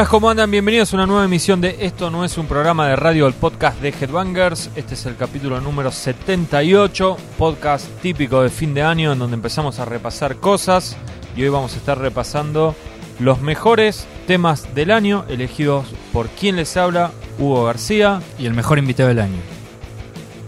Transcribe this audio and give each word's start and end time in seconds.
Buenas, 0.00 0.12
¿cómo 0.12 0.30
andan? 0.30 0.50
Bienvenidos 0.50 0.94
a 0.94 0.96
una 0.96 1.04
nueva 1.06 1.26
emisión 1.26 1.60
de 1.60 1.76
Esto 1.80 2.08
no 2.10 2.24
es 2.24 2.38
un 2.38 2.46
programa 2.46 2.88
de 2.88 2.96
radio, 2.96 3.26
el 3.26 3.34
podcast 3.34 3.82
de 3.82 3.90
Headbangers. 3.90 4.70
Este 4.74 4.94
es 4.94 5.04
el 5.04 5.14
capítulo 5.14 5.60
número 5.60 5.92
78, 5.92 7.18
podcast 7.36 7.86
típico 8.00 8.42
de 8.42 8.48
fin 8.48 8.72
de 8.72 8.80
año 8.80 9.12
en 9.12 9.18
donde 9.18 9.34
empezamos 9.34 9.78
a 9.78 9.84
repasar 9.84 10.36
cosas 10.36 10.96
y 11.36 11.42
hoy 11.42 11.50
vamos 11.50 11.74
a 11.74 11.76
estar 11.76 11.98
repasando 11.98 12.74
los 13.18 13.42
mejores 13.42 14.06
temas 14.26 14.74
del 14.74 14.90
año 14.90 15.26
elegidos 15.28 15.84
por 16.14 16.30
quien 16.30 16.56
les 16.56 16.78
habla, 16.78 17.10
Hugo 17.38 17.66
García. 17.66 18.22
Y 18.38 18.46
el 18.46 18.54
mejor 18.54 18.78
invitado 18.78 19.10
del 19.10 19.18
año. 19.18 19.36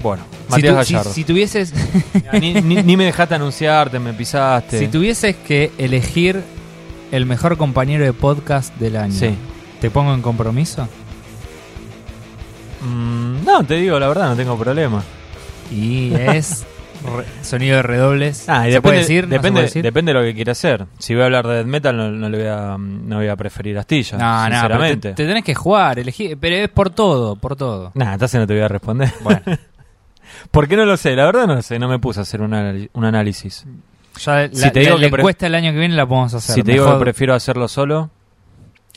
Bueno, 0.02 0.24
Si, 0.46 0.52
Matías 0.52 0.78
tu- 0.78 0.84
si- 0.86 0.92
Gallardo. 0.94 1.12
si 1.12 1.24
tuvieses, 1.24 1.74
ni, 2.40 2.54
ni- 2.54 2.82
ni 2.82 2.96
me 2.96 3.04
dejaste 3.04 3.34
anunciarte, 3.34 3.98
me 3.98 4.14
pisaste. 4.14 4.78
si 4.78 4.88
tuvieses 4.88 5.36
que 5.36 5.72
elegir 5.76 6.42
el 7.12 7.26
mejor 7.26 7.56
compañero 7.56 8.04
de 8.04 8.12
podcast 8.12 8.74
del 8.78 8.96
año, 8.96 9.12
Sí. 9.12 9.36
¿te 9.80 9.88
pongo 9.90 10.12
en 10.14 10.22
compromiso? 10.22 10.88
Mm, 12.80 13.44
no, 13.44 13.64
te 13.64 13.74
digo, 13.74 13.98
la 14.00 14.08
verdad, 14.08 14.30
no 14.30 14.36
tengo 14.36 14.58
problema. 14.58 15.02
Y 15.70 16.12
es 16.14 16.66
sonido 17.42 17.76
de 17.76 17.82
redobles. 17.82 18.48
Ah, 18.48 18.66
y 18.68 18.70
¿Se 18.72 18.76
depende, 18.76 18.80
puede 18.82 18.98
decir? 18.98 19.24
¿No 19.24 19.28
se 19.30 19.34
depende, 19.34 19.52
puede 19.52 19.64
decir? 19.66 19.82
depende 19.82 20.12
de 20.12 20.18
lo 20.18 20.24
que 20.24 20.34
quiera 20.34 20.52
hacer. 20.52 20.86
Si 20.98 21.14
voy 21.14 21.22
a 21.22 21.26
hablar 21.26 21.46
de 21.46 21.54
death 21.56 21.66
metal, 21.66 21.96
no, 21.96 22.10
no 22.10 22.28
le 22.28 22.38
voy 22.38 22.46
a, 22.46 22.76
no 22.78 23.16
voy 23.16 23.28
a 23.28 23.36
preferir 23.36 23.78
Astilla, 23.78 24.18
No, 24.18 24.48
no, 24.48 24.54
sinceramente. 24.56 25.08
te, 25.10 25.14
te 25.14 25.26
tenés 25.26 25.44
que 25.44 25.54
jugar, 25.54 25.98
elegir, 25.98 26.36
pero 26.40 26.56
es 26.56 26.68
por 26.68 26.90
todo, 26.90 27.36
por 27.36 27.56
todo. 27.56 27.92
Nah, 27.94 28.12
entonces 28.14 28.40
no 28.40 28.46
te 28.46 28.54
voy 28.54 28.62
a 28.62 28.68
responder. 28.68 29.12
Bueno, 29.22 29.40
¿Por 30.50 30.66
qué 30.66 30.76
no 30.76 30.84
lo 30.84 30.96
sé? 30.96 31.14
La 31.14 31.24
verdad 31.26 31.46
no 31.46 31.54
lo 31.56 31.62
sé, 31.62 31.78
no 31.78 31.88
me 31.88 31.98
puse 31.98 32.20
a 32.20 32.22
hacer 32.22 32.40
un, 32.42 32.88
un 32.92 33.04
análisis. 33.04 33.64
Ya 34.18 34.48
Si 34.52 34.60
la, 34.60 34.72
te 34.72 34.80
digo 34.80 34.94
la- 34.96 35.00
la 35.00 35.06
que 35.06 35.10
pre- 35.12 35.20
encuesta 35.22 35.46
el 35.46 35.54
año 35.54 35.72
que 35.72 35.78
viene 35.78 35.94
la 35.94 36.06
podemos 36.06 36.34
hacer. 36.34 36.54
si 36.54 36.62
te 36.62 36.72
digo 36.72 36.92
que 36.92 36.98
prefiero 37.00 37.34
hacerlo 37.34 37.68
solo, 37.68 38.10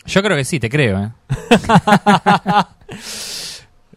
Yo 0.05 0.21
creo 0.21 0.35
que 0.37 0.43
sí, 0.45 0.59
te 0.59 0.69
creo. 0.69 1.03
¿eh? 1.03 1.09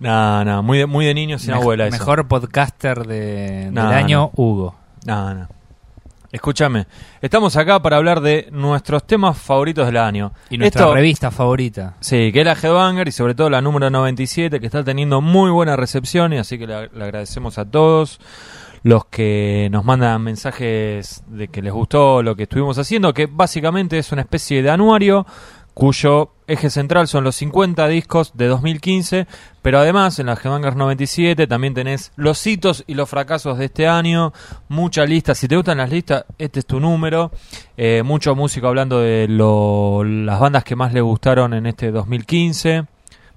no, 0.01 0.45
no, 0.45 0.63
muy 0.63 0.79
de, 0.79 0.87
muy 0.87 1.07
de 1.07 1.15
niño 1.15 1.39
sin 1.39 1.53
Mej- 1.55 1.61
abuela 1.61 1.87
eso. 1.87 1.99
Mejor 1.99 2.27
podcaster 2.29 3.07
de, 3.07 3.69
No, 3.73 3.89
del 3.89 3.93
año, 3.99 4.31
no. 4.37 4.43
Hugo. 4.43 4.75
No, 5.05 5.35
no. 5.35 5.49
Escúchame, 6.31 6.87
estamos 7.23 7.57
acá 7.57 7.81
para 7.81 7.97
hablar 7.97 8.21
de 8.21 8.49
nuestros 8.53 9.07
temas 9.07 9.39
favoritos 9.39 9.87
del 9.87 9.97
año. 9.97 10.33
Y 10.51 10.59
nuestra 10.59 10.83
Esto- 10.83 10.95
revista 10.95 11.31
favorita. 11.31 11.95
Sí, 12.01 12.31
que 12.33 12.41
es 12.41 12.47
la 12.47 12.53
Headbanger 12.53 13.09
y 13.09 13.13
sobre 13.13 13.35
todo 13.35 13.49
la 13.49 13.63
número 13.63 13.89
97 13.89 14.61
que 14.61 14.67
está 14.67 14.85
teniendo 14.85 15.23
muy 15.23 15.51
buena 15.51 15.75
recepción 15.75 16.35
y 16.35 16.39
así 16.39 16.59
que 16.59 16.67
le, 16.67 16.89
le 16.91 17.05
agradecemos 17.05 17.57
a 17.57 17.65
todos 17.65 18.21
los 18.83 19.05
que 19.07 19.69
nos 19.71 19.85
mandan 19.85 20.23
mensajes 20.23 21.23
de 21.27 21.49
que 21.49 21.63
les 21.63 21.73
gustó 21.73 22.23
lo 22.23 22.37
que 22.37 22.45
estuvimos 22.45 22.79
haciendo, 22.79 23.13
que 23.15 23.27
básicamente 23.27 23.99
es 23.99 24.13
una 24.13 24.23
especie 24.23 24.63
de 24.63 24.71
anuario 24.71 25.27
cuyo 25.75 26.33
eje 26.49 26.71
central 26.71 27.07
son 27.07 27.23
los 27.23 27.37
50 27.37 27.87
discos 27.87 28.33
de 28.35 28.47
2015, 28.49 29.29
pero 29.63 29.79
además 29.79 30.19
en 30.19 30.27
la 30.27 30.33
Headbangers 30.33 30.75
97 30.75 31.47
también 31.47 31.73
tenés 31.75 32.11
los 32.17 32.45
hitos 32.47 32.83
y 32.89 32.95
los 32.95 33.09
fracasos 33.09 33.59
de 33.59 33.67
este 33.67 33.87
año, 33.87 34.33
mucha 34.69 35.05
lista, 35.05 35.37
si 35.37 35.47
te 35.47 35.55
gustan 35.55 35.79
las 35.79 35.91
listas, 35.91 36.25
este 36.39 36.61
es 36.61 36.67
tu 36.67 36.81
número, 36.81 37.31
eh, 37.77 38.03
mucho 38.05 38.35
músico 38.35 38.67
hablando 38.67 38.99
de 39.01 39.27
lo- 39.29 40.03
las 40.03 40.41
bandas 40.41 40.65
que 40.65 40.75
más 40.75 40.93
le 40.93 41.01
gustaron 41.01 41.55
en 41.55 41.67
este 41.67 41.93
2015. 41.93 42.85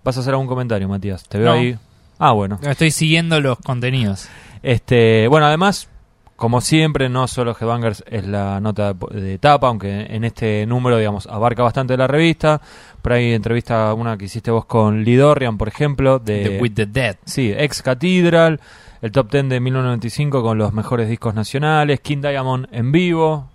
¿Vas 0.03 0.17
a 0.17 0.21
hacer 0.21 0.33
algún 0.33 0.47
comentario, 0.47 0.87
Matías? 0.89 1.23
Te 1.29 1.37
veo 1.37 1.47
No. 1.47 1.53
ahí. 1.59 1.77
Ah, 2.17 2.31
bueno. 2.31 2.59
Estoy 2.63 2.89
siguiendo 2.89 3.39
los 3.39 3.59
contenidos. 3.59 4.29
Este, 4.63 5.27
bueno, 5.27 5.45
además, 5.45 5.89
como 6.35 6.59
siempre, 6.59 7.07
no 7.07 7.27
solo 7.27 7.55
Headbangers 7.59 8.03
es 8.07 8.25
la 8.25 8.59
nota 8.59 8.93
de, 8.93 9.21
de 9.21 9.37
tapa, 9.37 9.67
aunque 9.67 10.07
en 10.09 10.23
este 10.23 10.65
número, 10.65 10.97
digamos, 10.97 11.27
abarca 11.27 11.61
bastante 11.61 11.95
la 11.95 12.07
revista. 12.07 12.59
Por 13.01 13.13
ahí 13.13 13.33
entrevista 13.33 13.93
una 13.93 14.17
que 14.17 14.25
hiciste 14.25 14.49
vos 14.49 14.65
con 14.65 15.03
Lidorian, 15.03 15.57
por 15.57 15.67
ejemplo, 15.67 16.17
de 16.17 16.43
The 16.43 16.59
With 16.59 16.73
the 16.73 16.85
Dead. 16.87 17.17
Sí, 17.25 17.53
Ex 17.55 17.81
Cathedral, 17.83 18.59
el 19.03 19.11
top 19.11 19.31
10 19.31 19.49
de 19.49 19.59
1995 19.59 20.41
con 20.41 20.57
los 20.57 20.73
mejores 20.73 21.09
discos 21.09 21.35
nacionales, 21.35 21.99
King 21.99 22.21
Diamond 22.21 22.67
en 22.71 22.91
vivo. 22.91 23.47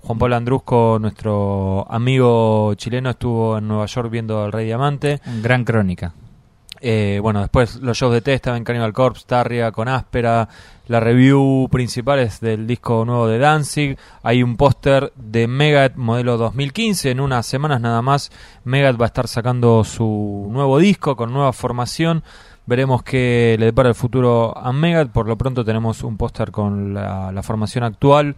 Juan 0.00 0.18
Pablo 0.18 0.34
Andrusco, 0.34 0.98
nuestro 1.00 1.86
amigo 1.88 2.74
chileno, 2.74 3.10
estuvo 3.10 3.58
en 3.58 3.68
Nueva 3.68 3.86
York 3.86 4.10
viendo 4.10 4.42
al 4.42 4.50
Rey 4.50 4.66
Diamante. 4.66 5.20
Gran 5.42 5.64
crónica. 5.64 6.12
Eh, 6.84 7.20
bueno, 7.22 7.40
después 7.40 7.76
los 7.76 7.96
shows 7.96 8.12
de 8.12 8.22
Testa 8.22 8.56
en 8.56 8.64
Cannibal 8.64 8.92
Corpse, 8.92 9.24
Tarria 9.24 9.70
con 9.70 9.86
Áspera. 9.86 10.48
La 10.88 10.98
review 10.98 11.68
principal 11.70 12.18
es 12.18 12.40
del 12.40 12.66
disco 12.66 13.04
nuevo 13.04 13.28
de 13.28 13.38
Danzig. 13.38 13.96
Hay 14.24 14.42
un 14.42 14.56
póster 14.56 15.12
de 15.14 15.46
Megadeth 15.46 15.94
modelo 15.94 16.36
2015. 16.36 17.12
En 17.12 17.20
unas 17.20 17.46
semanas 17.46 17.80
nada 17.80 18.02
más, 18.02 18.32
Megadeth 18.64 19.00
va 19.00 19.04
a 19.04 19.06
estar 19.06 19.28
sacando 19.28 19.84
su 19.84 20.48
nuevo 20.50 20.80
disco 20.80 21.14
con 21.14 21.32
nueva 21.32 21.52
formación. 21.52 22.24
Veremos 22.66 23.04
qué 23.04 23.54
le 23.60 23.66
depara 23.66 23.88
el 23.88 23.94
futuro 23.94 24.58
a 24.58 24.72
Megadeth. 24.72 25.12
Por 25.12 25.28
lo 25.28 25.38
pronto 25.38 25.64
tenemos 25.64 26.02
un 26.02 26.16
póster 26.16 26.50
con 26.50 26.94
la 26.94 27.42
formación 27.44 27.84
actual. 27.84 28.34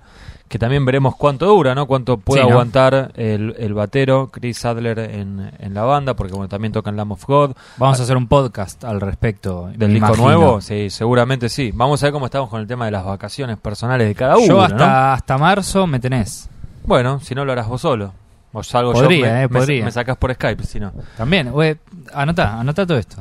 Que 0.48 0.58
también 0.58 0.84
veremos 0.84 1.16
cuánto 1.16 1.46
dura, 1.46 1.74
¿no? 1.74 1.86
Cuánto 1.86 2.18
puede 2.18 2.42
Sí, 2.42 2.46
¿no? 2.46 2.52
aguantar 2.52 3.10
el, 3.16 3.56
el 3.58 3.74
batero 3.74 4.28
Chris 4.30 4.64
Adler 4.64 4.98
en, 5.00 5.50
en 5.58 5.74
la 5.74 5.82
banda. 5.82 6.14
Porque 6.14 6.32
bueno, 6.34 6.48
también 6.48 6.72
tocan 6.72 6.96
Lamb 6.96 7.12
of 7.12 7.24
God. 7.26 7.52
Vamos 7.76 7.98
a 7.98 8.02
hacer 8.04 8.16
un 8.16 8.28
podcast 8.28 8.84
al 8.84 9.00
respecto. 9.00 9.68
¿Del 9.74 9.88
me 9.88 9.94
disco 9.94 10.08
imagino. 10.14 10.24
nuevo? 10.26 10.60
Sí, 10.60 10.90
seguramente 10.90 11.48
sí. 11.48 11.72
Vamos 11.74 12.02
a 12.02 12.06
ver 12.06 12.12
cómo 12.12 12.26
estamos 12.26 12.50
con 12.50 12.60
el 12.60 12.66
tema 12.68 12.84
de 12.84 12.90
las 12.92 13.04
vacaciones 13.04 13.56
personales 13.58 14.06
de 14.06 14.14
cada 14.14 14.36
uno, 14.36 14.46
Yo 14.46 14.62
hasta, 14.62 14.76
¿no? 14.76 14.84
hasta 15.12 15.38
marzo 15.38 15.86
me 15.88 15.98
tenés. 15.98 16.48
Bueno, 16.84 17.18
si 17.20 17.34
no 17.34 17.44
lo 17.44 17.52
harás 17.52 17.66
vos 17.66 17.80
solo. 17.80 18.12
O 18.52 18.62
salgo 18.62 18.92
Podría, 18.92 19.18
yo, 19.18 19.24
me, 19.34 19.42
eh, 19.42 19.48
me- 19.48 19.58
podría. 19.58 19.84
me 19.86 19.90
sacás 19.90 20.16
por 20.16 20.32
Skype, 20.32 20.62
si 20.64 20.78
no. 20.78 20.92
También, 21.16 21.50
güey, 21.50 21.76
anota, 22.12 22.60
anota 22.60 22.86
todo 22.86 22.98
esto. 22.98 23.16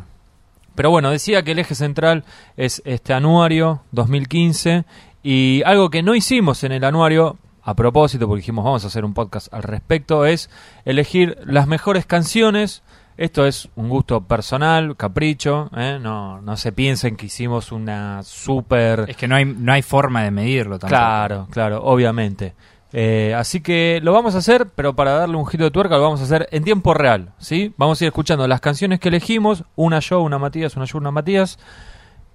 Pero 0.75 0.89
bueno, 0.89 1.11
decía 1.11 1.43
que 1.43 1.51
el 1.51 1.59
eje 1.59 1.75
central 1.75 2.23
es 2.57 2.81
este 2.85 3.13
anuario 3.13 3.81
2015 3.91 4.85
y 5.21 5.61
algo 5.65 5.89
que 5.89 6.03
no 6.03 6.15
hicimos 6.15 6.63
en 6.63 6.71
el 6.71 6.83
anuario, 6.83 7.37
a 7.63 7.75
propósito, 7.75 8.27
porque 8.27 8.41
dijimos 8.41 8.65
vamos 8.65 8.83
a 8.83 8.87
hacer 8.87 9.05
un 9.05 9.13
podcast 9.13 9.53
al 9.53 9.63
respecto, 9.63 10.25
es 10.25 10.49
elegir 10.83 11.37
las 11.45 11.67
mejores 11.67 12.05
canciones. 12.05 12.83
Esto 13.15 13.45
es 13.45 13.69
un 13.75 13.89
gusto 13.89 14.21
personal, 14.21 14.97
capricho, 14.97 15.69
¿eh? 15.77 15.99
no, 16.01 16.41
no 16.41 16.57
se 16.57 16.71
piensen 16.71 17.15
que 17.15 17.27
hicimos 17.27 17.71
una 17.71 18.23
super... 18.23 19.05
Es 19.07 19.15
que 19.15 19.27
no 19.27 19.35
hay, 19.35 19.45
no 19.45 19.71
hay 19.71 19.83
forma 19.83 20.23
de 20.23 20.31
medirlo 20.31 20.79
tampoco. 20.79 20.99
Claro, 20.99 21.47
claro, 21.51 21.83
obviamente. 21.83 22.55
Eh, 22.95 23.33
así 23.35 23.61
que 23.61 23.99
lo 24.03 24.13
vamos 24.13 24.35
a 24.35 24.37
hacer, 24.37 24.67
pero 24.75 24.95
para 24.95 25.13
darle 25.13 25.35
un 25.35 25.47
giro 25.47 25.65
de 25.65 25.71
tuerca 25.71 25.97
lo 25.97 26.03
vamos 26.03 26.21
a 26.21 26.25
hacer 26.25 26.47
en 26.51 26.63
tiempo 26.63 26.93
real, 26.93 27.33
¿sí? 27.39 27.73
Vamos 27.75 27.99
a 27.99 28.05
ir 28.05 28.09
escuchando 28.09 28.47
las 28.47 28.61
canciones 28.61 28.99
que 28.99 29.09
elegimos, 29.09 29.63
una 29.75 29.99
yo, 29.99 30.21
una 30.21 30.37
Matías, 30.37 30.75
una 30.75 30.85
yo, 30.85 30.99
una 30.99 31.09
Matías, 31.09 31.57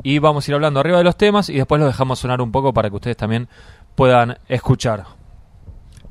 y 0.02 0.18
vamos 0.18 0.46
a 0.46 0.50
ir 0.50 0.56
hablando 0.56 0.80
arriba 0.80 0.98
de 0.98 1.04
los 1.04 1.16
temas 1.16 1.48
y 1.48 1.54
después 1.54 1.80
los 1.80 1.88
dejamos 1.88 2.18
sonar 2.18 2.40
un 2.40 2.50
poco 2.50 2.74
para 2.74 2.90
que 2.90 2.96
ustedes 2.96 3.16
también 3.16 3.48
puedan 3.94 4.38
escuchar. 4.48 5.17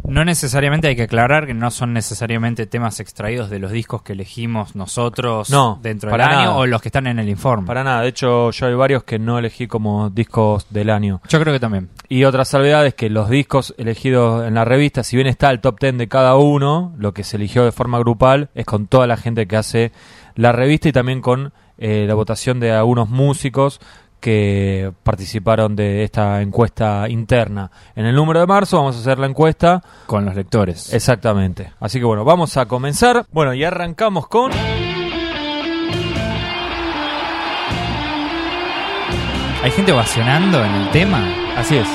No 0.08 0.24
necesariamente 0.24 0.88
hay 0.88 0.96
que 0.96 1.04
aclarar 1.04 1.46
que 1.46 1.54
no 1.54 1.70
son 1.70 1.92
necesariamente 1.92 2.66
temas 2.66 3.02
extraídos 3.02 3.50
de 3.50 3.60
los 3.60 3.72
discos 3.72 4.02
que 4.04 4.14
elegimos 4.14 4.74
nosotros 4.74 5.50
No, 5.50 5.80
dentro 5.82 6.10
del 6.10 6.22
año 6.22 6.58
o 6.58 6.66
los 6.66 6.82
que 6.82 6.88
están 6.88 7.08
en 7.08 7.20
el 7.20 7.28
informe. 7.28 7.68
Para 7.68 7.84
nada, 7.84 8.02
de 8.02 8.08
hecho 8.08 8.52
yo 8.52 8.68
hay 8.68 8.74
varios 8.74 9.04
que 9.04 9.20
no 9.20 9.38
elegí 9.38 9.68
como 9.68 10.10
discos 10.10 10.66
del 10.70 10.90
año. 10.92 11.22
Yo 11.28 11.42
creo 11.42 11.54
que 11.54 11.60
también. 11.60 11.90
Y 12.08 12.24
otra 12.24 12.46
salvedad 12.46 12.86
es 12.86 12.94
que 12.94 13.10
los 13.10 13.30
discos 13.30 13.76
elegidos 13.78 14.48
en 14.48 14.54
la 14.54 14.64
revista, 14.64 15.04
si 15.04 15.18
bien 15.18 15.28
está 15.28 15.52
el 15.52 15.60
top 15.60 15.78
10 15.82 15.98
de 15.98 16.08
cada 16.08 16.38
uno, 16.38 16.94
lo 16.98 17.14
que 17.14 17.26
se 17.26 17.36
eligió 17.36 17.66
de 17.66 17.74
forma 17.74 18.00
grupal 18.00 18.50
es 18.56 18.66
con 18.66 18.88
toda 18.88 19.08
la 19.08 19.18
gente 19.18 19.46
que 19.46 19.58
hace 19.58 19.92
la 20.36 20.54
revista 20.54 20.88
y 20.88 20.94
también 20.94 21.20
con 21.20 21.52
eh, 21.78 22.06
la 22.08 22.14
votación 22.14 22.62
de 22.62 22.72
algunos 22.72 23.10
músicos 23.10 23.82
que 24.28 24.92
participaron 25.04 25.74
de 25.74 26.04
esta 26.04 26.42
encuesta 26.42 27.08
interna. 27.08 27.72
En 27.96 28.06
el 28.06 28.14
número 28.14 28.42
de 28.42 28.46
marzo 28.46 28.76
vamos 28.76 28.98
a 28.98 29.00
hacer 29.00 29.20
la 29.20 29.26
encuesta 29.28 29.82
Con 30.06 30.26
los 30.26 30.36
lectores. 30.36 30.94
exactamente. 30.94 31.72
Así 31.80 31.98
que 31.98 32.04
bueno, 32.04 32.26
vamos 32.26 32.58
a 32.58 32.66
comenzar. 32.66 33.26
Bueno, 33.32 33.54
y 33.54 33.64
arrancamos 33.64 34.28
con... 34.28 34.52
¿Hay 39.64 39.72
gente 39.72 39.94
ovacionando 39.94 40.62
en 40.62 40.74
el 40.76 40.90
tema? 40.92 41.24
Así 41.56 41.78
es. 41.78 41.88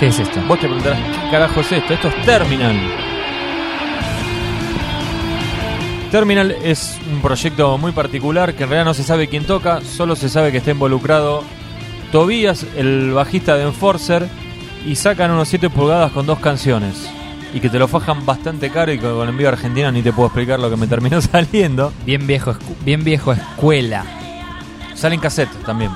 ¿Qué 0.00 0.06
es 0.06 0.18
esto? 0.18 0.40
Vos 0.48 0.58
te 0.58 0.64
preguntarás, 0.66 0.98
¿qué 0.98 1.30
carajo 1.30 1.60
es 1.60 1.72
esto? 1.72 1.92
Esto 1.92 2.08
es 2.08 2.24
Terminal. 2.24 2.74
Terminal 6.10 6.52
es 6.62 6.98
un 7.12 7.20
proyecto 7.20 7.76
muy 7.78 7.92
particular 7.92 8.54
que 8.54 8.62
en 8.62 8.70
realidad 8.70 8.84
no 8.86 8.94
se 8.94 9.02
sabe 9.02 9.28
quién 9.28 9.44
toca, 9.44 9.80
solo 9.82 10.16
se 10.16 10.28
sabe 10.28 10.52
que 10.52 10.58
está 10.58 10.70
involucrado 10.70 11.42
Tobías, 12.12 12.64
el 12.76 13.12
bajista 13.12 13.56
de 13.56 13.64
Enforcer, 13.64 14.28
y 14.86 14.94
sacan 14.94 15.32
unos 15.32 15.48
7 15.48 15.68
pulgadas 15.68 16.12
con 16.12 16.24
dos 16.24 16.38
canciones. 16.38 17.10
Y 17.52 17.60
que 17.60 17.68
te 17.68 17.78
lo 17.78 17.88
fajan 17.88 18.24
bastante 18.24 18.70
caro 18.70 18.92
y 18.92 18.98
con 18.98 19.20
el 19.22 19.28
envío 19.30 19.48
a 19.48 19.52
Argentina 19.52 19.90
ni 19.90 20.02
te 20.02 20.12
puedo 20.12 20.28
explicar 20.28 20.60
lo 20.60 20.70
que 20.70 20.76
me 20.76 20.86
terminó 20.88 21.20
saliendo. 21.20 21.92
Bien 22.04 22.26
viejo, 22.26 22.54
bien 22.84 23.02
viejo 23.02 23.32
escuela. 23.32 24.04
Salen 24.94 25.20
cassette 25.20 25.50
también. 25.64 25.90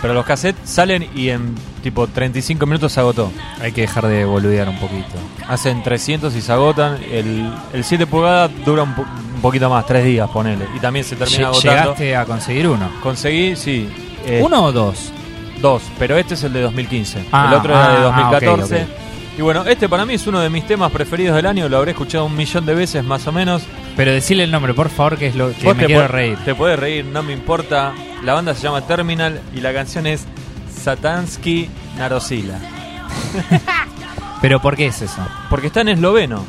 Pero 0.00 0.14
los 0.14 0.24
cassettes 0.24 0.68
salen 0.68 1.08
y 1.14 1.28
en 1.28 1.54
tipo 1.82 2.06
35 2.08 2.66
minutos 2.66 2.92
se 2.92 3.00
agotó. 3.00 3.30
Hay 3.60 3.72
que 3.72 3.82
dejar 3.82 4.06
de 4.06 4.24
boludear 4.24 4.68
un 4.68 4.78
poquito. 4.78 5.14
Hacen 5.48 5.82
300 5.82 6.34
y 6.34 6.40
se 6.40 6.52
agotan. 6.52 6.98
El, 7.10 7.52
el 7.72 7.84
7 7.84 8.06
pulgadas 8.06 8.50
dura 8.64 8.82
un, 8.82 8.94
po- 8.94 9.02
un 9.02 9.31
poquito 9.42 9.68
más, 9.68 9.84
3 9.86 10.04
días, 10.04 10.28
ponele. 10.30 10.66
Y 10.74 10.80
también 10.80 11.04
se 11.04 11.16
termina 11.16 11.38
Lle- 11.38 11.46
agotando. 11.50 11.80
¿Llegaste 11.82 12.16
a 12.16 12.24
conseguir 12.24 12.68
uno? 12.68 12.88
Conseguí, 13.02 13.56
sí. 13.56 13.88
eh, 14.26 14.40
¿Uno 14.42 14.64
o 14.64 14.72
dos? 14.72 15.12
Dos, 15.60 15.82
pero 15.98 16.16
este 16.16 16.34
es 16.34 16.42
el 16.44 16.52
de 16.52 16.60
2015. 16.62 17.26
Ah, 17.32 17.46
el 17.50 17.54
otro 17.58 17.72
era 17.74 17.88
de 17.90 17.96
ah, 17.98 18.00
2014. 18.30 18.80
ah, 18.80 18.84
ok, 18.84 19.38
Y 19.38 19.42
bueno, 19.42 19.64
este 19.64 19.88
para 19.88 20.04
mí 20.06 20.14
es 20.14 20.26
uno 20.26 20.40
de 20.40 20.50
mis 20.50 20.66
temas 20.66 20.90
preferidos 20.90 21.36
del 21.36 21.46
año. 21.46 21.68
Lo 21.68 21.76
habré 21.78 21.92
escuchado 21.92 22.24
un 22.24 22.36
millón 22.36 22.66
de 22.66 22.74
veces 22.74 23.04
más 23.04 23.26
o 23.26 23.32
menos. 23.32 23.62
Pero 23.96 24.10
decirle 24.12 24.44
el 24.44 24.50
nombre, 24.50 24.74
por 24.74 24.88
favor, 24.88 25.18
que 25.18 25.26
es 25.28 25.36
lo 25.36 25.52
que 25.54 25.64
Vos 25.64 25.76
me 25.76 25.82
te 25.82 25.86
quiero 25.86 26.02
po- 26.02 26.08
reír. 26.08 26.38
Te 26.44 26.54
puedes 26.54 26.78
reír, 26.78 27.04
no 27.04 27.22
me 27.22 27.32
importa. 27.32 27.92
La 28.24 28.32
banda 28.34 28.54
se 28.54 28.62
llama 28.62 28.80
Terminal 28.86 29.40
y 29.54 29.60
la 29.60 29.72
canción 29.72 30.06
es 30.06 30.24
Satansky 30.82 31.68
Narosila. 31.98 32.58
Pero 34.40 34.60
¿por 34.60 34.76
qué 34.76 34.86
es 34.86 35.02
eso? 35.02 35.24
Porque 35.50 35.68
está 35.68 35.82
en 35.82 35.90
esloveno. 35.90 36.44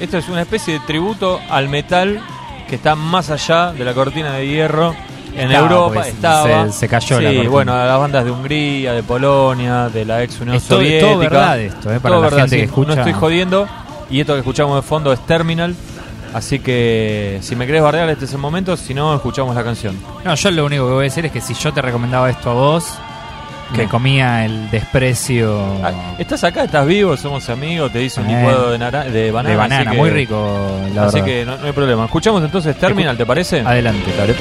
Esto 0.00 0.18
es 0.18 0.28
una 0.28 0.42
especie 0.42 0.74
de 0.74 0.80
tributo 0.80 1.40
al 1.50 1.68
metal 1.68 2.20
que 2.68 2.76
está 2.76 2.94
más 2.94 3.30
allá 3.30 3.72
de 3.72 3.84
la 3.84 3.94
cortina 3.94 4.32
de 4.34 4.46
hierro. 4.46 4.94
En 5.36 5.50
Estaba, 5.50 5.66
Europa 5.68 5.94
pues, 5.94 6.06
estaba. 6.08 6.66
se- 6.66 6.72
se 6.72 6.88
cayó 6.88 7.20
la 7.20 7.30
Sí, 7.30 7.34
cortina. 7.36 7.50
bueno, 7.50 7.72
a 7.74 7.84
las 7.86 7.98
bandas 7.98 8.24
de 8.24 8.30
Hungría, 8.30 8.92
de 8.92 9.02
Polonia, 9.02 9.88
de 9.88 10.04
la 10.04 10.22
ex 10.22 10.40
Unión 10.40 10.60
Soviética. 10.60 11.06
todo 11.10 11.18
verdad 11.18 11.58
esto, 11.60 11.92
eh, 11.92 11.98
para 12.00 12.14
Todo 12.14 12.22
la 12.22 12.28
verdad, 12.30 12.38
gente 12.42 12.50
sí, 12.50 12.56
que 12.60 12.64
escucha. 12.66 12.94
No 12.94 13.00
estoy 13.00 13.12
jodiendo. 13.14 13.68
Y 14.10 14.20
esto 14.20 14.34
que 14.34 14.40
escuchamos 14.40 14.76
de 14.76 14.82
fondo 14.82 15.12
es 15.12 15.20
Terminal. 15.26 15.74
Así 16.34 16.58
que 16.60 17.38
si 17.42 17.56
me 17.56 17.66
querés 17.66 17.82
bardear, 17.82 18.08
este 18.10 18.26
es 18.26 18.32
el 18.32 18.38
momento. 18.38 18.76
Si 18.76 18.92
no, 18.94 19.14
escuchamos 19.14 19.54
la 19.56 19.64
canción. 19.64 19.96
No, 20.24 20.34
yo 20.34 20.50
lo 20.50 20.64
único 20.66 20.86
que 20.86 20.92
voy 20.92 21.00
a 21.02 21.04
decir 21.04 21.24
es 21.26 21.32
que 21.32 21.40
si 21.40 21.54
yo 21.54 21.72
te 21.72 21.80
recomendaba 21.82 22.28
esto 22.30 22.50
a 22.50 22.54
vos, 22.54 22.86
¿Qué? 23.74 23.82
me 23.82 23.88
comía 23.88 24.44
el 24.44 24.70
desprecio 24.70 25.62
Ah, 25.82 25.92
Estás 26.18 26.44
acá, 26.44 26.64
estás 26.64 26.86
vivo, 26.86 27.16
somos 27.16 27.48
amigos. 27.50 27.92
Te 27.92 28.02
hice 28.02 28.20
un 28.20 28.30
Eh, 28.30 28.36
licuado 28.36 28.70
de, 28.70 28.78
de 28.78 29.30
banana. 29.30 29.50
de 29.50 29.56
banana, 29.56 29.90
que- 29.90 29.96
muy 29.96 30.10
rico, 30.10 30.70
la 30.94 31.04
así 31.04 31.16
verdad. 31.20 31.26
que 31.26 31.44
no, 31.44 31.56
no 31.58 31.66
hay 31.66 31.72
problema. 31.72 32.04
Escuchamos 32.04 32.42
entonces 32.42 32.76
Terminal, 32.76 33.16
¿te 33.16 33.26
parece? 33.26 33.60
Adelante. 33.60 34.10
Dale. 34.16 34.34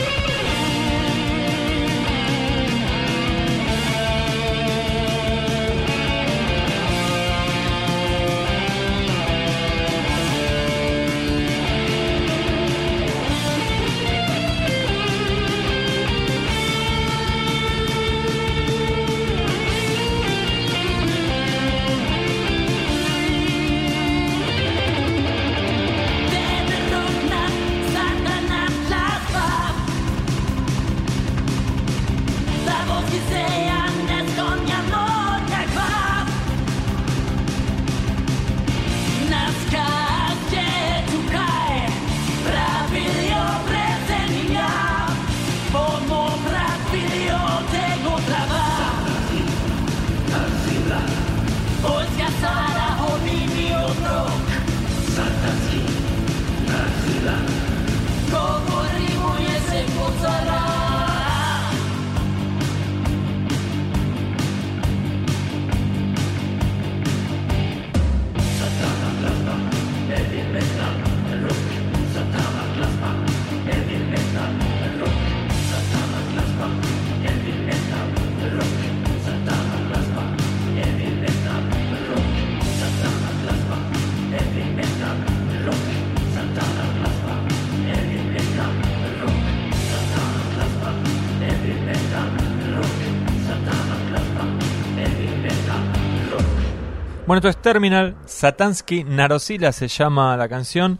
Bueno, 97.33 97.49
esto 97.49 97.49
es 97.49 97.63
Terminal. 97.63 98.15
Satansky 98.27 99.05
Narosila 99.05 99.71
se 99.71 99.87
llama 99.87 100.37
la 100.37 100.47
canción. 100.47 100.99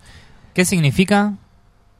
¿Qué 0.55 0.65
significa? 0.65 1.33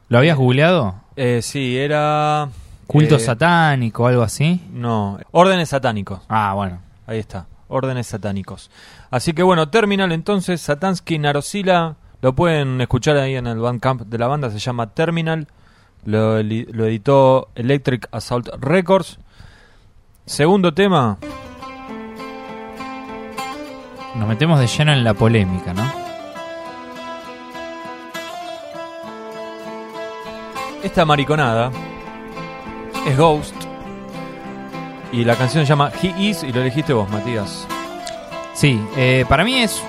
¿Lo 0.10 0.18
habías 0.18 0.40
googleado? 0.40 0.96
Eh, 1.16 1.42
sí, 1.44 1.78
era. 1.78 2.50
¿Culto 2.88 3.18
eh, 3.18 3.20
satánico 3.20 4.02
o 4.02 4.08
algo 4.08 4.24
así? 4.24 4.60
No, 4.72 5.20
órdenes 5.30 5.70
satánicos. 5.70 6.22
Ah, 6.30 6.54
bueno. 6.56 6.80
Ahí 7.06 7.20
está, 7.20 7.46
órdenes 7.68 8.08
satánicos. 8.08 8.72
Así 9.12 9.34
que 9.34 9.44
bueno, 9.44 9.70
Terminal 9.70 10.12
entonces, 10.12 10.62
Satansky 10.62 11.20
Narosila, 11.20 11.98
lo 12.24 12.34
pueden 12.34 12.82
escuchar 12.82 13.18
ahí 13.18 13.36
en 13.36 13.46
el 13.46 13.60
Bandcamp 13.60 14.02
de 14.02 14.18
la 14.18 14.26
banda, 14.26 14.50
se 14.50 14.58
llama 14.58 14.96
Terminal, 14.96 15.48
lo 16.06 16.40
editó 16.40 17.50
Electric 17.54 18.08
Assault 18.12 18.50
Records. 18.60 19.20
Segundo 20.26 20.74
tema, 20.74 21.20
Nos 24.16 24.28
metemos 24.28 24.60
de 24.60 24.68
lleno 24.68 24.94
en 24.94 25.04
la 25.04 25.14
polémica, 25.14 25.74
¿no? 25.74 26.04
esta 30.84 31.06
mariconada 31.06 31.72
es 33.08 33.18
Ghost 33.18 33.56
y 35.14 35.24
la 35.24 35.36
canción 35.38 35.64
se 35.66 35.70
llama 35.70 35.92
He 36.02 36.08
Is 36.22 36.44
y 36.44 36.52
lo 36.52 36.60
elegiste 36.62 36.92
vos, 36.92 37.10
Matías. 37.10 37.66
Sí, 38.54 38.86
eh, 38.98 39.26
para 39.30 39.44
mí 39.44 39.60
es 39.60 39.82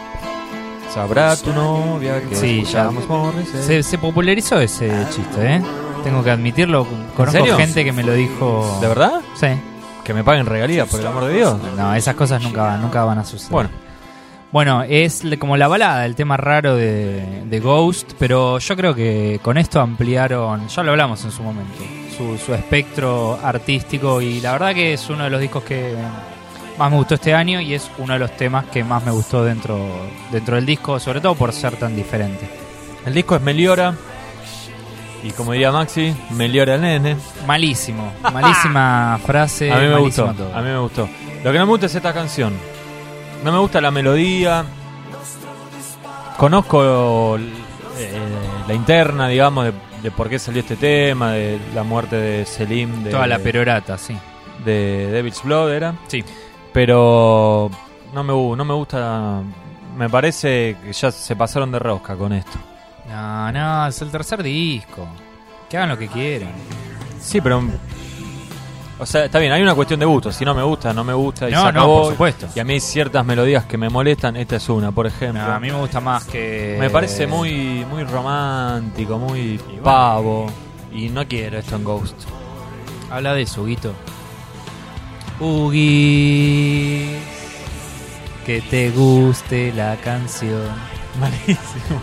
Sabrá 0.92 1.36
tu 1.36 1.52
novia 1.52 2.20
que 2.20 2.36
Sí, 2.36 2.62
ya. 2.62 2.90
se, 3.62 3.82
se 3.82 3.98
popularizó 3.98 4.60
ese 4.60 4.92
chiste, 5.10 5.56
¿eh? 5.56 5.62
Tengo 6.04 6.22
que 6.22 6.30
admitirlo. 6.30 6.86
Conozco 7.16 7.40
serio? 7.40 7.56
gente 7.56 7.84
que 7.84 7.90
me 7.92 8.04
lo 8.04 8.12
dijo. 8.12 8.78
¿De 8.80 8.86
verdad? 8.86 9.20
Sí. 9.34 9.48
Que 10.04 10.14
me 10.14 10.22
paguen 10.22 10.46
regalías, 10.46 10.86
por 10.88 11.00
el 11.00 11.06
amor 11.08 11.24
de 11.24 11.34
Dios. 11.34 11.58
No, 11.76 11.92
esas 11.94 12.14
cosas 12.14 12.40
nunca, 12.42 12.76
nunca 12.76 13.02
van 13.04 13.18
a 13.18 13.24
suceder. 13.24 13.50
Bueno, 13.50 13.70
Bueno, 14.54 14.84
es 14.88 15.24
como 15.40 15.56
la 15.56 15.66
balada, 15.66 16.06
el 16.06 16.14
tema 16.14 16.36
raro 16.36 16.76
de, 16.76 17.42
de 17.44 17.58
Ghost, 17.58 18.12
pero 18.20 18.60
yo 18.60 18.76
creo 18.76 18.94
que 18.94 19.40
con 19.42 19.58
esto 19.58 19.80
ampliaron, 19.80 20.68
ya 20.68 20.84
lo 20.84 20.92
hablamos 20.92 21.24
en 21.24 21.32
su 21.32 21.42
momento, 21.42 21.82
su, 22.16 22.38
su 22.38 22.54
espectro 22.54 23.36
artístico 23.42 24.20
y 24.22 24.40
la 24.40 24.52
verdad 24.52 24.72
que 24.72 24.92
es 24.92 25.10
uno 25.10 25.24
de 25.24 25.30
los 25.30 25.40
discos 25.40 25.64
que 25.64 25.96
más 26.78 26.88
me 26.88 26.96
gustó 26.98 27.16
este 27.16 27.34
año 27.34 27.60
y 27.60 27.74
es 27.74 27.90
uno 27.98 28.12
de 28.12 28.20
los 28.20 28.36
temas 28.36 28.66
que 28.66 28.84
más 28.84 29.04
me 29.04 29.10
gustó 29.10 29.42
dentro, 29.42 29.76
dentro 30.30 30.54
del 30.54 30.64
disco, 30.64 31.00
sobre 31.00 31.20
todo 31.20 31.34
por 31.34 31.52
ser 31.52 31.74
tan 31.74 31.96
diferente. 31.96 32.48
el 33.04 33.12
disco 33.12 33.34
es 33.34 33.42
Meliora. 33.42 33.92
Y 35.24 35.32
como 35.32 35.50
diría 35.50 35.72
Maxi, 35.72 36.14
Meliora 36.30 36.76
el 36.76 36.82
nene. 36.82 37.16
Malísimo, 37.44 38.12
malísima 38.22 39.18
frase. 39.26 39.72
a 39.72 39.78
mí 39.78 39.88
me 39.88 39.98
gustó. 39.98 40.32
todo. 40.32 40.54
A 40.54 40.60
mí 40.62 40.68
me 40.68 40.78
gustó. 40.78 41.08
Lo 41.42 41.50
que 41.50 41.58
no 41.58 41.66
me 41.66 41.70
gusta 41.72 41.86
es 41.86 41.94
esta 41.96 42.12
canción. 42.12 42.54
No 43.44 43.52
me 43.52 43.58
gusta 43.58 43.78
la 43.82 43.90
melodía. 43.90 44.64
Conozco 46.38 47.36
eh, 47.36 48.18
la 48.66 48.72
interna, 48.72 49.28
digamos, 49.28 49.66
de, 49.66 49.72
de 50.02 50.10
por 50.10 50.30
qué 50.30 50.38
salió 50.38 50.60
este 50.62 50.76
tema, 50.76 51.32
de 51.32 51.60
la 51.74 51.82
muerte 51.82 52.16
de 52.16 52.46
Selim, 52.46 53.04
de, 53.04 53.10
Toda 53.10 53.26
la 53.26 53.38
perorata, 53.38 53.98
sí. 53.98 54.16
de 54.64 55.10
Devil's 55.12 55.42
Blood, 55.42 55.72
era. 55.72 55.94
Sí. 56.06 56.24
Pero 56.72 57.70
no 58.14 58.24
me, 58.24 58.32
no 58.32 58.64
me 58.64 58.72
gusta. 58.72 59.42
Me 59.94 60.08
parece 60.08 60.78
que 60.82 60.94
ya 60.94 61.12
se 61.12 61.36
pasaron 61.36 61.70
de 61.70 61.78
rosca 61.78 62.16
con 62.16 62.32
esto. 62.32 62.58
No, 63.10 63.52
no, 63.52 63.86
es 63.86 64.00
el 64.00 64.10
tercer 64.10 64.42
disco. 64.42 65.06
Que 65.68 65.76
hagan 65.76 65.90
lo 65.90 65.98
que 65.98 66.08
quieran. 66.08 66.52
Sí, 67.20 67.42
pero 67.42 67.62
O 68.98 69.06
sea, 69.06 69.24
está 69.24 69.40
bien, 69.40 69.52
hay 69.52 69.60
una 69.60 69.74
cuestión 69.74 69.98
de 69.98 70.06
gusto. 70.06 70.30
Si 70.30 70.44
no 70.44 70.54
me 70.54 70.62
gusta, 70.62 70.92
no 70.92 71.02
me 71.02 71.12
gusta 71.12 71.48
y 71.48 71.52
No, 71.52 71.66
se 71.66 71.72
no, 71.72 71.86
por 71.86 72.12
supuesto. 72.12 72.48
Y 72.54 72.60
a 72.60 72.64
mí 72.64 72.74
hay 72.74 72.80
ciertas 72.80 73.26
melodías 73.26 73.64
que 73.64 73.76
me 73.76 73.88
molestan. 73.88 74.36
Esta 74.36 74.56
es 74.56 74.68
una, 74.68 74.92
por 74.92 75.06
ejemplo. 75.06 75.42
No, 75.42 75.52
a 75.52 75.60
mí 75.60 75.68
me 75.68 75.78
gusta 75.78 76.00
más 76.00 76.24
que. 76.24 76.76
Me 76.78 76.90
parece 76.90 77.26
muy, 77.26 77.84
muy 77.90 78.04
romántico, 78.04 79.18
muy 79.18 79.60
pavo. 79.82 80.46
Y 80.92 81.08
no 81.08 81.26
quiero 81.26 81.58
esto 81.58 81.74
en 81.74 81.84
Ghost. 81.84 82.14
Habla 83.10 83.34
de 83.34 83.42
eso, 83.42 83.64
Guito. 83.64 83.92
Ugui. 85.40 87.16
Que 88.46 88.60
te 88.60 88.90
guste 88.90 89.72
la 89.72 89.96
canción. 89.96 90.68
Malísimo. 91.20 92.00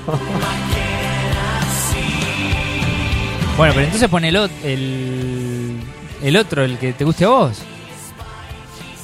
Bueno, 3.57 3.73
pero 3.75 3.85
entonces 3.85 4.09
pon 4.09 4.25
el, 4.25 4.35
el, 6.21 6.37
otro, 6.37 6.63
el 6.63 6.77
que 6.77 6.93
te 6.93 7.03
guste 7.05 7.25
a 7.25 7.29
vos. 7.29 7.61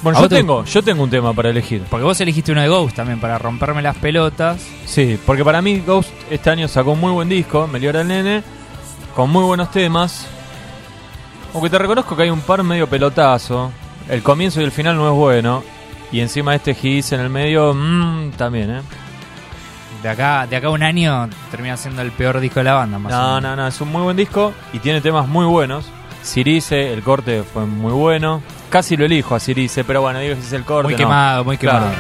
Bueno, 0.03 0.17
¿A 0.19 0.21
yo 0.21 0.25
vos 0.25 0.29
te- 0.29 0.35
tengo, 0.35 0.63
yo 0.63 0.83
tengo 0.83 1.03
un 1.03 1.09
tema 1.09 1.33
para 1.33 1.49
elegir. 1.49 1.83
Porque 1.89 2.03
vos 2.03 2.19
elegiste 2.21 2.51
uno 2.51 2.61
de 2.61 2.67
Ghost 2.67 2.95
también 2.95 3.19
para 3.19 3.37
romperme 3.39 3.81
las 3.81 3.97
pelotas. 3.97 4.61
Sí, 4.85 5.19
porque 5.25 5.43
para 5.43 5.61
mí 5.61 5.79
Ghost 5.85 6.09
este 6.29 6.49
año 6.49 6.67
sacó 6.67 6.91
un 6.91 6.99
muy 6.99 7.11
buen 7.11 7.27
disco, 7.29 7.67
Meliora 7.67 8.01
el 8.01 8.07
Nene, 8.07 8.43
con 9.15 9.29
muy 9.31 9.43
buenos 9.43 9.71
temas. 9.71 10.27
Aunque 11.53 11.69
te 11.69 11.77
reconozco 11.79 12.15
que 12.15 12.23
hay 12.23 12.29
un 12.29 12.41
par 12.41 12.61
medio 12.63 12.87
pelotazo. 12.87 13.71
El 14.07 14.21
comienzo 14.21 14.61
y 14.61 14.65
el 14.65 14.71
final 14.71 14.95
no 14.95 15.07
es 15.09 15.15
bueno. 15.15 15.63
Y 16.11 16.19
encima 16.21 16.53
este 16.55 16.77
His 16.79 17.11
en 17.13 17.19
el 17.21 17.29
medio, 17.29 17.73
mm, 17.73 18.31
también, 18.37 18.69
¿eh? 18.69 18.81
De 20.03 20.09
acá, 20.09 20.45
de 20.47 20.55
acá 20.55 20.67
a 20.67 20.69
un 20.69 20.83
año 20.83 21.27
termina 21.49 21.75
siendo 21.75 22.03
el 22.03 22.11
peor 22.11 22.39
disco 22.39 22.59
de 22.59 22.65
la 22.65 22.75
banda, 22.75 22.99
más 22.99 23.11
o 23.11 23.17
No, 23.17 23.25
menos. 23.35 23.41
no, 23.41 23.55
no, 23.55 23.67
es 23.67 23.81
un 23.81 23.91
muy 23.91 24.03
buen 24.03 24.15
disco 24.15 24.53
y 24.71 24.79
tiene 24.79 25.01
temas 25.01 25.27
muy 25.27 25.45
buenos. 25.47 25.85
Cirice, 26.23 26.93
el 26.93 27.01
corte 27.03 27.43
fue 27.43 27.65
muy 27.65 27.93
bueno. 27.93 28.41
Casi 28.69 28.97
lo 28.97 29.05
elijo 29.05 29.33
a 29.35 29.39
Cirice, 29.39 29.83
pero 29.83 30.01
bueno, 30.01 30.19
digo 30.19 30.35
que 30.35 30.41
es 30.41 30.53
el 30.53 30.63
corte. 30.65 30.83
Muy 30.83 30.93
no. 30.93 30.97
quemado, 30.97 31.43
muy 31.45 31.57
Claro. 31.57 31.85
quemado. 31.85 31.97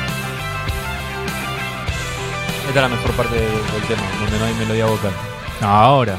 Esta 2.67 2.69
es 2.69 2.75
la 2.75 2.87
mejor 2.89 3.11
parte 3.11 3.35
del, 3.35 3.43
del 3.45 3.81
tema, 3.87 4.01
donde 4.21 4.39
no 4.39 4.45
hay 4.45 4.53
melodía 4.55 4.85
vocal. 4.85 5.11
No, 5.61 5.67
ahora. 5.67 6.15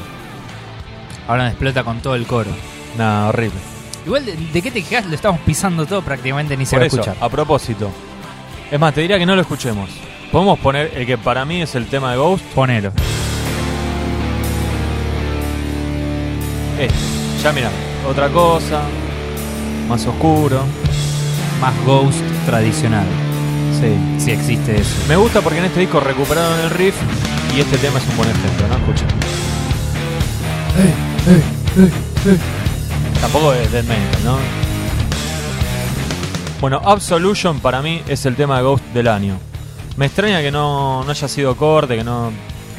Ahora 1.27 1.43
me 1.43 1.49
explota 1.49 1.83
con 1.83 1.99
todo 1.99 2.15
el 2.15 2.25
coro. 2.25 2.49
Nada, 2.97 3.29
horrible. 3.29 3.59
Igual, 4.05 4.25
¿de, 4.25 4.35
de 4.35 4.61
qué 4.63 4.71
te 4.71 4.81
quejas? 4.81 5.05
Lo 5.05 5.13
estamos 5.13 5.39
pisando 5.41 5.85
todo, 5.85 6.01
prácticamente 6.01 6.57
ni 6.57 6.65
se 6.65 6.71
Por 6.75 6.79
va 6.81 6.83
a 6.85 6.87
eso, 6.87 6.99
escuchar. 7.01 7.17
a 7.23 7.29
propósito. 7.29 7.91
Es 8.71 8.79
más, 8.79 8.93
te 8.95 9.01
diría 9.01 9.19
que 9.19 9.25
no 9.27 9.35
lo 9.35 9.41
escuchemos. 9.41 9.89
Podemos 10.31 10.57
poner 10.59 10.91
el 10.95 11.05
que 11.05 11.17
para 11.19 11.45
mí 11.45 11.61
es 11.61 11.75
el 11.75 11.85
tema 11.85 12.11
de 12.11 12.17
Ghost. 12.17 12.43
Ponelo. 12.55 12.91
Este. 16.79 16.95
Ya 17.43 17.51
mira, 17.53 17.69
otra 18.07 18.29
cosa. 18.29 18.81
Más 19.87 20.05
oscuro. 20.05 20.61
Más 21.59 21.73
Ghost 21.85 22.21
tradicional. 22.45 23.05
Sí. 23.79 23.95
Si 24.23 24.31
existe 24.31 24.79
eso. 24.79 24.95
Me 25.07 25.15
gusta 25.15 25.41
porque 25.41 25.59
en 25.59 25.65
este 25.65 25.79
disco 25.81 25.99
recuperaron 25.99 26.59
el 26.59 26.69
riff 26.69 26.95
y 27.55 27.59
este 27.59 27.77
tema 27.77 27.99
es 27.99 28.07
un 28.07 28.17
buen 28.17 28.29
ejemplo, 28.29 28.67
¿no? 28.67 28.75
Escucha. 28.77 29.05
Tampoco 33.21 33.53
es 33.53 33.71
Dead 33.71 33.83
Metal, 33.83 34.23
¿no? 34.23 34.37
Bueno, 36.61 36.81
Absolution 36.83 37.59
para 37.59 37.81
mí 37.81 38.01
es 38.07 38.25
el 38.25 38.35
tema 38.35 38.57
de 38.57 38.63
Ghost 38.63 38.83
del 38.93 39.07
año. 39.07 39.37
Me 39.95 40.05
extraña 40.05 40.41
que 40.41 40.51
no, 40.51 41.03
no 41.03 41.11
haya 41.11 41.27
sido 41.27 41.55
corte, 41.55 41.97
que 41.97 42.03
no. 42.03 42.31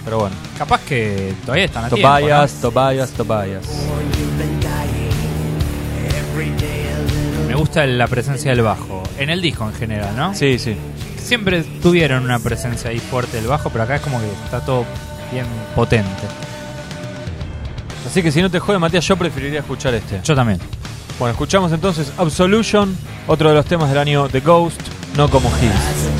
Pero 0.05 0.21
bueno. 0.21 0.37
Capaz 0.57 0.81
que 0.83 1.35
todavía 1.45 1.67
están 1.67 1.85
a 1.85 1.89
tiempo, 1.89 2.09
Tobias, 2.09 2.55
¿no? 2.55 2.71
Tobias, 2.71 3.11
Tobias. 3.11 3.67
Me 3.69 4.10
gusta 7.61 7.87
la 7.87 8.07
presencia 8.07 8.53
del 8.53 8.63
bajo. 8.63 9.03
En 9.19 9.29
el 9.29 9.43
disco 9.43 9.67
en 9.67 9.75
general, 9.75 10.17
¿no? 10.17 10.35
Sí, 10.35 10.59
sí. 10.59 10.75
Siempre 11.19 11.63
tuvieron 11.83 12.25
una 12.25 12.39
presencia 12.39 12.89
ahí 12.89 12.99
fuerte 12.99 13.37
del 13.37 13.49
bajo, 13.49 13.69
pero 13.69 13.85
acá 13.85 13.97
es 13.97 14.01
como 14.01 14.19
que 14.19 14.27
está 14.45 14.65
todo 14.65 14.87
bien 15.31 15.45
potente. 15.75 16.23
Así 18.07 18.23
que 18.23 18.33
si 18.33 18.41
no 18.41 18.51
te 18.51 18.59
jode, 18.59 18.79
Matías, 18.79 19.07
yo 19.07 19.15
preferiría 19.17 19.61
escuchar 19.61 19.93
este. 19.93 20.21
Yo 20.25 20.35
también. 20.35 20.59
Bueno, 21.19 21.33
escuchamos 21.33 21.71
entonces 21.73 22.11
Absolution, 22.17 22.97
otro 23.27 23.51
de 23.51 23.57
los 23.57 23.67
temas 23.67 23.91
del 23.91 23.99
año 23.99 24.27
de 24.27 24.41
Ghost, 24.41 24.81
no 25.19 25.29
como 25.29 25.51
His. 25.51 25.71
As 25.71 26.11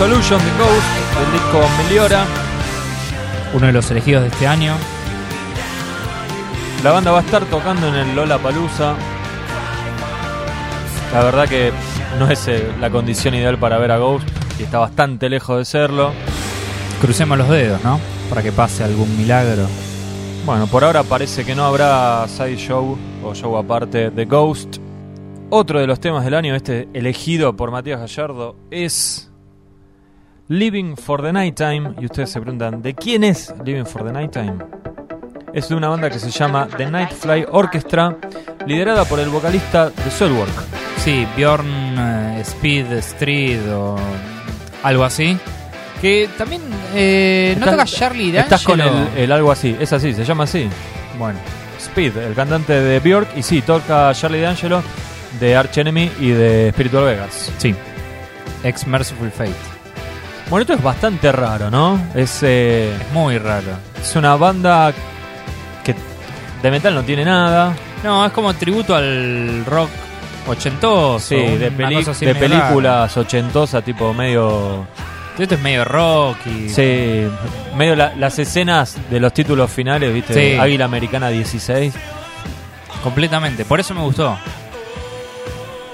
Absolution 0.00 0.38
de 0.38 0.50
Ghost, 0.52 1.20
del 1.20 1.32
disco 1.34 1.60
Meliora. 1.76 2.24
Uno 3.52 3.66
de 3.66 3.72
los 3.74 3.90
elegidos 3.90 4.22
de 4.22 4.28
este 4.28 4.46
año. 4.46 4.74
La 6.82 6.92
banda 6.92 7.10
va 7.10 7.18
a 7.18 7.20
estar 7.20 7.44
tocando 7.44 7.86
en 7.88 7.94
el 7.96 8.16
Lola 8.16 8.38
Palusa. 8.38 8.94
La 11.12 11.22
verdad 11.22 11.46
que 11.46 11.70
no 12.18 12.30
es 12.30 12.48
eh, 12.48 12.66
la 12.80 12.88
condición 12.88 13.34
ideal 13.34 13.58
para 13.58 13.76
ver 13.76 13.90
a 13.90 13.98
Ghost 13.98 14.26
y 14.58 14.62
está 14.62 14.78
bastante 14.78 15.28
lejos 15.28 15.58
de 15.58 15.64
serlo. 15.66 16.12
Crucemos 17.02 17.36
los 17.36 17.50
dedos, 17.50 17.84
¿no? 17.84 18.00
Para 18.30 18.42
que 18.42 18.52
pase 18.52 18.82
algún 18.82 19.18
milagro. 19.18 19.66
Bueno, 20.46 20.66
por 20.66 20.82
ahora 20.82 21.02
parece 21.02 21.44
que 21.44 21.54
no 21.54 21.66
habrá 21.66 22.26
side 22.26 22.56
show 22.56 22.96
o 23.22 23.34
show 23.34 23.54
aparte 23.58 24.08
de 24.08 24.24
Ghost. 24.24 24.78
Otro 25.50 25.78
de 25.78 25.86
los 25.86 26.00
temas 26.00 26.24
del 26.24 26.32
año, 26.32 26.54
este 26.54 26.88
elegido 26.94 27.54
por 27.54 27.70
Matías 27.70 28.00
Gallardo, 28.00 28.56
es 28.70 29.29
Living 30.50 30.96
for 30.96 31.22
the 31.22 31.32
Nighttime. 31.32 31.94
Y 32.00 32.06
ustedes 32.06 32.30
se 32.30 32.40
preguntan, 32.40 32.82
¿de 32.82 32.92
quién 32.92 33.22
es 33.22 33.54
Living 33.64 33.84
for 33.84 34.04
the 34.04 34.12
Nighttime? 34.12 34.54
Es 35.54 35.68
de 35.68 35.76
una 35.76 35.88
banda 35.88 36.10
que 36.10 36.18
se 36.18 36.28
llama 36.28 36.66
The 36.76 36.90
Nightfly 36.90 37.46
Orchestra, 37.52 38.16
liderada 38.66 39.04
por 39.04 39.20
el 39.20 39.28
vocalista 39.28 39.90
de 39.90 40.10
Soulwork. 40.10 40.50
Sí, 40.98 41.24
Bjorn 41.36 41.68
eh, 41.96 42.40
Speed 42.40 42.92
Street 42.94 43.60
o 43.70 43.96
algo 44.82 45.04
así. 45.04 45.38
Que 46.00 46.28
también 46.36 46.62
eh, 46.96 47.56
no 47.56 47.66
toca 47.66 47.84
Charlie 47.84 48.32
D'Angelo. 48.32 48.56
Estás 48.56 48.64
con 48.64 48.80
el, 48.80 49.08
el 49.16 49.30
algo 49.30 49.52
así, 49.52 49.76
es 49.78 49.92
así, 49.92 50.12
se 50.12 50.24
llama 50.24 50.44
así. 50.44 50.68
Bueno, 51.16 51.38
Speed, 51.78 52.16
el 52.16 52.34
cantante 52.34 52.72
de 52.72 52.98
Björk, 52.98 53.36
y 53.36 53.42
sí, 53.44 53.62
toca 53.62 54.12
Charlie 54.14 54.40
D'Angelo 54.40 54.82
de 55.38 55.54
Arch 55.54 55.78
Enemy 55.78 56.10
y 56.18 56.30
de 56.30 56.70
Spiritual 56.72 57.04
Vegas. 57.04 57.52
sí. 57.58 57.72
Ex 58.64 58.86
Merciful 58.86 59.30
Fate. 59.30 59.69
Bueno, 60.50 60.62
esto 60.62 60.74
es 60.74 60.82
bastante 60.82 61.30
raro, 61.30 61.70
¿no? 61.70 62.00
Es, 62.14 62.40
eh, 62.42 62.92
Es 63.00 63.12
muy 63.12 63.38
raro. 63.38 63.68
es 64.00 64.16
una 64.16 64.34
banda 64.36 64.92
que 65.84 65.94
de 66.62 66.70
metal 66.70 66.94
no 66.94 67.02
tiene 67.04 67.24
nada. 67.24 67.72
No, 68.02 68.26
es 68.26 68.32
como 68.32 68.52
tributo 68.54 68.94
al 68.96 69.64
rock 69.64 69.88
ochentoso. 70.48 71.20
Sí, 71.20 71.36
de, 71.36 71.68
una 71.68 71.76
peli- 71.76 71.94
cosa 71.96 72.10
así 72.10 72.26
de 72.26 72.34
medio 72.34 72.48
películas 72.48 73.16
ochentosas, 73.16 73.84
tipo 73.84 74.12
medio. 74.12 74.86
Esto 75.38 75.54
es 75.54 75.60
medio 75.62 75.84
rock 75.84 76.36
y. 76.46 76.68
Sí, 76.68 77.28
medio 77.76 77.94
la- 77.94 78.12
las 78.16 78.38
escenas 78.40 78.96
de 79.08 79.20
los 79.20 79.32
títulos 79.32 79.70
finales, 79.70 80.12
¿viste? 80.12 80.34
Sí. 80.34 80.58
Águila 80.58 80.84
Americana 80.86 81.28
16. 81.28 81.94
Completamente. 83.04 83.64
Por 83.64 83.78
eso 83.80 83.94
me 83.94 84.00
gustó. 84.02 84.36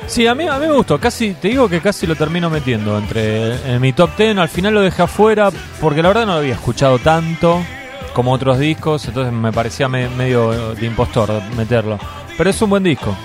Sí, 0.07 0.27
a 0.27 0.35
mí, 0.35 0.47
a 0.47 0.59
mí 0.59 0.67
me 0.67 0.73
gustó. 0.73 0.99
Casi, 1.01 1.35
te 1.35 1.49
digo 1.49 1.69
que 1.69 1.81
casi 1.81 2.07
lo 2.07 2.15
termino 2.15 2.49
metiendo 2.49 2.97
entre 2.97 3.75
en 3.75 3.81
mi 3.81 3.93
top 3.93 4.11
10. 4.17 4.39
Al 4.39 4.49
final 4.49 4.75
lo 4.75 4.81
dejé 4.81 5.03
afuera 5.03 5.51
porque 5.81 6.03
la 6.03 6.09
verdad 6.09 6.27
no 6.27 6.33
lo 6.35 6.39
había 6.39 6.55
escuchado 6.55 6.99
tanto 6.99 7.61
como 8.15 8.33
otros 8.33 8.59
discos. 8.59 9.05
Entonces 9.07 9.33
me 9.33 9.53
parecía 9.53 9.89
me- 9.89 10.09
medio 10.09 10.75
de 10.75 10.87
impostor 10.87 11.43
meterlo. 11.57 11.99
Pero 12.39 12.51
es 12.51 12.63
un 12.63 12.71
buen 12.71 12.83
disco. 12.85 13.17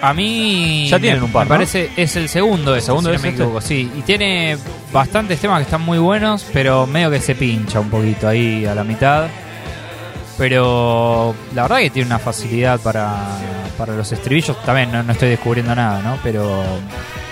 A 0.00 0.12
mí. 0.12 0.86
Ya 0.88 0.98
tienen 0.98 1.20
me- 1.20 1.26
un 1.26 1.32
par, 1.32 1.44
Me 1.46 1.50
¿no? 1.50 1.54
parece. 1.56 1.90
Es 1.96 2.16
el 2.16 2.28
segundo. 2.28 2.72
¿El 2.72 2.78
este, 2.78 2.86
segundo 2.86 3.10
si 3.10 3.14
es 3.16 3.20
no 3.20 3.22
me 3.22 3.28
este? 3.30 3.42
equivoco. 3.42 3.60
Sí. 3.60 3.90
Y 3.96 4.02
tiene 4.02 4.58
bastantes 4.92 5.38
temas 5.40 5.58
que 5.58 5.64
están 5.64 5.82
muy 5.82 5.98
buenos. 5.98 6.44
Pero 6.52 6.86
medio 6.86 7.10
que 7.10 7.20
se 7.20 7.34
pincha 7.36 7.78
un 7.80 7.90
poquito 7.90 8.26
ahí 8.28 8.66
a 8.66 8.74
la 8.74 8.82
mitad. 8.84 9.28
Pero 10.38 11.34
la 11.54 11.62
verdad 11.62 11.78
que 11.78 11.90
tiene 11.90 12.06
una 12.06 12.18
facilidad 12.18 12.78
para, 12.80 13.12
para 13.76 13.94
los 13.94 14.10
estribillos. 14.12 14.56
También 14.62 14.90
no, 14.92 15.02
no 15.02 15.12
estoy 15.12 15.30
descubriendo 15.30 15.74
nada, 15.74 16.00
¿no? 16.00 16.18
Pero 16.22 16.62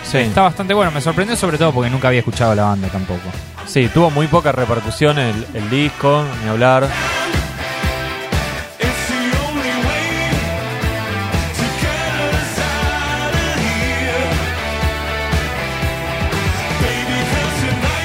Sí. 0.02 0.18
está 0.18 0.42
bastante 0.42 0.74
bueno. 0.74 0.90
Me 0.90 1.00
sorprendió 1.00 1.36
sobre 1.36 1.56
todo 1.58 1.72
porque 1.72 1.88
nunca 1.90 2.08
había 2.08 2.20
escuchado 2.20 2.54
la 2.54 2.64
banda 2.64 2.88
tampoco. 2.88 3.20
Sí, 3.66 3.88
tuvo 3.92 4.10
muy 4.10 4.26
poca 4.28 4.52
repercusión 4.52 5.18
el, 5.18 5.46
el 5.54 5.70
disco, 5.70 6.24
ni 6.42 6.48
hablar. 6.50 6.86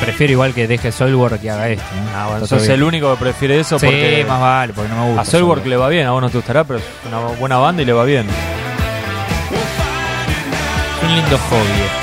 Prefiero 0.02 0.34
igual 0.34 0.54
que 0.54 0.68
deje 0.68 0.92
Soulwork 0.92 1.40
que 1.40 1.50
haga 1.52 1.70
esto. 1.70 1.86
¿no? 1.96 2.18
Ah, 2.18 2.28
bueno, 2.30 2.48
sos 2.48 2.68
el 2.68 2.82
único 2.84 3.12
que 3.14 3.20
prefiere 3.24 3.60
eso 3.60 3.78
Sí, 3.80 3.86
porque 3.86 4.26
más 4.28 4.42
vale, 4.42 4.74
porque 4.74 4.90
no 4.90 4.96
me 5.02 5.06
gusta. 5.08 5.22
a 5.22 5.26
Soulwork 5.26 5.66
le 5.66 5.78
va 5.78 5.90
bien, 5.90 6.08
a 6.08 6.12
vos 6.12 6.22
no 6.22 6.30
te 6.30 6.38
gustará, 6.38 6.64
pero 6.64 6.80
es 6.80 6.86
una 7.08 7.20
buena 7.40 7.58
banda 7.58 7.82
y 7.84 7.86
le 7.86 7.94
va 7.94 8.04
bien. 8.04 8.26
Un 11.04 11.16
lindo 11.16 11.38
hobby 11.38 11.82
esto. 11.82 12.02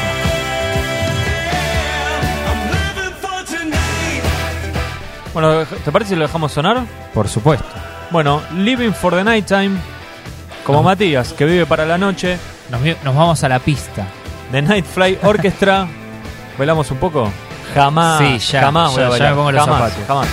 Bueno, 5.33 5.65
¿te 5.85 5.93
parece 5.93 6.11
si 6.11 6.17
lo 6.17 6.23
dejamos 6.23 6.53
sonar? 6.53 6.83
Por 7.15 7.29
supuesto. 7.29 7.67
Bueno, 8.11 8.43
Living 8.57 8.93
for 8.93 9.15
the 9.15 9.23
Nighttime, 9.23 9.77
como 10.65 10.79
No. 10.79 10.85
Matías, 10.85 11.33
que 11.33 11.45
vive 11.45 11.67
para 11.67 11.85
la 11.85 11.99
noche, 11.99 12.39
Nos, 12.71 13.15
vamos 13.15 13.43
a 13.45 13.49
la 13.49 13.59
pista. 13.61 14.07
The 14.51 14.63
Nightfly 14.63 15.19
Orchestra. 15.23 15.87
¿Bailamos 16.59 16.91
un 16.91 16.99
poco? 16.99 17.31
Jamás, 17.75 18.19
Sí, 18.19 18.39
ya, 18.39 18.61
jamás 18.63 18.93
voy 18.93 19.01
ya- 19.03 19.09
a 19.15 19.19
ya 19.19 19.31
me 19.31 19.37
pongo 19.37 19.53
los 19.53 19.65
jamás, 19.65 19.93
zapatos. 19.93 20.07
jamás. 20.07 20.29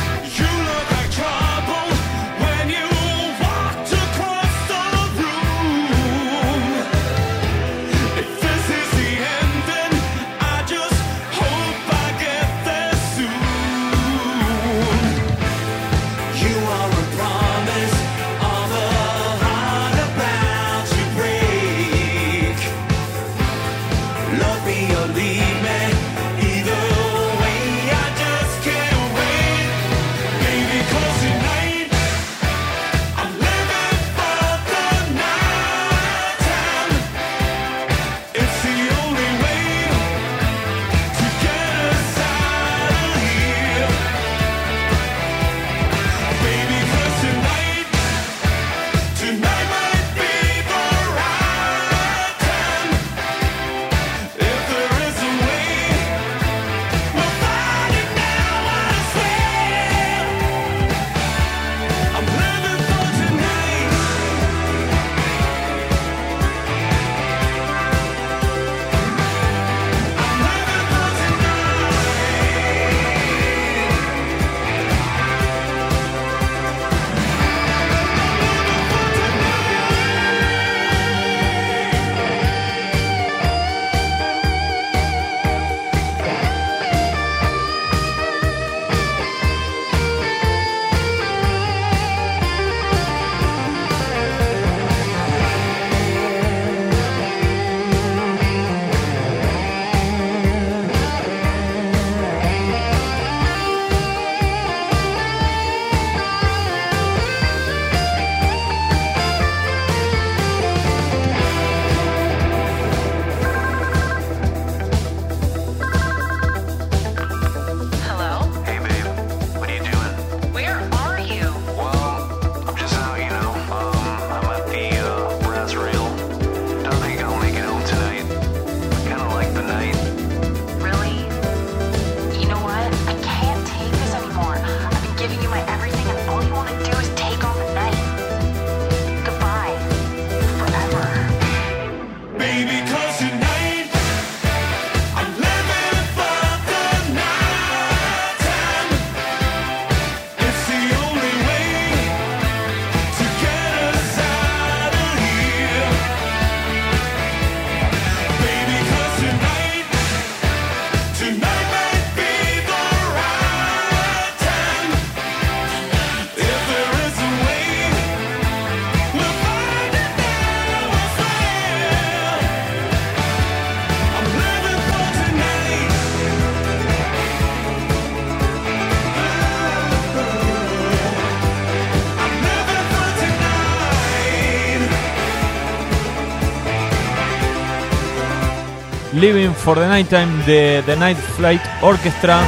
Living 189.15 189.53
for 189.53 189.75
the 189.79 189.87
Nighttime 189.87 190.43
de 190.45 190.83
The 190.85 190.95
Night 190.95 191.17
Flight 191.17 191.61
Orchestra. 191.81 192.41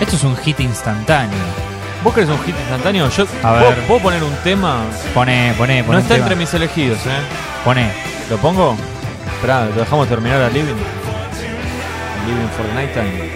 Esto 0.00 0.16
es 0.16 0.24
un 0.24 0.36
hit 0.38 0.58
instantáneo. 0.60 1.38
¿Vos 2.02 2.14
querés 2.14 2.30
un 2.30 2.38
hit 2.42 2.56
instantáneo? 2.58 3.08
Yo 3.10 3.24
A 3.42 3.50
¿puedo, 3.58 3.70
ver. 3.70 3.78
puedo 3.86 4.00
poner 4.00 4.24
un 4.24 4.34
tema. 4.42 4.82
Pone, 5.14 5.54
pone, 5.56 5.84
pone. 5.84 5.94
No 5.96 5.98
está 6.02 6.14
tema. 6.14 6.26
entre 6.26 6.36
mis 6.36 6.52
elegidos, 6.54 6.98
¿eh? 7.06 7.20
Pone. 7.64 7.90
¿Lo 8.30 8.36
pongo? 8.38 8.76
Esperá, 9.34 9.66
¿lo 9.66 9.74
dejamos 9.80 10.08
terminar 10.08 10.40
a 10.42 10.48
Living? 10.48 10.74
Living 12.26 12.48
for 12.56 12.66
the 12.66 12.74
Nighttime. 12.74 13.30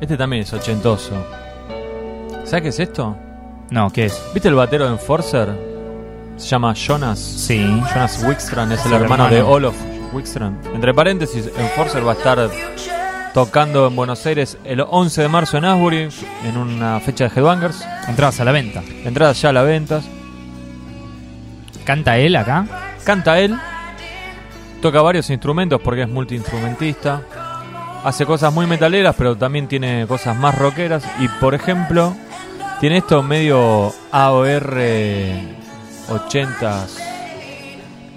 Este 0.00 0.16
también 0.16 0.42
es 0.42 0.52
ochentoso. 0.52 1.14
¿Sabes 2.52 2.64
qué 2.64 2.68
es 2.68 2.80
esto? 2.80 3.16
No, 3.70 3.88
¿qué 3.88 4.04
es? 4.04 4.22
¿Viste 4.34 4.46
el 4.48 4.54
batero 4.54 4.84
de 4.84 4.92
Enforcer? 4.92 5.48
Se 6.36 6.48
llama 6.48 6.74
Jonas. 6.74 7.18
Sí. 7.18 7.64
Jonas 7.94 8.22
Wickstrand 8.22 8.70
es 8.72 8.84
el 8.84 8.92
hermano, 8.92 9.26
de. 9.30 9.40
Olof 9.40 9.74
Wickstrand. 10.12 10.66
Entre 10.66 10.92
paréntesis, 10.92 11.50
Enforcer 11.56 12.06
va 12.06 12.12
a 12.12 12.14
estar 12.14 12.50
tocando 13.32 13.86
en 13.86 13.96
Buenos 13.96 14.26
Aires 14.26 14.58
el 14.64 14.84
11 14.86 15.22
de 15.22 15.28
marzo 15.28 15.56
en 15.56 15.64
Asbury, 15.64 16.08
en 16.44 16.58
una 16.58 17.00
fecha 17.00 17.26
de 17.26 17.40
Headbangers. 17.40 17.88
Entradas 18.06 18.38
a 18.38 18.44
la 18.44 18.52
venta. 18.52 18.82
Entradas 19.02 19.40
ya 19.40 19.48
a 19.48 19.52
la 19.54 19.62
venta. 19.62 20.02
¿Canta 21.86 22.18
él 22.18 22.36
acá? 22.36 22.66
Canta 23.02 23.40
él, 23.40 23.58
toca 24.82 25.00
varios 25.00 25.30
instrumentos 25.30 25.80
porque 25.82 26.02
es 26.02 26.08
multiinstrumentista. 26.10 27.22
Hace 28.04 28.26
cosas 28.26 28.52
muy 28.52 28.66
metaleras, 28.66 29.14
pero 29.16 29.38
también 29.38 29.68
tiene 29.68 30.06
cosas 30.06 30.36
más 30.36 30.58
rockeras. 30.58 31.02
Y 31.18 31.28
por 31.28 31.54
ejemplo, 31.54 32.14
tiene 32.82 32.96
esto 32.98 33.22
medio 33.22 33.94
AOR 34.10 34.76
80s. 36.08 36.88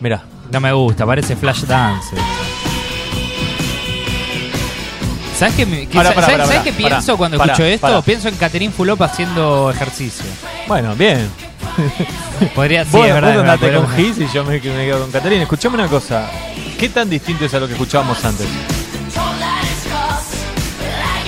Mira, 0.01 0.23
No 0.51 0.59
me 0.59 0.73
gusta, 0.73 1.05
parece 1.05 1.35
Flash 1.35 1.65
Dance. 1.65 2.15
¿Sabes 5.37 5.53
qué, 5.55 5.65
sa- 5.65 5.93
pará, 5.93 6.09
¿sabes- 6.13 6.25
pará, 6.31 6.45
sabes 6.47 6.61
qué 6.63 6.73
pienso 6.73 7.15
cuando 7.15 7.37
escucho 7.37 7.63
esto? 7.63 8.01
Pienso 8.01 8.27
en 8.29 8.35
Catherine 8.37 8.73
Fulop 8.73 8.99
haciendo 9.03 9.69
ejercicio. 9.69 10.25
bueno, 10.67 10.95
bien. 10.95 11.29
Podría 12.55 12.85
ser, 12.85 12.91
Vos, 12.93 13.07
es 13.07 13.13
verdad. 13.13 13.33
vos 13.33 13.39
andate 13.41 13.73
con 13.75 13.89
Giz 13.95 14.17
y 14.17 14.27
yo 14.33 14.43
me, 14.45 14.53
me 14.53 14.61
quedo 14.61 14.99
con 15.01 15.11
Caterina. 15.11 15.43
Escuchame 15.43 15.75
una 15.75 15.87
cosa. 15.87 16.27
¿Qué 16.79 16.89
tan 16.89 17.07
distinto 17.09 17.45
es 17.45 17.53
a 17.53 17.59
lo 17.59 17.67
que 17.67 17.73
escuchábamos 17.73 18.25
antes? 18.25 18.47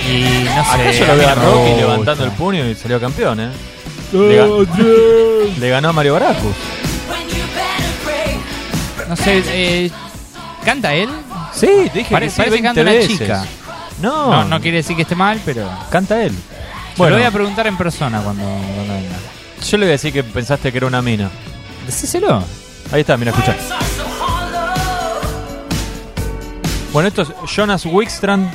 Y 0.08 0.44
no 0.44 0.64
sé. 0.64 0.70
Acá 0.70 0.90
yo 0.92 1.06
lo 1.06 1.16
veo 1.16 1.28
a 1.28 1.34
Rocky 1.34 1.58
gusta. 1.70 1.76
levantando 1.76 2.24
el 2.24 2.30
puño 2.32 2.66
y 2.68 2.74
salió 2.74 3.00
campeón, 3.00 3.40
¿eh? 3.40 3.50
Le, 4.12 4.42
ga- 4.42 5.56
le 5.58 5.68
ganó 5.70 5.88
a 5.90 5.92
Mario 5.92 6.14
Baracus. 6.14 6.54
No 9.08 9.16
sé, 9.16 9.42
eh, 9.46 9.90
¿canta 10.64 10.94
él? 10.94 11.08
Sí, 11.54 11.66
te 11.92 11.98
dije 12.00 12.10
Pare- 12.10 12.26
que 12.26 12.30
sí 12.30 12.36
parece 12.38 12.56
que 12.56 12.62
20 12.62 12.62
canta 12.68 12.80
una 12.82 12.90
veces. 12.92 13.18
chica. 13.18 13.44
No, 14.02 14.30
No, 14.30 14.44
no 14.44 14.60
quiere 14.60 14.78
decir 14.78 14.94
que 14.96 15.02
esté 15.02 15.14
mal, 15.14 15.40
pero. 15.44 15.68
canta 15.90 16.22
él. 16.22 16.32
Bueno, 16.32 16.42
Bueno, 16.96 17.10
lo 17.16 17.18
voy 17.22 17.26
a 17.26 17.30
preguntar 17.30 17.66
en 17.66 17.76
persona 17.76 18.20
cuando, 18.20 18.42
cuando 18.44 18.92
venga. 18.94 19.16
yo 19.66 19.76
le 19.78 19.84
voy 19.86 19.90
a 19.90 19.92
decir 19.92 20.12
que 20.12 20.22
pensaste 20.24 20.70
que 20.72 20.78
era 20.78 20.86
una 20.86 21.00
mina. 21.02 21.30
Decíselo. 21.86 22.42
Ahí 22.92 23.00
está, 23.00 23.16
mira, 23.16 23.30
escucha. 23.30 23.54
Bueno, 26.92 27.08
esto 27.08 27.22
es 27.22 27.28
Jonas 27.54 27.84
Wickstrand, 27.86 28.50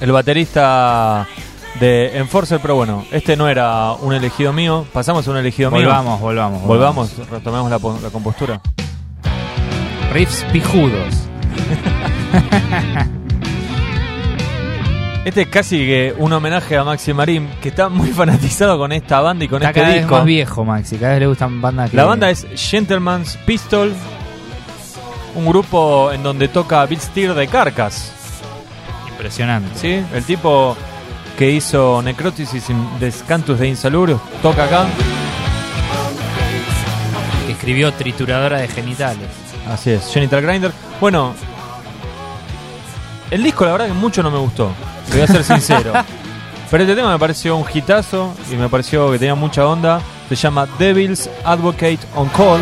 el 0.00 0.12
baterista 0.12 1.26
de 1.78 2.18
Enforcer, 2.18 2.58
pero 2.60 2.74
bueno, 2.74 3.04
este 3.12 3.36
no 3.36 3.48
era 3.48 3.92
un 3.92 4.12
elegido 4.14 4.52
mío. 4.52 4.86
Pasamos 4.92 5.26
a 5.26 5.30
un 5.30 5.36
elegido 5.36 5.70
mío. 5.70 5.80
Volvamos, 5.82 6.20
volvamos, 6.20 6.62
Volvamos, 6.62 7.28
retomemos 7.30 7.70
la, 7.70 7.78
po- 7.78 7.98
la 8.02 8.10
compostura. 8.10 8.60
Riffs 10.12 10.44
pijudos. 10.52 11.14
Este 15.22 15.42
es 15.42 15.48
casi 15.48 15.76
que 15.78 16.14
un 16.16 16.32
homenaje 16.32 16.78
a 16.78 16.82
Maxi 16.84 17.12
Marín, 17.12 17.46
que 17.60 17.68
está 17.68 17.90
muy 17.90 18.08
fanatizado 18.10 18.78
con 18.78 18.90
esta 18.90 19.20
banda 19.20 19.44
y 19.44 19.48
con 19.48 19.58
Está 19.58 19.68
este 19.68 19.80
cada 19.80 19.92
vez 19.92 20.02
disco. 20.02 20.16
más 20.16 20.24
viejo, 20.24 20.64
Maxi. 20.64 20.96
Cada 20.96 21.12
vez 21.12 21.20
le 21.20 21.26
gustan 21.26 21.60
bandas 21.60 21.90
que. 21.90 21.96
La 21.96 22.04
banda 22.06 22.30
es 22.30 22.46
Gentleman's 22.56 23.36
Pistol, 23.44 23.92
un 25.34 25.46
grupo 25.46 26.10
en 26.10 26.22
donde 26.22 26.48
toca 26.48 26.86
Bill 26.86 27.00
Steer 27.00 27.34
de 27.34 27.46
Carcass. 27.48 28.12
Impresionante. 29.20 29.68
¿sí? 29.78 30.02
El 30.14 30.24
tipo 30.24 30.76
que 31.38 31.50
hizo 31.50 32.00
Necroticis 32.02 32.70
in- 32.70 32.98
de 32.98 33.12
Cantus 33.28 33.58
de 33.58 33.68
Insalubrios 33.68 34.20
toca 34.42 34.64
acá. 34.64 34.86
Que 37.46 37.52
escribió 37.52 37.92
Trituradora 37.92 38.58
de 38.58 38.68
Genitales. 38.68 39.28
Así 39.70 39.90
es, 39.90 40.10
Genital 40.12 40.42
Grinder. 40.42 40.72
Bueno, 41.00 41.34
el 43.30 43.42
disco 43.42 43.64
la 43.64 43.72
verdad 43.72 43.86
que 43.88 43.92
mucho 43.92 44.22
no 44.22 44.30
me 44.30 44.38
gustó, 44.38 44.70
te 45.08 45.12
voy 45.14 45.22
a 45.22 45.26
ser 45.26 45.44
sincero. 45.44 45.92
Pero 46.70 46.84
este 46.84 46.94
tema 46.94 47.10
me 47.12 47.18
pareció 47.18 47.56
un 47.56 47.64
hitazo 47.72 48.32
y 48.50 48.54
me 48.54 48.68
pareció 48.68 49.10
que 49.10 49.18
tenía 49.18 49.34
mucha 49.34 49.66
onda. 49.66 50.00
Se 50.28 50.36
llama 50.36 50.68
Devil's 50.78 51.28
Advocate 51.44 51.98
on 52.14 52.28
Call. 52.28 52.60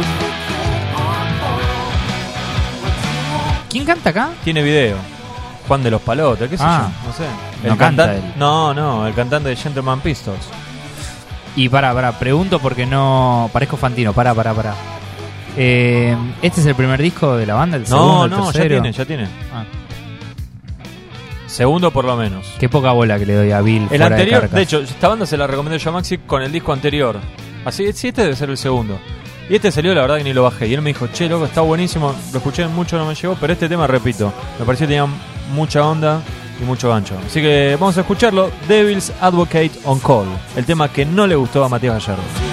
¿Quién 3.69 3.85
canta 3.85 4.09
acá? 4.09 4.31
Tiene 4.45 4.63
video. 4.63 4.97
Juan 5.69 5.83
de 5.85 5.91
los 5.91 6.01
Palotes, 6.03 6.49
qué 6.51 6.57
sé 6.57 6.65
Ah. 6.67 6.89
yo, 7.03 7.09
no 7.09 7.15
sé. 7.15 7.25
No 7.69 7.77
canta 7.77 8.07
cantan- 8.07 8.17
él. 8.17 8.33
No, 8.37 8.75
no, 8.75 9.07
el 9.07 9.15
cantante 9.15 9.51
de 9.51 9.57
Gentleman 9.57 10.01
Pistols. 10.01 10.49
Y 11.57 11.69
para, 11.69 11.93
para, 11.95 12.19
pregunto 12.19 12.59
porque 12.59 12.87
no. 12.87 13.51
Parezco 13.53 13.77
Fantino, 13.77 14.13
para, 14.13 14.35
para, 14.35 14.55
para. 14.55 14.75
Eh, 15.57 16.17
¿Este 16.41 16.61
es 16.61 16.67
el 16.67 16.75
primer 16.75 17.01
disco 17.03 17.37
de 17.37 17.45
la 17.47 17.55
banda? 17.55 17.77
¿El 17.77 17.83
No, 17.83 17.89
segundo, 17.89 18.25
el 18.25 18.31
no, 18.31 18.37
ya 18.47 18.53
tercero? 18.53 18.75
tiene, 18.83 18.93
ya 18.93 19.05
tiene. 19.05 19.25
Ah, 19.53 19.65
Segundo 21.47 21.91
por 21.91 22.05
lo 22.05 22.17
menos. 22.17 22.47
qué 22.59 22.69
poca 22.69 22.93
bola 22.93 23.19
que 23.19 23.27
le 23.27 23.35
doy 23.35 23.51
a 23.51 23.61
Bill. 23.61 23.83
El 23.83 23.89
fuera 23.89 24.07
anterior, 24.07 24.49
de, 24.51 24.63
hecho, 24.63 24.79
esta 24.81 25.09
banda 25.09 25.27
se 25.27 25.37
la 25.37 25.47
recomendé 25.47 25.79
yo 25.79 25.91
a 25.91 25.93
Maxi 25.95 26.19
con 26.19 26.43
el 26.43 26.53
disco 26.53 26.73
anterior. 26.73 27.19
Así 27.65 27.91
sí, 27.93 28.09
este 28.09 28.23
debe 28.23 28.37
ser 28.37 28.51
el 28.51 28.57
segundo. 28.59 28.99
Y 29.51 29.55
este 29.57 29.73
salió, 29.73 29.95
la 29.95 30.03
verdad 30.03 30.19
que 30.19 30.25
ni 30.25 30.33
lo 30.35 30.43
bajé. 30.45 30.69
Y 30.69 30.75
él 30.75 30.83
me 30.83 30.91
dijo, 30.91 31.07
che, 31.09 31.29
loco, 31.29 31.47
está 31.47 31.63
buenísimo. 31.63 32.15
Lo 32.33 32.39
escuché 32.39 32.67
mucho, 32.69 32.99
no 32.99 33.07
me 33.07 33.15
llegó. 33.15 33.35
Pero 33.41 33.53
este 33.55 33.69
tema, 33.69 33.87
repito, 33.87 34.33
me 34.59 34.65
pareció 34.67 34.87
que 34.87 34.95
tenía 34.95 35.07
mucha 35.49 35.87
onda 35.87 36.21
y 36.61 36.65
mucho 36.65 36.89
gancho. 36.89 37.17
Así 37.27 37.41
que 37.41 37.77
vamos 37.79 37.97
a 37.99 38.01
escucharlo. 38.01 38.51
Devil's 38.67 39.13
Advocate 39.21 39.73
on 39.85 40.01
Call. 40.01 40.27
El 40.57 40.65
tema 40.65 40.89
que 40.89 41.05
no 41.05 41.27
le 41.27 41.37
gustó 41.37 41.65
a 41.65 41.69
Matías 41.69 41.95
Gallardo. 42.07 42.48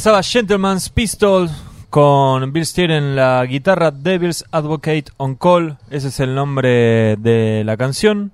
Pasaba 0.00 0.22
Gentleman's 0.22 0.88
Pistol 0.88 1.50
con 1.90 2.54
Bill 2.54 2.64
Steer 2.64 2.90
en 2.90 3.16
la 3.16 3.44
guitarra, 3.44 3.90
Devil's 3.90 4.46
Advocate 4.50 5.04
on 5.18 5.34
Call. 5.34 5.76
Ese 5.90 6.08
es 6.08 6.20
el 6.20 6.34
nombre 6.34 7.16
de 7.18 7.64
la 7.66 7.76
canción. 7.76 8.32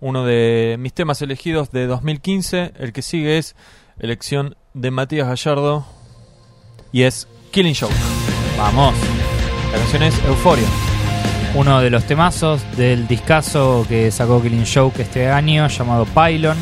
Uno 0.00 0.24
de 0.24 0.76
mis 0.78 0.94
temas 0.94 1.20
elegidos 1.20 1.70
de 1.70 1.86
2015. 1.86 2.72
El 2.78 2.94
que 2.94 3.02
sigue 3.02 3.36
es 3.36 3.56
elección 3.98 4.56
de 4.72 4.90
Matías 4.90 5.28
Gallardo 5.28 5.84
y 6.92 7.02
es 7.02 7.28
Killing 7.50 7.74
Joke. 7.78 7.92
Vamos. 8.56 8.94
La 9.70 9.76
canción 9.76 10.02
es 10.02 10.18
Euphoria. 10.24 10.68
Uno 11.54 11.82
de 11.82 11.90
los 11.90 12.04
temazos 12.04 12.62
del 12.78 13.06
discazo 13.06 13.84
que 13.86 14.10
sacó 14.10 14.40
Killing 14.40 14.64
Joke 14.64 15.02
este 15.02 15.28
año, 15.28 15.68
llamado 15.68 16.06
Pylon. 16.06 16.56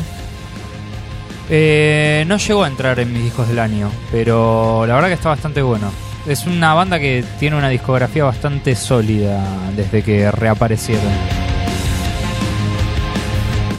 Eh, 1.49 2.23
no 2.27 2.37
llegó 2.37 2.63
a 2.63 2.67
entrar 2.67 2.99
en 2.99 3.11
mis 3.11 3.23
discos 3.23 3.47
del 3.47 3.59
año, 3.59 3.91
pero 4.11 4.85
la 4.85 4.95
verdad 4.95 5.09
que 5.09 5.15
está 5.15 5.29
bastante 5.29 5.61
bueno. 5.61 5.91
Es 6.25 6.45
una 6.45 6.73
banda 6.73 6.99
que 6.99 7.23
tiene 7.37 7.57
una 7.57 7.67
discografía 7.69 8.23
bastante 8.23 8.75
sólida 8.75 9.43
desde 9.75 10.03
que 10.03 10.31
reaparecieron. 10.31 11.11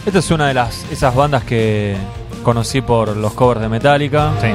Esta 0.05 0.19
es 0.19 0.31
una 0.31 0.49
de 0.49 0.55
las 0.55 0.85
esas 0.93 1.15
bandas 1.15 1.45
que 1.45 1.97
conocí 2.43 2.83
por 2.83 3.17
los 3.17 3.33
covers 3.33 3.63
de 3.63 3.71
Metallica. 3.71 4.33
Sí. 4.43 4.49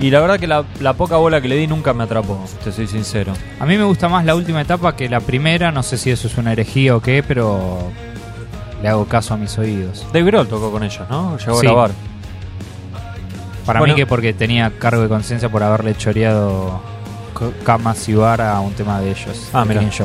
Y 0.00 0.10
la 0.10 0.20
verdad 0.20 0.38
que 0.38 0.46
la, 0.46 0.64
la 0.80 0.94
poca 0.94 1.16
bola 1.16 1.40
que 1.40 1.48
le 1.48 1.56
di 1.56 1.66
nunca 1.66 1.92
me 1.92 2.04
atrapó, 2.04 2.42
te 2.64 2.72
soy 2.72 2.86
sincero. 2.86 3.34
A 3.58 3.66
mí 3.66 3.76
me 3.76 3.84
gusta 3.84 4.08
más 4.08 4.24
la 4.24 4.36
última 4.36 4.62
etapa 4.62 4.96
que 4.96 5.08
la 5.08 5.20
primera, 5.20 5.72
no 5.72 5.82
sé 5.82 5.98
si 5.98 6.10
eso 6.10 6.28
es 6.28 6.38
una 6.38 6.52
herejía 6.52 6.96
o 6.96 7.00
qué, 7.00 7.22
pero 7.26 7.90
le 8.82 8.88
hago 8.88 9.04
caso 9.06 9.34
a 9.34 9.36
mis 9.36 9.56
oídos. 9.58 10.06
Dave 10.12 10.24
Grohl 10.24 10.46
tocó 10.48 10.70
con 10.70 10.82
ellos, 10.84 11.02
¿no? 11.10 11.36
Llegó 11.38 11.60
Sí. 11.60 11.66
a 11.66 11.70
grabar. 11.70 11.90
Para 13.66 13.80
Bueno. 13.80 13.94
mí 13.94 14.00
que 14.00 14.06
porque 14.06 14.32
tenía 14.32 14.70
cargo 14.78 15.02
de 15.02 15.08
conciencia 15.08 15.48
por 15.48 15.62
haberle 15.62 15.94
choreado 15.96 16.80
camas 17.64 18.08
y 18.08 18.14
bar 18.14 18.40
a 18.40 18.58
un 18.60 18.72
tema 18.72 19.00
de 19.00 19.10
ellos. 19.10 19.50
Ah, 19.52 19.64
mira. 19.64 19.82
Es 19.82 19.98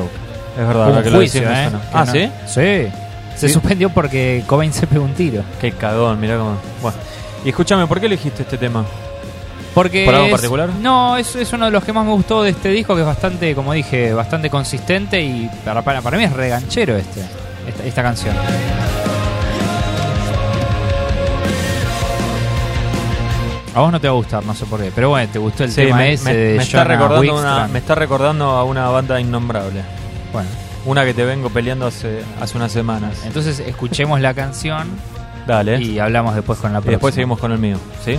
verdad, 0.56 0.96
un 0.98 1.02
que 1.02 1.10
lo 1.10 1.16
juicio, 1.18 1.40
decís 1.40 1.56
¿eh? 1.56 1.70
Ah, 1.92 2.04
no- 2.04 2.12
¿sí? 2.12 2.30
Sí. 2.46 2.88
Se 3.36 3.48
Sí. 3.48 3.54
suspendió 3.54 3.90
porque 3.90 4.44
Cobain 4.46 4.72
se 4.72 4.86
pegó 4.86 5.04
un 5.04 5.14
tiro. 5.14 5.42
Qué 5.60 5.72
cagón, 5.72 6.20
mirá 6.20 6.36
cómo. 6.36 6.56
Bueno. 6.82 6.96
Y 7.44 7.48
escúchame, 7.48 7.86
¿por 7.86 7.98
qué 7.98 8.06
elegiste 8.06 8.42
este 8.42 8.56
tema? 8.58 8.84
Porque 9.74 10.04
¿Por 10.04 10.14
algo 10.14 10.26
es- 10.26 10.32
particular? 10.32 10.68
No, 10.80 11.16
es, 11.16 11.34
es 11.34 11.52
uno 11.52 11.64
de 11.64 11.72
los 11.72 11.82
que 11.82 11.92
más 11.92 12.04
me 12.06 12.12
gustó 12.12 12.44
de 12.44 12.50
este 12.50 12.68
disco, 12.68 12.94
que 12.94 13.00
es 13.00 13.06
bastante, 13.06 13.54
como 13.56 13.72
dije, 13.72 14.12
bastante 14.12 14.48
consistente 14.50 15.20
y 15.20 15.50
para, 15.64 15.82
para, 15.82 16.00
para 16.00 16.16
mí 16.16 16.22
es 16.24 16.32
reganchero 16.32 16.96
este, 16.96 17.22
esta, 17.66 17.84
esta 17.84 18.02
canción. 18.02 18.34
A 23.74 23.80
vos 23.80 23.90
no 23.90 24.00
te 24.00 24.06
va 24.06 24.12
a 24.14 24.16
gustar, 24.16 24.44
no 24.44 24.54
sé 24.54 24.66
por 24.66 24.80
qué, 24.80 24.92
pero 24.94 25.08
bueno, 25.10 25.28
te 25.32 25.40
gustó 25.40 25.64
el 25.64 25.70
Sí, 25.72 25.82
tema 25.82 25.96
me, 25.96 26.12
ese 26.12 26.24
me- 26.26 26.34
de 26.36 26.56
me 26.58 26.62
está 26.62 26.84
recordando 26.84 27.36
una, 27.40 27.66
me 27.66 27.78
está 27.80 27.94
recordando 27.96 28.44
a 28.50 28.62
una 28.64 28.88
banda 28.88 29.20
innombrable. 29.20 29.82
Bueno, 30.32 30.48
Una 30.86 31.04
que 31.04 31.12
te 31.14 31.24
vengo 31.24 31.48
peleando 31.50 31.86
hace, 31.86 32.22
hace 32.40 32.56
unas 32.56 32.70
semanas. 32.70 33.22
entonces 33.24 33.58
escuchemos 33.58 34.20
la 34.20 34.32
canción 34.34 34.86
Dale. 35.46 35.80
y 35.80 35.98
hablamos 35.98 36.34
después 36.36 36.58
con 36.60 36.72
la 36.72 36.78
Y 36.78 36.82
próxima. 36.82 36.92
después 36.92 37.14
seguimos 37.14 37.38
con 37.40 37.50
el 37.52 37.58
mío, 37.58 37.78
¿sí? 38.04 38.16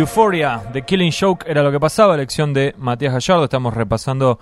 Euphoria, 0.00 0.62
The 0.72 0.82
Killing 0.82 1.12
Joke 1.12 1.44
era 1.48 1.62
lo 1.62 1.70
que 1.70 1.78
pasaba, 1.80 2.14
elección 2.14 2.52
de 2.52 2.74
Matías 2.78 3.12
Gallardo. 3.12 3.44
Estamos 3.44 3.74
repasando 3.74 4.38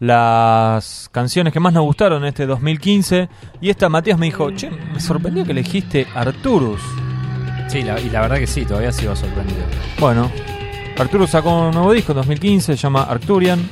las 0.00 1.08
canciones 1.12 1.52
que 1.52 1.60
más 1.60 1.72
nos 1.72 1.82
gustaron 1.84 2.22
en 2.22 2.28
este 2.28 2.46
2015. 2.46 3.28
Y 3.60 3.70
esta 3.70 3.88
Matías 3.88 4.18
me 4.18 4.26
dijo, 4.26 4.50
che, 4.52 4.70
me 4.70 5.00
sorprendió 5.00 5.44
que 5.44 5.52
elegiste 5.52 6.06
Arturus. 6.14 6.80
Sí, 7.68 7.82
la- 7.82 8.00
y 8.00 8.08
la 8.10 8.20
verdad 8.22 8.36
que 8.38 8.46
sí, 8.46 8.64
todavía 8.64 8.92
sigo 8.92 9.14
sorprendido. 9.16 9.62
Bueno, 9.98 10.30
Arturus 10.98 11.30
sacó 11.30 11.68
un 11.68 11.72
nuevo 11.74 11.92
disco 11.92 12.12
en 12.12 12.16
2015, 12.16 12.76
se 12.76 12.82
llama 12.82 13.02
Arcturian. 13.04 13.68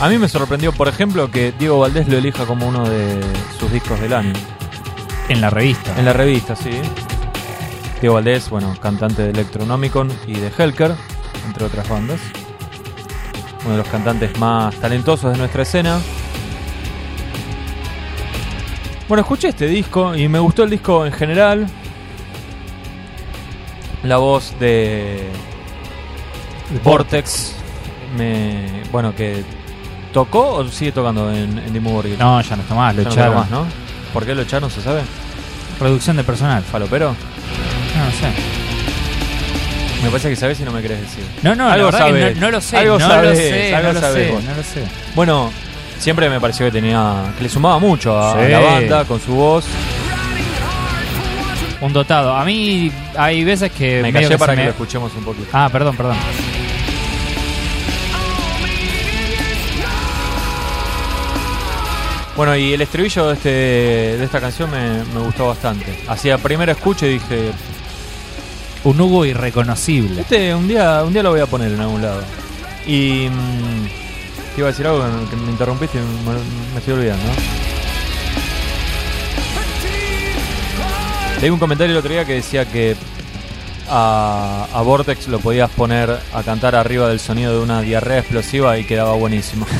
A 0.00 0.08
mí 0.08 0.18
me 0.18 0.28
sorprendió, 0.28 0.72
por 0.72 0.88
ejemplo, 0.88 1.30
que 1.30 1.52
Diego 1.58 1.80
Valdés 1.80 2.08
lo 2.08 2.16
elija 2.18 2.44
como 2.46 2.68
uno 2.68 2.88
de 2.88 3.20
sus 3.58 3.70
discos 3.72 4.00
del 4.00 4.12
año. 4.12 4.32
En 5.28 5.40
la 5.40 5.50
revista. 5.50 5.98
En 5.98 6.04
la 6.04 6.12
revista, 6.12 6.54
sí. 6.56 6.70
Diego 8.00 8.14
Valdés, 8.14 8.48
bueno, 8.48 8.74
cantante 8.80 9.22
de 9.22 9.30
Electronomicon 9.30 10.10
y 10.26 10.34
de 10.34 10.52
Helker, 10.56 10.94
entre 11.46 11.64
otras 11.64 11.88
bandas. 11.88 12.20
Uno 13.64 13.72
de 13.72 13.78
los 13.78 13.88
cantantes 13.88 14.38
más 14.38 14.74
talentosos 14.76 15.32
de 15.32 15.38
nuestra 15.38 15.62
escena. 15.62 15.98
Bueno, 19.08 19.22
escuché 19.22 19.48
este 19.48 19.66
disco 19.66 20.14
y 20.14 20.28
me 20.28 20.38
gustó 20.38 20.62
el 20.64 20.70
disco 20.70 21.04
en 21.06 21.12
general. 21.12 21.66
La 24.04 24.18
voz 24.18 24.54
de 24.60 25.28
Vortex, 26.84 27.54
me, 28.16 28.82
bueno, 28.92 29.12
que 29.14 29.42
tocó 30.12 30.54
o 30.56 30.68
sigue 30.68 30.92
tocando 30.92 31.32
en, 31.32 31.58
en 31.58 31.72
Dimmu 31.72 31.90
Borgir? 31.90 32.18
No, 32.18 32.40
ya 32.40 32.54
no 32.54 32.62
está 32.62 32.74
más, 32.76 32.94
lo 32.94 33.02
Ya 33.02 33.08
no 33.08 33.10
toca 33.14 33.22
echaron. 33.26 33.40
más, 33.40 33.50
¿no? 33.50 33.66
¿Por 34.12 34.24
qué 34.24 34.34
lo 34.36 34.42
echaron, 34.42 34.70
se 34.70 34.82
sabe? 34.82 35.02
Reducción 35.80 36.16
de 36.16 36.22
personal. 36.22 36.62
¿Falopero? 36.62 37.16
No, 37.98 38.04
no 38.04 38.10
sé. 38.12 38.26
Me 40.02 40.08
parece 40.10 40.30
que 40.30 40.36
sabes 40.36 40.60
y 40.60 40.64
no 40.64 40.70
me 40.70 40.80
querés 40.80 41.00
decir. 41.00 41.24
No, 41.42 41.54
no, 41.56 41.68
Algo 41.68 41.90
la 41.90 41.98
verdad 41.98 42.06
que 42.06 42.20
sabes. 42.20 42.34
no, 42.36 42.40
no 42.42 42.50
lo 42.52 42.60
sé. 42.60 42.76
Algo 42.76 42.98
no 42.98 43.06
sabes, 43.08 43.30
lo 43.30 43.36
sé, 43.36 43.74
algo 43.74 43.88
no 43.88 43.94
lo 43.94 44.00
sabes 44.00 44.26
sé, 44.26 44.32
vos. 44.32 44.44
no 44.44 44.54
lo 44.54 44.62
sé. 44.62 44.82
Bueno, 45.16 45.52
siempre 45.98 46.30
me 46.30 46.40
pareció 46.40 46.66
que 46.66 46.72
tenía 46.72 47.32
que 47.36 47.42
le 47.42 47.48
sumaba 47.48 47.78
mucho 47.80 48.16
a 48.16 48.34
Sí. 48.44 48.48
la 48.52 48.60
banda 48.60 49.04
con 49.04 49.20
su 49.20 49.32
voz. 49.34 49.64
Un 51.80 51.92
dotado. 51.92 52.36
A 52.36 52.44
mí 52.44 52.90
hay 53.16 53.42
veces 53.44 53.72
que. 53.72 54.00
Me 54.02 54.12
callé 54.12 54.38
para 54.38 54.52
se 54.52 54.56
que 54.56 54.60
me- 54.62 54.64
lo 54.66 54.70
escuchemos 54.70 55.12
un 55.16 55.24
poquito. 55.24 55.48
Ah, 55.52 55.68
perdón, 55.72 55.96
perdón. 55.96 56.16
Bueno, 62.36 62.54
y 62.56 62.72
el 62.72 62.80
estribillo 62.80 63.26
de, 63.26 63.34
este, 63.34 63.48
de 63.48 64.24
esta 64.24 64.40
canción 64.40 64.70
me, 64.70 65.02
me 65.12 65.20
gustó 65.20 65.48
bastante. 65.48 66.04
Hacía 66.06 66.38
primera 66.38 66.70
escucha 66.72 67.04
y 67.06 67.14
dije, 67.14 67.50
Un 68.84 69.00
Hugo 69.00 69.24
irreconocible. 69.24 70.20
este 70.22 70.54
un 70.54 70.68
día, 70.68 71.02
un 71.04 71.12
día 71.12 71.22
lo 71.22 71.30
voy 71.30 71.40
a 71.40 71.46
poner 71.46 71.72
en 71.72 71.80
algún 71.80 72.00
lado. 72.02 72.22
Y 72.86 73.28
mm, 73.30 73.84
te 74.54 74.58
iba 74.60 74.68
a 74.68 74.70
decir 74.70 74.86
algo 74.86 75.04
que 75.28 75.36
me 75.36 75.50
interrumpiste 75.50 75.98
y 75.98 76.00
me, 76.00 76.32
me 76.72 76.78
estoy 76.78 76.94
olvidando. 76.94 77.24
Leí 81.40 81.50
un 81.50 81.58
comentario 81.58 81.92
el 81.92 81.98
otro 81.98 82.10
día 82.12 82.24
que 82.24 82.34
decía 82.34 82.64
que 82.64 82.96
a, 83.88 84.66
a 84.72 84.82
Vortex 84.82 85.28
lo 85.28 85.38
podías 85.38 85.70
poner 85.70 86.18
a 86.32 86.42
cantar 86.42 86.74
arriba 86.74 87.08
del 87.08 87.20
sonido 87.20 87.52
de 87.52 87.60
una 87.60 87.80
diarrea 87.80 88.18
explosiva 88.20 88.76
y 88.78 88.84
quedaba 88.84 89.12
buenísimo. 89.14 89.66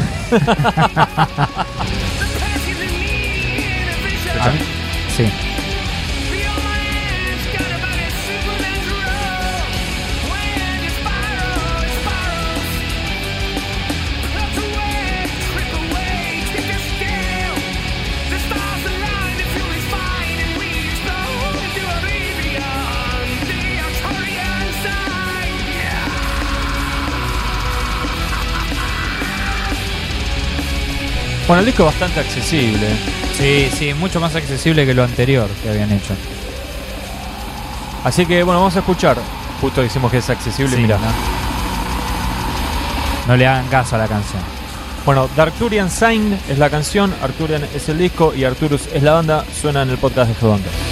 A 4.41 4.51
mí- 4.51 4.59
sí. 5.17 5.25
Bueno, 31.49 31.61
el 31.61 31.67
disco 31.67 31.83
es 31.85 31.87
bastante 31.87 32.21
accesible. 32.21 32.87
Sí, 33.35 33.71
sí, 33.75 33.95
mucho 33.95 34.21
más 34.21 34.35
accesible 34.37 34.85
que 34.85 34.93
lo 34.93 35.03
anterior 35.03 35.49
que 35.63 35.71
habían 35.71 35.91
hecho. 35.91 36.15
Así 38.05 38.27
que 38.27 38.43
bueno, 38.43 38.61
vamos 38.61 38.77
a 38.77 38.81
escuchar. 38.81 39.17
Justo 39.61 39.81
decimos 39.81 40.11
que 40.11 40.19
es 40.19 40.29
accesible, 40.29 40.77
Sí, 40.77 40.83
mira. 40.83 40.99
¿no? 40.99 41.07
No 43.29 43.37
le 43.37 43.47
hagan 43.47 43.67
caso 43.69 43.97
a 43.97 43.99
la 43.99 44.07
canción. 44.07 44.43
Bueno, 45.07 45.27
The 45.35 45.41
Arcturian 45.41 45.91
Sign 45.91 46.39
es 46.51 46.59
la 46.59 46.69
canción, 46.69 47.15
Arcturian 47.23 47.65
es 47.75 47.89
el 47.89 47.97
disco 47.97 48.35
y 48.35 48.45
Arcturus 48.45 48.87
es 48.93 49.03
la 49.03 49.15
banda. 49.15 49.45
Suena 49.59 49.83
en 49.83 49.91
el 49.91 49.97
podcast 49.97 50.31
de 50.31 50.35
Headbangers. 50.47 50.88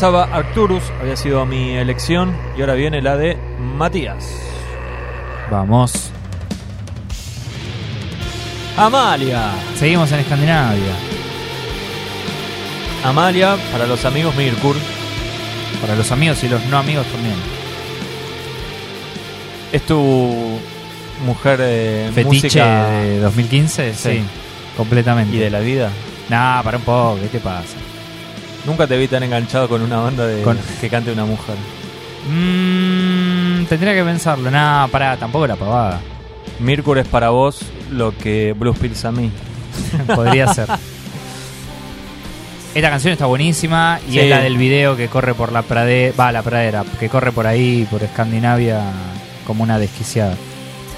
Pasaba 0.00 0.30
Arcturus, 0.32 0.82
había 0.98 1.14
sido 1.14 1.44
mi 1.44 1.74
elección 1.76 2.34
y 2.56 2.62
ahora 2.62 2.72
viene 2.72 3.02
la 3.02 3.18
de 3.18 3.36
Matías. 3.76 4.34
Vamos. 5.50 6.10
Amalia. 8.78 9.50
Seguimos 9.76 10.10
en 10.12 10.20
Escandinavia. 10.20 10.94
Amalia, 13.04 13.58
para 13.70 13.86
los 13.86 14.02
amigos 14.06 14.34
Mirkur, 14.36 14.74
Para 15.82 15.94
los 15.96 16.10
amigos 16.10 16.42
y 16.44 16.48
los 16.48 16.64
no 16.64 16.78
amigos 16.78 17.06
también. 17.08 17.36
es 19.70 19.82
tu 19.82 20.58
mujer 21.26 21.58
de 21.58 22.10
Fetiche 22.14 22.46
música 22.46 22.88
de 22.88 23.20
2015, 23.20 23.92
sí. 23.92 24.12
Sí. 24.12 24.22
Completamente. 24.78 25.36
y 25.36 25.40
de 25.40 25.50
la 25.50 25.60
vida. 25.60 25.90
Nah, 26.30 26.62
para 26.62 26.78
un 26.78 26.84
poco, 26.84 27.18
¿qué 27.20 27.28
te 27.28 27.40
pasa? 27.40 27.76
Nunca 28.66 28.86
te 28.86 28.96
vi 28.98 29.08
tan 29.08 29.22
enganchado 29.22 29.68
con 29.68 29.80
una 29.82 29.98
banda 29.98 30.26
de 30.26 30.42
Con- 30.42 30.58
que 30.80 30.88
cante 30.90 31.12
una 31.12 31.24
mujer. 31.24 31.56
Mmm, 32.28 33.64
tendría 33.64 33.94
que 33.94 34.04
pensarlo. 34.04 34.50
Nah, 34.50 34.86
pará, 34.88 35.16
tampoco 35.16 35.46
la 35.46 35.56
pavada. 35.56 36.00
Mirkur 36.58 36.98
es 36.98 37.08
para 37.08 37.30
vos 37.30 37.60
lo 37.90 38.16
que 38.16 38.54
Blues 38.56 38.76
Pills 38.78 39.04
a 39.06 39.12
mí. 39.12 39.30
Podría 40.14 40.52
ser. 40.52 40.68
Esta 42.74 42.88
canción 42.90 43.12
está 43.12 43.26
buenísima 43.26 43.98
y 44.08 44.12
Sí. 44.12 44.20
es 44.20 44.30
la 44.30 44.38
del 44.40 44.56
video 44.56 44.96
que 44.96 45.08
corre 45.08 45.34
por 45.34 45.50
la 45.50 45.62
pradera, 45.62 46.14
va, 46.18 46.30
la 46.30 46.42
pradera, 46.42 46.84
que 47.00 47.08
corre 47.08 47.32
por 47.32 47.46
ahí, 47.48 47.84
por 47.90 48.00
Escandinavia, 48.02 48.80
como 49.44 49.64
una 49.64 49.78
desquiciada. 49.78 50.36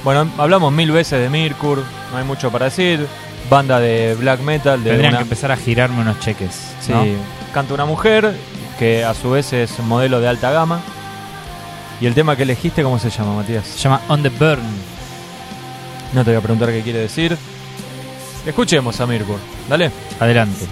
Bueno, 0.05 0.29
hablamos 0.37 0.71
mil 0.73 0.91
veces 0.91 1.19
de 1.21 1.31
Mirkur, 1.31 1.83
no 2.13 2.19
hay 2.19 2.25
mucho 2.25 2.51
para 2.51 2.67
decir. 2.67 3.07
Banda 3.49 3.81
de 3.81 4.15
black 4.19 4.41
metal, 4.41 4.83
de 4.85 4.91
Tendrían 4.91 5.13
una- 5.15 5.19
que 5.19 5.23
empezar 5.25 5.51
a 5.51 5.57
girarme 5.57 6.01
unos 6.03 6.21
cheques. 6.21 6.75
Sí, 6.81 6.93
¿no? 6.93 7.05
Canta 7.53 7.75
una 7.75 7.85
mujer 7.85 8.35
que 8.79 9.05
a 9.05 9.15
su 9.15 9.31
vez 9.31 9.53
es 9.53 9.79
modelo 9.81 10.21
de 10.21 10.29
alta 10.29 10.51
gama. 10.51 10.81
Y 12.01 12.07
el 12.07 12.15
tema 12.15 12.37
que 12.37 12.43
elegiste, 12.43 12.83
¿cómo 12.83 12.99
se 12.99 13.11
llama, 13.11 13.37
Matías? 13.37 13.67
Se 13.67 13.79
llama 13.79 14.01
On 14.09 14.23
the 14.23 14.29
Burn. 14.29 14.63
No 16.13 16.25
te 16.25 16.31
voy 16.31 16.39
a 16.39 16.41
preguntar 16.41 16.71
qué 16.71 16.83
quiere 16.83 16.99
decir. 16.99 17.37
Escuchemos 18.45 19.01
a 19.01 19.07
Mirkur, 19.07 19.39
dale. 19.69 19.91
Adelante. 20.19 20.67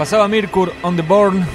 Pasaba 0.00 0.28
Mirkur 0.28 0.72
on 0.82 0.96
the 0.96 1.02
Born. 1.02 1.46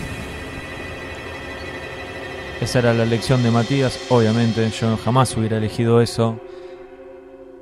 Esa 2.61 2.77
era 2.77 2.93
la 2.93 3.01
elección 3.01 3.41
de 3.41 3.49
Matías, 3.49 3.99
obviamente. 4.09 4.69
Yo 4.69 4.95
jamás 5.03 5.35
hubiera 5.35 5.57
elegido 5.57 5.99
eso. 5.99 6.39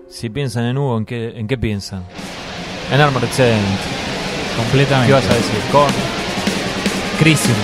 Si 0.10 0.30
piensan 0.30 0.66
en 0.66 0.78
Hugo, 0.78 0.98
¿en 0.98 1.06
qué, 1.06 1.40
en 1.40 1.48
qué 1.48 1.58
piensan? 1.58 2.04
En 2.92 3.00
Armored 3.00 3.30
Saint. 3.32 3.64
Completamente. 4.58 5.08
¿Qué 5.08 5.14
vas 5.14 5.30
a 5.30 5.34
decir? 5.34 5.56
Con. 5.72 5.88
Crisium. 7.18 7.56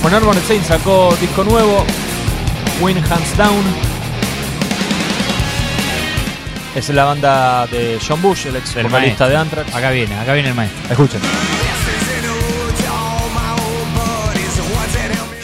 Bueno, 0.00 0.16
Armored 0.18 0.42
Saint 0.42 0.64
sacó 0.64 1.12
disco 1.20 1.42
nuevo. 1.42 1.84
Win 2.80 2.98
Hands 2.98 3.36
Down. 3.36 3.93
Es 6.74 6.88
la 6.88 7.04
banda 7.04 7.66
de 7.68 8.00
John 8.06 8.20
Bush, 8.20 8.46
el 8.46 8.56
ex 8.56 8.74
vocalista 8.82 9.28
de 9.28 9.36
Anthrax. 9.36 9.72
Acá 9.72 9.90
viene, 9.90 10.18
acá 10.18 10.32
viene 10.32 10.48
el 10.48 10.54
maestro. 10.56 10.90
Escuchen. 10.90 11.20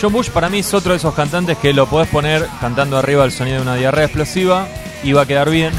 John 0.00 0.12
Bush 0.12 0.30
para 0.30 0.48
mí 0.48 0.58
es 0.58 0.74
otro 0.74 0.92
de 0.92 0.96
esos 0.96 1.14
cantantes 1.14 1.56
que 1.58 1.72
lo 1.72 1.86
podés 1.86 2.08
poner 2.08 2.48
cantando 2.60 2.98
arriba 2.98 3.24
el 3.24 3.30
sonido 3.30 3.58
de 3.58 3.62
una 3.62 3.76
diarrea 3.76 4.06
explosiva 4.06 4.66
y 5.04 5.12
va 5.12 5.22
a 5.22 5.26
quedar 5.26 5.50
bien. 5.50 5.72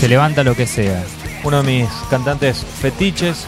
Se 0.00 0.08
levanta 0.08 0.42
lo 0.42 0.56
que 0.56 0.66
sea. 0.66 1.04
Uno 1.44 1.62
de 1.62 1.62
mis 1.62 1.88
cantantes 2.10 2.64
fetiches. 2.80 3.46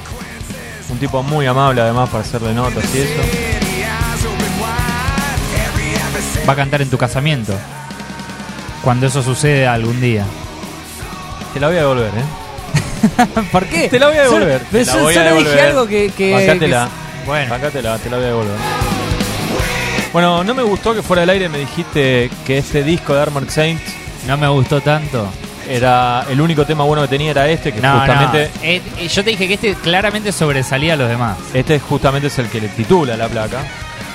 Un 0.90 0.98
tipo 0.98 1.24
muy 1.24 1.46
amable 1.46 1.80
además 1.80 2.08
para 2.10 2.22
hacerle 2.22 2.54
notas 2.54 2.84
y 2.94 2.98
eso. 2.98 3.20
Va 6.48 6.52
a 6.52 6.56
cantar 6.56 6.82
en 6.82 6.90
tu 6.90 6.98
casamiento. 6.98 7.52
Cuando 8.86 9.08
eso 9.08 9.20
suceda 9.20 9.74
algún 9.74 10.00
día. 10.00 10.24
Te 11.52 11.58
la 11.58 11.66
voy 11.66 11.76
a 11.76 11.80
devolver, 11.80 12.12
¿eh? 12.14 13.42
¿Por 13.50 13.64
qué? 13.66 13.88
Te 13.88 13.98
la 13.98 14.06
voy 14.06 14.16
a 14.16 14.22
devolver. 14.22 14.62
Pero 14.70 14.84
Te 14.84 14.90
solo- 14.92 15.02
voy 15.02 15.16
a 15.16 15.24
solo 15.28 15.36
dije 15.40 15.60
algo 15.60 15.86
que. 15.88 16.12
que 16.16 16.32
Bancátela. 16.32 16.88
que- 17.20 17.26
bueno, 17.26 17.50
Bancátela, 17.50 17.98
te 17.98 18.10
la 18.10 18.16
voy 18.18 18.24
a 18.26 18.28
devolver. 18.28 18.56
Bueno, 20.12 20.44
no 20.44 20.54
me 20.54 20.62
gustó 20.62 20.94
que 20.94 21.02
fuera 21.02 21.22
del 21.22 21.30
aire 21.30 21.48
me 21.48 21.58
dijiste 21.58 22.30
que 22.46 22.58
este 22.58 22.84
disco 22.84 23.12
de 23.12 23.22
Armored 23.22 23.50
Saint 23.50 23.80
no 24.28 24.36
me 24.36 24.46
gustó 24.46 24.80
tanto. 24.80 25.28
era 25.68 26.24
el 26.30 26.40
único 26.40 26.64
tema 26.64 26.84
bueno 26.84 27.02
que 27.02 27.08
tenía 27.08 27.32
era 27.32 27.48
este, 27.48 27.72
que 27.72 27.80
No, 27.80 27.98
justamente 27.98 28.50
no. 28.54 28.62
Eh, 28.62 28.80
eh, 28.98 29.08
yo 29.08 29.24
te 29.24 29.30
dije 29.30 29.48
que 29.48 29.54
este 29.54 29.74
claramente 29.74 30.30
sobresalía 30.30 30.92
a 30.92 30.96
los 30.96 31.08
demás. 31.08 31.36
Este 31.52 31.80
justamente 31.80 32.28
es 32.28 32.38
el 32.38 32.48
que 32.48 32.60
le 32.60 32.68
titula 32.68 33.16
la 33.16 33.28
placa. 33.28 33.64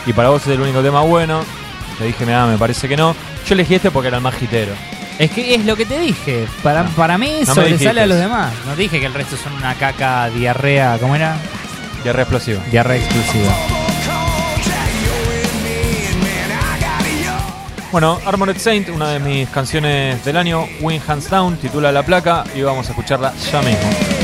Y 0.06 0.14
para 0.14 0.30
vos 0.30 0.42
es 0.44 0.48
el 0.48 0.62
único 0.62 0.82
tema 0.82 1.02
bueno. 1.02 1.44
Le 2.00 2.06
dije, 2.08 2.26
mira, 2.26 2.46
me 2.46 2.58
parece 2.58 2.88
que 2.88 2.96
no. 2.96 3.14
Yo 3.48 3.54
elegí 3.54 3.76
este 3.76 3.92
porque 3.92 4.08
era 4.08 4.18
el 4.18 4.24
más 4.24 4.42
hitero. 4.42 4.74
Es 5.20 5.32
que 5.32 5.54
es 5.56 5.66
lo 5.66 5.76
que 5.76 5.86
te 5.86 6.00
dije. 6.00 6.48
Para, 6.64 6.84
para 6.86 7.18
mí 7.18 7.28
No 7.28 7.34
me 7.34 7.38
dijiste 7.38 7.54
sobresale 7.54 8.02
a 8.02 8.08
los 8.08 8.18
demás. 8.18 8.54
No 8.66 8.74
te 8.74 8.82
dije 8.82 9.00
que 9.00 9.06
el 9.06 9.14
resto 9.14 9.38
son 9.38 9.54
una 9.54 9.76
caca, 9.76 10.30
diarrea. 10.30 10.98
¿Cómo 11.00 11.16
era? 11.16 11.38
Guerra 12.04 12.24
explosiva. 12.24 12.62
Diarrea 12.72 12.98
exclusiva. 12.98 13.54
Bueno, 17.92 18.20
Armored 18.26 18.58
Saint, 18.58 18.88
una 18.90 19.10
de 19.10 19.20
mis 19.20 19.50
canciones 19.50 20.24
del 20.24 20.38
año, 20.38 20.66
Win 20.80 21.02
Hands 21.06 21.30
Down, 21.30 21.58
titula 21.58 21.92
la 21.92 22.04
placa 22.04 22.46
y 22.56 22.62
vamos 22.62 22.88
a 22.88 22.92
escucharla 22.92 23.34
ya 23.52 23.62
mismo. 23.62 24.21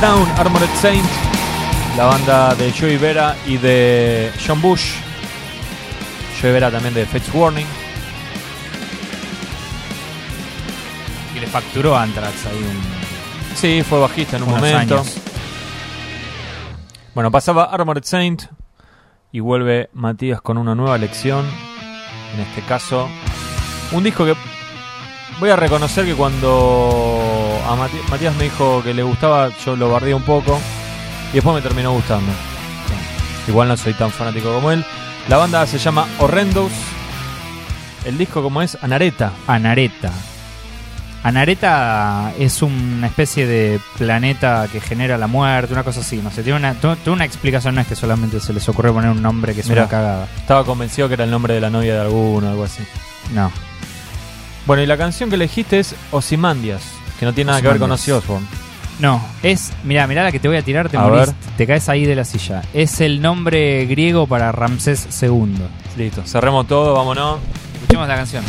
Down, 0.00 0.28
Armored 0.36 0.68
Saint, 0.80 1.04
la 1.96 2.04
banda 2.04 2.54
de 2.54 2.70
Joey 2.70 2.98
Vera 2.98 3.34
y 3.46 3.56
de 3.56 4.30
John 4.46 4.60
Bush. 4.60 4.92
Joey 6.40 6.52
Vera 6.52 6.70
también 6.70 6.92
de 6.92 7.06
Fates 7.06 7.32
Warning. 7.32 7.66
Y 11.34 11.40
le 11.40 11.46
facturó 11.46 11.96
a 11.96 12.02
Anthrax 12.02 12.46
ahí 12.46 12.58
un, 12.58 13.56
Sí, 13.56 13.82
fue 13.82 13.98
bajista 13.98 14.36
en 14.36 14.42
un 14.42 14.50
momento. 14.50 14.98
años. 14.98 15.16
Bueno, 17.14 17.30
pasaba 17.30 17.64
Armored 17.64 18.04
Saint 18.04 18.42
y 19.32 19.40
vuelve 19.40 19.88
Matías 19.94 20.42
con 20.42 20.58
una 20.58 20.74
nueva 20.74 20.98
lección. 20.98 21.46
En 22.34 22.40
este 22.40 22.60
caso, 22.62 23.08
un 23.92 24.04
disco 24.04 24.26
que 24.26 24.34
voy 25.40 25.48
a 25.48 25.56
reconocer 25.56 26.04
que 26.04 26.14
cuando 26.14 27.15
a 27.68 27.76
Mati- 27.76 28.00
Matías 28.10 28.34
me 28.36 28.44
dijo 28.44 28.82
que 28.82 28.94
le 28.94 29.02
gustaba, 29.02 29.50
yo 29.64 29.76
lo 29.76 29.90
bardé 29.90 30.14
un 30.14 30.22
poco 30.22 30.58
y 31.32 31.34
después 31.34 31.54
me 31.54 31.62
terminó 31.62 31.92
gustando. 31.92 32.30
Igual 33.48 33.68
no 33.68 33.76
soy 33.76 33.94
tan 33.94 34.10
fanático 34.10 34.52
como 34.52 34.70
él. 34.72 34.84
La 35.28 35.36
banda 35.36 35.66
se 35.66 35.78
llama 35.78 36.06
Horrendous. 36.18 36.72
El 38.04 38.18
disco 38.18 38.42
como 38.42 38.62
es 38.62 38.76
Anareta. 38.82 39.32
Anareta. 39.46 40.10
Anareta 41.22 42.32
es 42.38 42.62
una 42.62 43.08
especie 43.08 43.46
de 43.48 43.80
planeta 43.98 44.68
que 44.70 44.80
genera 44.80 45.18
la 45.18 45.26
muerte, 45.26 45.72
una 45.72 45.82
cosa 45.82 46.00
así, 46.00 46.18
no 46.18 46.30
sé, 46.30 46.44
tiene 46.44 46.58
una, 46.60 46.74
tiene 46.74 46.96
una 47.06 47.24
explicación, 47.24 47.74
no 47.74 47.80
es 47.80 47.88
que 47.88 47.96
solamente 47.96 48.38
se 48.38 48.52
les 48.52 48.68
ocurre 48.68 48.92
poner 48.92 49.10
un 49.10 49.20
nombre 49.22 49.52
que 49.52 49.62
es 49.62 49.68
Mirá. 49.68 49.82
una 49.82 49.90
cagada. 49.90 50.28
Estaba 50.36 50.64
convencido 50.64 51.08
que 51.08 51.14
era 51.14 51.24
el 51.24 51.30
nombre 51.32 51.54
de 51.54 51.60
la 51.60 51.68
novia 51.70 51.94
de 51.94 52.00
alguno, 52.02 52.48
algo 52.48 52.62
así. 52.62 52.84
No. 53.34 53.50
Bueno, 54.66 54.84
y 54.84 54.86
la 54.86 54.96
canción 54.96 55.28
que 55.28 55.34
elegiste 55.34 55.80
es 55.80 55.96
Ozymandias, 56.12 56.82
que 57.18 57.26
no 57.26 57.32
tiene 57.32 57.48
nada 57.50 57.62
que 57.62 57.68
ver 57.68 57.78
con 57.78 57.90
Ozzy. 57.90 58.12
Osbourne. 58.12 58.46
No, 58.98 59.22
es, 59.42 59.72
mirá, 59.84 60.06
mirá 60.06 60.24
la 60.24 60.32
que 60.32 60.40
te 60.40 60.48
voy 60.48 60.56
a 60.56 60.62
tirar, 60.62 60.88
te 60.88 60.96
A 60.96 61.00
morís, 61.00 61.26
ver. 61.26 61.34
te 61.58 61.66
caes 61.66 61.88
ahí 61.90 62.06
de 62.06 62.14
la 62.14 62.24
silla. 62.24 62.62
Es 62.72 63.00
el 63.02 63.20
nombre 63.20 63.84
griego 63.86 64.26
para 64.26 64.52
Ramsés 64.52 65.06
II. 65.22 65.54
Listo, 65.98 66.22
cerremos 66.24 66.66
todo, 66.66 66.94
vámonos. 66.94 67.38
Escuchemos 67.74 68.08
la 68.08 68.16
canción. 68.16 68.42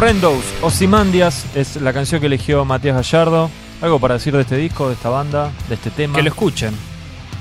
Horrendos, 0.00 0.44
Ozymandias 0.60 1.46
es 1.54 1.76
la 1.76 1.90
canción 1.94 2.20
que 2.20 2.26
eligió 2.26 2.66
Matías 2.66 2.96
Gallardo. 2.96 3.48
¿Algo 3.80 3.98
para 3.98 4.12
decir 4.16 4.34
de 4.36 4.42
este 4.42 4.54
disco, 4.58 4.88
de 4.88 4.92
esta 4.94 5.08
banda, 5.08 5.50
de 5.70 5.74
este 5.74 5.88
tema? 5.90 6.14
Que 6.16 6.22
lo 6.22 6.28
escuchen, 6.28 6.74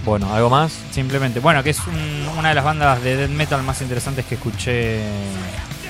Bueno, 0.06 0.34
¿algo 0.34 0.50
más? 0.50 0.72
simplemente. 0.92 1.42
Bueno, 1.42 1.62
que 1.64 1.72
es 1.72 1.80
un- 1.86 2.30
una 2.40 2.48
de 2.48 2.56
las 2.56 2.64
bandas 2.64 3.04
de 3.04 3.18
death 3.18 3.30
metal 3.30 3.62
más 3.64 3.82
interesantes 3.82 4.24
que 4.24 4.36
escuché 4.36 5.02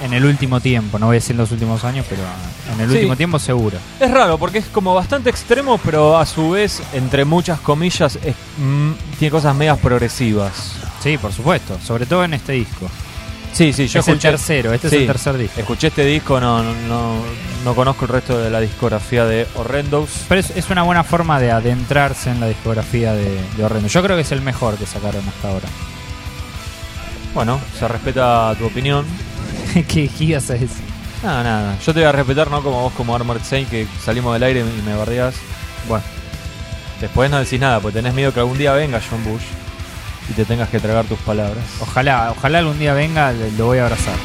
en 0.01 0.11
el 0.11 0.26
último 0.26 0.59
tiempo. 0.59 0.97
No 0.97 1.05
voy 1.05 1.18
a 1.18 1.20
decir 1.20 1.34
en 1.34 1.38
los 1.38 1.51
últimos 1.51 1.84
años, 1.84 2.03
pero 2.09 2.24
en 2.74 2.82
el 2.82 2.89
Sí. 2.89 2.95
último 2.95 3.16
tiempo 3.16 3.38
seguro. 3.38 3.78
Es 3.99 4.09
raro 4.09 4.39
porque 4.39 4.57
es 4.57 4.66
como 4.66 4.95
bastante 4.95 5.30
extremo, 5.30 5.78
pero 5.78 6.18
a 6.18 6.26
su 6.26 6.49
vez, 6.49 6.82
entre 6.95 7.26
muchas 7.26 7.59
comillas, 7.59 8.16
es- 8.24 8.36
mm, 8.57 8.91
tiene 9.20 9.30
cosas 9.32 9.55
medias 9.55 9.78
progresivas. 9.78 10.72
Sí, 11.03 11.20
por 11.20 11.32
supuesto. 11.32 11.78
Sobre 11.86 12.07
todo 12.07 12.24
en 12.24 12.34
este 12.34 12.53
disco. 12.53 12.89
Sí, 13.55 13.71
sí, 13.71 13.87
yo 13.87 14.01
es 14.01 14.07
el 14.09 14.15
escuché, 14.15 14.29
tercero, 14.31 14.73
este 14.73 14.89
Sí. 14.89 14.95
es 14.97 15.01
el 15.03 15.07
tercer 15.07 15.37
disco. 15.37 15.59
escuché 15.61 15.87
este 15.87 16.03
disco, 16.03 16.41
no, 16.41 16.61
no, 16.61 16.73
no, 16.89 17.23
no 17.63 17.73
conozco 17.73 18.03
el 18.03 18.09
resto 18.11 18.37
de 18.37 18.49
la 18.49 18.59
discografía 18.59 19.23
de 19.23 19.47
Horrendos. 19.55 20.09
Pero 20.27 20.41
es, 20.41 20.49
es 20.57 20.69
una 20.69 20.83
buena 20.83 21.05
forma 21.05 21.39
de 21.39 21.51
adentrarse 21.51 22.31
en 22.31 22.41
la 22.41 22.47
discografía 22.49 23.13
de, 23.13 23.39
de 23.55 23.63
Horrendo. 23.63 23.87
Yo 23.87 24.03
creo 24.03 24.17
que 24.17 24.23
es 24.23 24.31
el 24.33 24.41
mejor 24.41 24.75
que 24.77 24.85
sacaron 24.85 25.25
hasta 25.25 25.47
ahora. 25.49 25.69
Bueno, 27.33 27.59
se 27.79 27.87
respeta 27.87 28.53
tu 28.57 28.65
opinión. 28.65 29.05
¿Qué, 29.87 30.09
a 30.35 30.39
decir? 30.39 30.67
Nada, 31.23 31.43
nada. 31.43 31.77
Yo 31.79 31.93
te 31.93 32.01
voy 32.01 32.09
a 32.09 32.11
respetar, 32.11 32.51
no 32.51 32.61
como 32.61 32.81
vos, 32.81 32.93
como 32.93 33.15
Armored 33.15 33.41
Saint, 33.41 33.69
que 33.69 33.87
salimos 34.03 34.33
del 34.33 34.43
aire 34.43 34.59
y 34.61 34.81
me 34.81 34.95
bardeás. 34.95 35.35
Bueno, 35.87 36.03
después 36.99 37.31
no 37.31 37.39
decís 37.39 37.59
nada, 37.59 37.79
porque 37.79 37.99
tenés 37.99 38.13
miedo 38.13 38.33
que 38.33 38.41
algún 38.41 38.57
día 38.57 38.73
venga 38.73 38.99
John 39.09 39.23
Bush 39.23 39.43
y 40.30 40.34
te 40.34 40.45
tengas 40.45 40.69
que 40.69 40.80
tragar 40.80 41.05
tus 41.05 41.19
palabras. 41.19 41.63
Ojalá, 41.82 42.32
ojalá 42.36 42.59
algún 42.59 42.80
día 42.80 42.93
venga, 42.93 43.32
lo 43.57 43.65
voy 43.67 43.78
a 43.80 43.84
abrazar. 43.84 44.15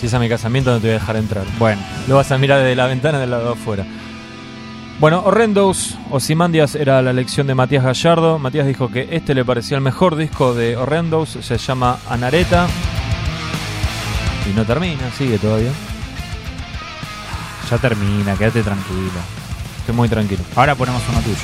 Si 0.00 0.06
es 0.06 0.14
a 0.14 0.18
mi 0.18 0.28
casamiento, 0.28 0.70
no 0.70 0.76
te 0.76 0.88
voy 0.88 0.96
a 0.96 0.98
dejar 0.98 1.16
entrar. 1.16 1.44
Bueno, 1.58 1.80
Lo 2.06 2.16
vas 2.16 2.30
a 2.30 2.38
mirar 2.38 2.58
desde 2.60 2.76
la 2.76 2.86
ventana 2.86 3.18
del 3.18 3.30
lado 3.30 3.46
de 3.46 3.52
afuera. 3.52 3.86
Bueno, 4.98 5.22
Horrendos, 5.24 5.96
Ozymandias 6.10 6.74
era 6.74 7.02
la 7.02 7.10
elección 7.10 7.46
de 7.46 7.54
Matías 7.54 7.84
Gallardo. 7.84 8.38
Matías 8.38 8.66
dijo 8.66 8.90
que 8.90 9.08
este 9.10 9.34
le 9.34 9.44
parecía 9.44 9.76
el 9.76 9.82
mejor 9.82 10.16
disco 10.16 10.54
de 10.54 10.76
Horrendos. 10.76 11.38
Se 11.40 11.58
llama 11.58 11.98
Anareta. 12.08 12.66
Y 14.50 14.54
no 14.54 14.64
termina, 14.64 15.10
sigue 15.16 15.38
todavía. 15.38 15.70
ya 17.70 17.78
termina, 17.78 18.36
quédate 18.36 18.62
tranquilo. 18.62 19.20
Estoy 19.80 19.94
muy 19.94 20.08
tranquilo. 20.08 20.42
Ahora 20.54 20.74
ponemos 20.74 21.02
uno 21.10 21.20
tuyo. 21.20 21.36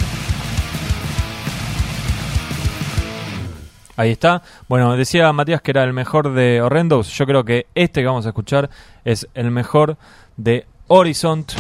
Ahí 3.97 4.11
está. 4.12 4.43
Bueno, 4.68 4.97
decía 4.97 5.32
Matías 5.32 5.61
que 5.62 5.70
era 5.72 5.84
el 5.84 5.93
mejor 5.93 6.32
de 6.32 6.62
Horrendos. 6.62 7.09
Yo 7.11 7.26
creo 7.26 7.45
que 7.45 7.66
este 7.74 8.01
que 8.01 8.07
vamos 8.07 8.24
a 8.26 8.30
escuchar 8.30 8.70
es 9.05 9.28
el 9.34 9.51
mejor 9.51 9.97
de 10.36 10.66
Horizont. 10.88 11.53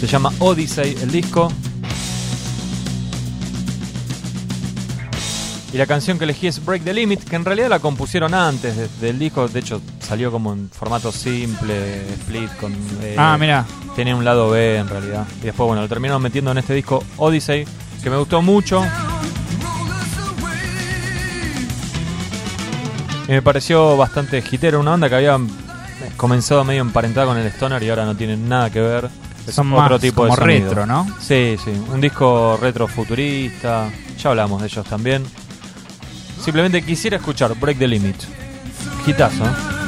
Se 0.00 0.06
llama 0.06 0.32
Odyssey 0.40 0.96
el 1.02 1.10
disco. 1.10 1.50
Y 5.72 5.76
la 5.76 5.86
canción 5.86 6.18
que 6.18 6.24
elegí 6.24 6.46
es 6.46 6.64
Break 6.64 6.84
the 6.84 6.94
Limit, 6.94 7.24
que 7.24 7.34
en 7.34 7.44
realidad 7.44 7.68
la 7.68 7.80
compusieron 7.80 8.32
antes 8.32 8.76
de- 8.76 8.88
del 9.00 9.18
disco. 9.18 9.48
De 9.48 9.58
hecho, 9.58 9.80
salió 9.98 10.30
como 10.30 10.52
en 10.52 10.70
formato 10.70 11.10
simple, 11.10 12.12
split, 12.12 12.48
con... 12.60 12.72
eh, 13.02 13.16
Ah, 13.18 13.36
mira, 13.40 13.64
Tiene 13.96 14.14
un 14.14 14.24
lado 14.24 14.50
B 14.50 14.76
en 14.76 14.88
realidad. 14.88 15.24
Y 15.40 15.46
después, 15.46 15.66
bueno, 15.66 15.82
lo 15.82 15.88
terminaron 15.88 16.22
metiendo 16.22 16.50
en 16.52 16.58
este 16.58 16.74
disco 16.74 17.02
Odyssey, 17.16 17.64
que 18.02 18.10
me 18.10 18.16
gustó 18.16 18.40
mucho. 18.42 18.84
Y 23.28 23.32
me 23.32 23.42
pareció 23.42 23.96
bastante 23.96 24.42
hitero. 24.50 24.80
Una 24.80 24.92
banda 24.92 25.08
que 25.08 25.14
había 25.16 25.38
comenzado 26.16 26.64
medio 26.64 26.82
emparentada 26.82 27.26
con 27.26 27.38
el 27.38 27.46
Stoner 27.46 27.82
y 27.82 27.90
ahora 27.90 28.04
no 28.04 28.16
tiene 28.16 28.36
nada 28.36 28.70
que 28.70 28.80
ver. 28.80 29.08
Es 29.46 29.54
son 29.54 29.72
otro 29.72 29.90
más 29.90 30.00
tipo 30.00 30.22
como 30.22 30.34
de 30.34 30.40
sonido. 30.40 30.68
retro, 30.68 30.86
¿no? 30.86 31.06
Sí, 31.20 31.56
sí. 31.62 31.70
Un 31.92 32.00
disco 32.00 32.58
retro 32.60 32.86
futurista. 32.88 33.90
Ya 34.18 34.30
hablamos 34.30 34.60
de 34.60 34.68
ellos 34.68 34.86
también. 34.86 35.24
Simplemente 36.42 36.82
quisiera 36.82 37.16
escuchar 37.16 37.54
Break 37.58 37.78
the 37.78 37.88
Limit. 37.88 38.16
Hitazo. 39.06 39.44
¿eh? 39.44 39.83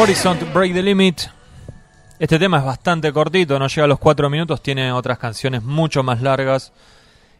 Horizon 0.00 0.38
Break 0.54 0.74
the 0.74 0.82
Limit. 0.82 1.22
Este 2.20 2.38
tema 2.38 2.58
es 2.58 2.64
bastante 2.64 3.12
cortito, 3.12 3.58
no 3.58 3.66
llega 3.66 3.82
a 3.82 3.88
los 3.88 3.98
4 3.98 4.30
minutos, 4.30 4.62
tiene 4.62 4.92
otras 4.92 5.18
canciones 5.18 5.64
mucho 5.64 6.04
más 6.04 6.22
largas 6.22 6.72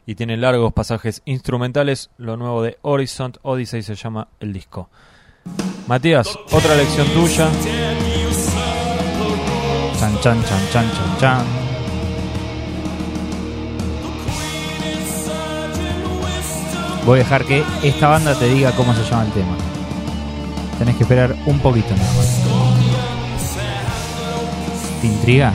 y 0.07 0.17
tiene 0.17 0.37
largos 0.37 0.73
pasajes 0.73 1.23
instrumentales. 1.25 2.11
Lo 2.19 2.37
nuevo 2.37 2.65
de 2.65 2.77
Horizon 2.83 3.35
Odyssey 3.43 3.83
se 3.83 3.95
llama 3.95 4.27
el 4.41 4.53
disco. 4.53 4.91
Matías, 5.87 6.37
otra 6.51 6.75
lección 6.75 7.07
tuya. 7.11 7.49
Chan, 10.01 10.21
chan, 10.21 10.45
chan, 10.45 10.69
chan, 10.73 10.91
chan, 10.93 11.19
chan. 11.21 11.47
Voy 17.07 17.21
a 17.21 17.23
dejar 17.23 17.45
que 17.45 17.63
esta 17.85 18.09
banda 18.09 18.35
te 18.35 18.49
diga 18.49 18.73
cómo 18.73 18.93
se 18.95 19.05
llama 19.05 19.27
el 19.27 19.33
tema. 19.33 19.68
Tenés 20.79 20.97
que 20.97 21.03
esperar 21.03 21.35
un 21.47 21.59
poquito 21.59 21.95
nada 21.97 22.13
más. 22.13 22.39
¿Te 25.01 25.07
intriga? 25.07 25.53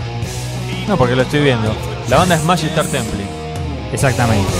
No, 0.87 0.97
porque 0.97 1.15
lo 1.15 1.21
estoy 1.21 1.41
viendo. 1.41 1.73
La 2.09 2.17
banda 2.17 2.35
es 2.35 2.43
Magister 2.43 2.85
Temple. 2.85 3.23
Exactamente. 3.91 4.51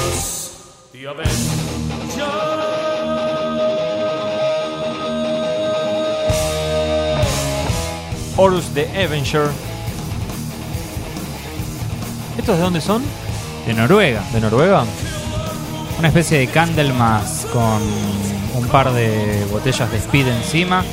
Horus 8.36 8.66
the 8.74 8.88
Avenger. 9.04 9.50
¿Estos 12.38 12.58
de 12.58 12.64
dónde 12.64 12.82
son? 12.82 13.04
De 13.68 13.74
Noruega. 13.74 14.24
¿De 14.34 14.42
Noruega? 14.42 14.86
Una 16.00 16.08
especie 16.08 16.40
de 16.40 16.48
Candlemas 16.48 17.46
con 17.54 17.80
un 18.56 18.68
par 18.68 18.92
de 18.94 19.46
botellas 19.52 19.92
de 19.92 19.98
speed 19.98 20.28
encima. 20.28 20.84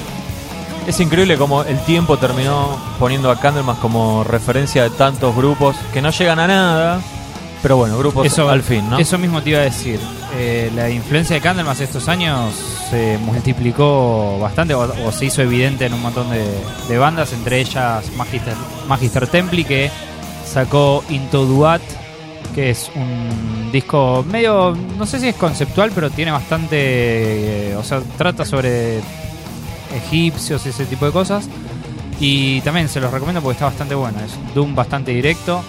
Es 0.86 0.98
increíble 1.00 1.36
como 1.36 1.62
el 1.62 1.78
tiempo 1.84 2.16
terminó 2.16 2.76
poniendo 2.98 3.30
a 3.30 3.38
Candlemas 3.38 3.78
como 3.78 4.24
referencia 4.24 4.82
de 4.82 4.90
tantos 4.90 5.36
grupos 5.36 5.76
que 5.92 6.00
no 6.00 6.10
llegan 6.10 6.38
a 6.38 6.46
nada, 6.46 7.00
pero 7.62 7.76
bueno, 7.76 7.98
grupos 7.98 8.26
Eso, 8.26 8.48
al 8.48 8.62
fin, 8.62 8.88
¿no? 8.88 8.98
Eso 8.98 9.18
mismo 9.18 9.42
te 9.42 9.50
iba 9.50 9.60
a 9.60 9.62
decir. 9.64 10.00
Eh, 10.36 10.70
la 10.74 10.88
influencia 10.88 11.34
de 11.34 11.42
Candlemas 11.42 11.80
estos 11.80 12.08
años 12.08 12.54
se 12.88 13.18
multiplicó 13.18 14.38
bastante 14.38 14.74
o, 14.74 14.80
o 15.06 15.12
se 15.12 15.26
hizo 15.26 15.42
evidente 15.42 15.86
en 15.86 15.92
un 15.92 16.02
montón 16.02 16.30
de, 16.30 16.44
de 16.88 16.98
bandas, 16.98 17.32
entre 17.32 17.60
ellas 17.60 18.10
Magister, 18.16 18.54
Magister 18.88 19.26
Templi 19.26 19.64
que 19.64 19.90
sacó 20.46 21.04
Into 21.10 21.44
Duat, 21.44 21.82
que 22.54 22.70
es 22.70 22.90
un 22.94 23.70
disco 23.72 24.24
medio, 24.28 24.76
no 24.98 25.06
sé 25.06 25.20
si 25.20 25.28
es 25.28 25.36
conceptual, 25.36 25.90
pero 25.94 26.10
tiene 26.10 26.30
bastante, 26.30 27.70
eh, 27.70 27.76
o 27.76 27.82
sea, 27.82 28.00
trata 28.16 28.44
sobre 28.44 29.00
egipcios 29.94 30.64
y 30.66 30.70
ese 30.70 30.84
tipo 30.86 31.06
de 31.06 31.12
cosas. 31.12 31.48
Y 32.20 32.60
también 32.60 32.88
se 32.88 33.00
los 33.00 33.10
recomiendo 33.10 33.40
porque 33.40 33.54
está 33.54 33.66
bastante 33.66 33.94
bueno, 33.94 34.18
es 34.20 34.36
un 34.36 34.54
Doom 34.54 34.74
bastante 34.74 35.12
directo. 35.12 35.62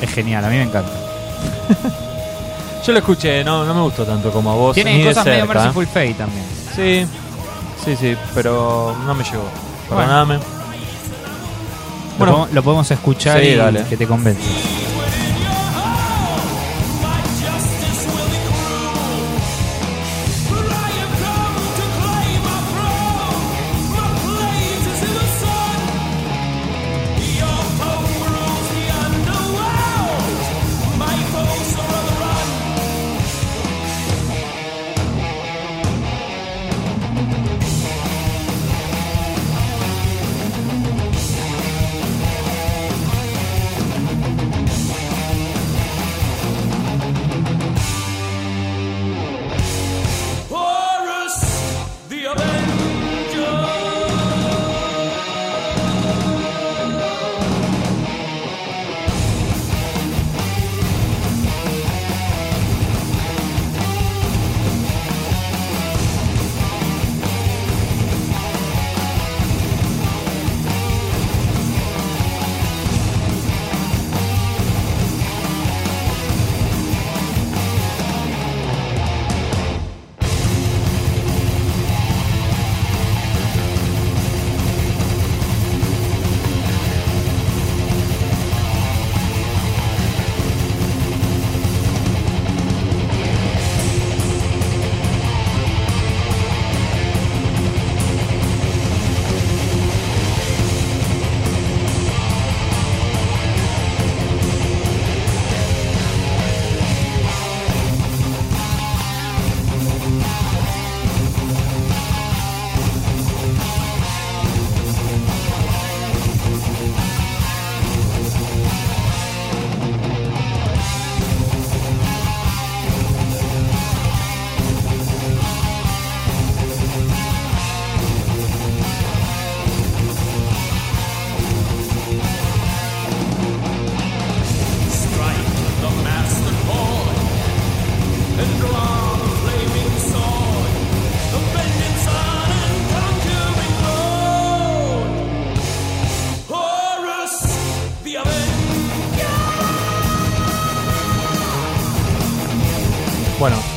Es 0.00 0.10
genial, 0.10 0.44
a 0.44 0.48
mí 0.48 0.56
me 0.56 0.62
encanta. 0.62 0.92
Yo 2.86 2.92
lo 2.92 2.98
escuché, 2.98 3.42
no, 3.42 3.64
no 3.64 3.74
me 3.74 3.80
gustó 3.82 4.04
tanto 4.04 4.30
como 4.30 4.52
a 4.52 4.54
vos. 4.54 4.74
Tiene 4.74 5.04
cosas 5.04 5.24
medio 5.24 5.38
cerca, 5.40 5.52
¿eh? 5.52 5.58
Merciful 5.58 5.86
Fate 5.86 6.14
también. 6.14 6.44
Sí, 6.74 7.06
sí, 7.84 7.96
sí, 7.96 8.16
pero 8.34 8.94
no 9.04 9.14
me 9.14 9.24
llegó. 9.24 9.44
Perdóname. 9.88 10.34
Lo, 10.34 10.57
Bueno. 12.18 12.32
podemos, 12.32 12.52
lo 12.54 12.62
podemos 12.62 12.90
escuchar 12.90 13.40
Sí, 13.40 13.48
y 13.48 13.54
dale. 13.54 13.84
que 13.84 13.96
te 13.96 14.06
convence. 14.06 14.87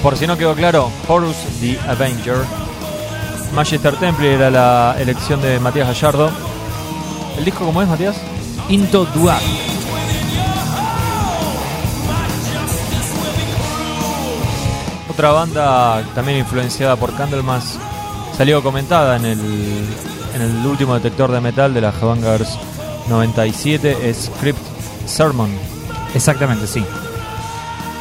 Por 0.02 0.18
si 0.18 0.26
no 0.26 0.38
quedó 0.38 0.56
claro, 0.56 0.92
Horus 1.08 1.36
the 1.60 1.80
Avenger. 1.88 2.38
Magister 3.54 3.96
Temple 3.98 4.34
era 4.34 4.50
la 4.50 4.96
elección 5.00 5.42
de 5.42 5.60
Matías 5.60 5.88
Gallardo. 5.88 6.32
¿El 7.38 7.46
disco 7.46 7.66
cómo 7.66 7.82
es, 7.82 7.88
Matías? 7.88 8.16
Into 8.70 9.06
Duat. 9.06 9.42
Otra 15.10 15.32
banda 15.32 16.04
también 16.16 16.40
influenciada 16.40 16.96
por 16.96 17.16
Candlemas 17.16 17.78
salió 18.38 18.64
comentada 18.64 19.18
en 19.18 19.26
el, 19.26 19.40
en 20.34 20.42
el 20.42 20.66
último 20.66 20.96
detector 20.96 21.32
de 21.32 21.42
metal 21.42 21.74
de 21.74 21.82
la 21.82 21.90
Headbangers 21.90 22.58
97 23.10 24.10
es 24.10 24.32
Crypt 24.40 24.60
Sermon. 25.06 25.50
Exactamente, 26.16 26.66
sí. 26.66 26.84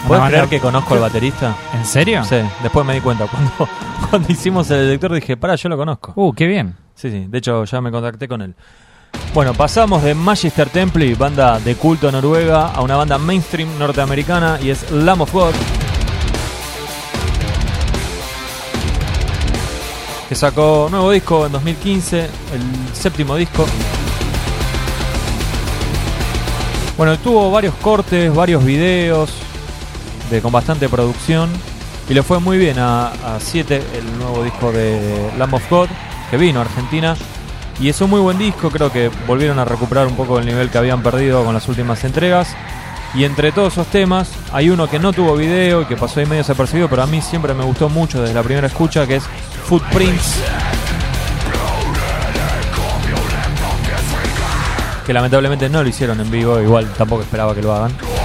¿Puedes 0.06 0.24
creer 0.28 0.48
que 0.48 0.60
conozco 0.60 0.94
al 0.94 1.00
baterista? 1.00 1.54
¿En 1.74 1.84
serio? 1.84 2.24
Sí, 2.24 2.36
después 2.62 2.84
me 2.84 2.94
di 2.94 3.00
cuenta. 3.00 3.26
Cuando, 3.30 3.68
cuando 4.08 4.32
hicimos 4.32 4.70
el 4.70 4.86
detector 4.86 5.12
dije, 5.14 5.36
para, 5.36 5.54
yo 5.54 5.68
lo 5.68 5.76
conozco. 5.76 6.12
Uh, 6.16 6.32
qué 6.32 6.46
bien. 6.46 6.74
Sí, 6.94 7.10
sí, 7.10 7.26
de 7.28 7.38
hecho 7.38 7.64
ya 7.64 7.80
me 7.80 7.90
contacté 7.90 8.28
con 8.28 8.42
él. 8.42 8.54
Bueno, 9.34 9.54
pasamos 9.54 10.02
de 10.02 10.14
Magister 10.14 10.68
Temple, 10.68 11.14
banda 11.14 11.58
de 11.60 11.74
culto 11.76 12.10
noruega, 12.10 12.68
a 12.68 12.82
una 12.82 12.96
banda 12.96 13.18
mainstream 13.18 13.78
norteamericana 13.78 14.58
y 14.60 14.70
es 14.70 14.90
Lamb 14.90 15.22
of 15.22 15.32
God. 15.32 15.54
que 20.28 20.36
sacó 20.36 20.86
nuevo 20.88 21.10
disco 21.10 21.44
en 21.44 21.50
2015, 21.50 22.20
el 22.20 22.94
séptimo 22.94 23.34
disco. 23.34 23.66
Bueno, 26.96 27.18
tuvo 27.18 27.50
varios 27.50 27.74
cortes, 27.74 28.32
varios 28.32 28.64
videos 28.64 29.32
con 30.40 30.52
bastante 30.52 30.88
producción 30.88 31.50
y 32.08 32.14
le 32.14 32.22
fue 32.22 32.40
muy 32.40 32.58
bien 32.58 32.76
a 32.78 33.12
7, 33.38 33.82
el 33.96 34.18
nuevo 34.18 34.42
disco 34.42 34.72
de 34.72 35.30
Lamb 35.38 35.54
of 35.54 35.70
God, 35.70 35.88
que 36.30 36.36
vino 36.36 36.58
a 36.58 36.62
Argentina. 36.62 37.16
Y 37.80 37.88
es 37.88 38.00
un 38.00 38.10
muy 38.10 38.20
buen 38.20 38.36
disco, 38.36 38.70
creo 38.70 38.92
que 38.92 39.10
volvieron 39.26 39.58
a 39.58 39.64
recuperar 39.64 40.06
un 40.06 40.16
poco 40.16 40.38
el 40.38 40.46
nivel 40.46 40.70
que 40.70 40.78
habían 40.78 41.02
perdido 41.02 41.44
con 41.44 41.54
las 41.54 41.68
últimas 41.68 42.04
entregas. 42.04 42.54
Y 43.14 43.24
entre 43.24 43.52
todos 43.52 43.72
esos 43.72 43.86
temas, 43.86 44.30
hay 44.52 44.70
uno 44.70 44.88
que 44.88 44.98
no 44.98 45.12
tuvo 45.12 45.36
video 45.36 45.82
y 45.82 45.84
que 45.86 45.96
pasó 45.96 46.20
ahí 46.20 46.26
medio 46.26 46.42
desapercibido, 46.42 46.88
pero 46.88 47.02
a 47.02 47.06
mí 47.06 47.20
siempre 47.20 47.54
me 47.54 47.64
gustó 47.64 47.88
mucho 47.88 48.20
desde 48.20 48.34
la 48.34 48.42
primera 48.42 48.66
escucha, 48.66 49.06
que 49.06 49.16
es 49.16 49.24
Footprints. 49.66 50.36
Que 55.06 55.12
lamentablemente 55.12 55.68
no 55.68 55.82
lo 55.82 55.88
hicieron 55.88 56.20
en 56.20 56.30
vivo, 56.30 56.60
igual 56.60 56.92
tampoco 56.96 57.22
esperaba 57.22 57.54
que 57.54 57.62
lo 57.62 57.72
hagan. 57.72 58.19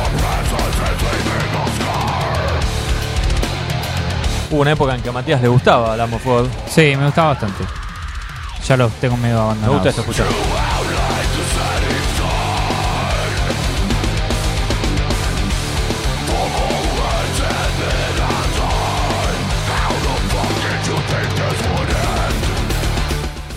Hubo 4.55 4.61
una 4.61 4.71
época 4.71 4.95
en 4.95 5.01
que 5.01 5.09
a 5.09 5.11
Matías 5.11 5.41
le 5.41 5.49
gustaba 5.49 5.97
of 6.13 6.25
God. 6.25 6.47
Sí, 6.69 6.95
me 6.95 7.03
gustaba 7.03 7.33
bastante. 7.33 7.65
Ya 8.65 8.77
los 8.77 8.89
tengo 9.01 9.17
medio 9.17 9.35
Me 9.35 9.41
abandonados. 9.41 9.75
gusta 9.75 9.89
esto 9.89 10.01
escuchar. 10.01 10.27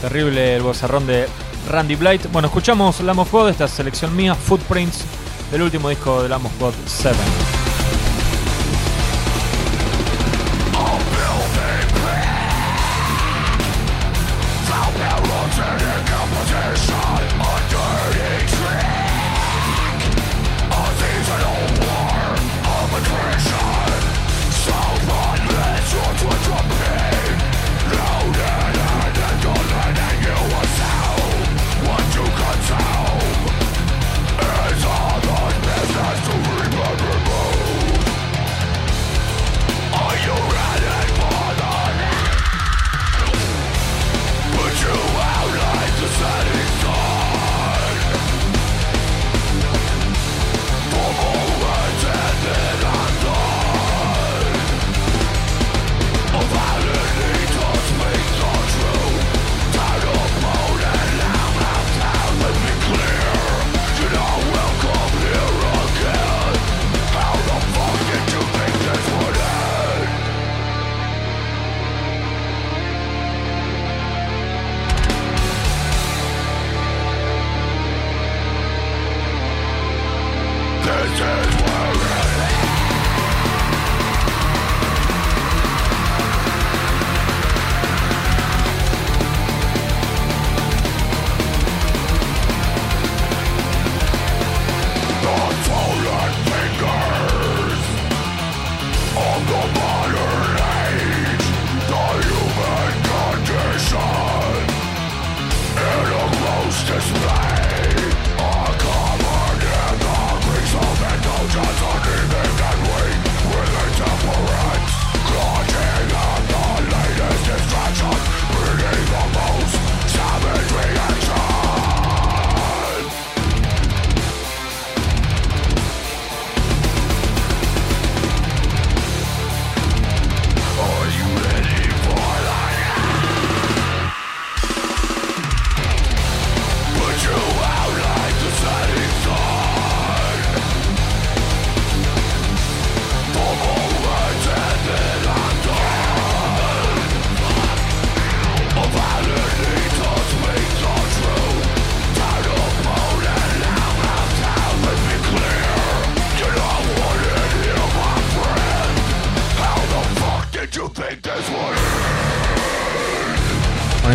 Terrible 0.01 0.57
el 0.57 0.63
bozarrón 0.63 1.07
de 1.07 1.29
Randy 1.71 1.95
Blight. 1.95 2.27
Bueno, 2.33 2.49
escuchamos 2.49 2.99
Lamb 2.99 3.21
of 3.21 3.31
God, 3.31 3.51
esta 3.51 3.69
selección 3.69 4.17
mía, 4.17 4.35
Footprints, 4.35 5.05
del 5.53 5.63
último 5.63 5.91
disco 5.91 6.25
de 6.25 6.29
Lamb 6.29 6.47
of 6.47 6.59
God 6.59 6.75
7. 6.87 7.17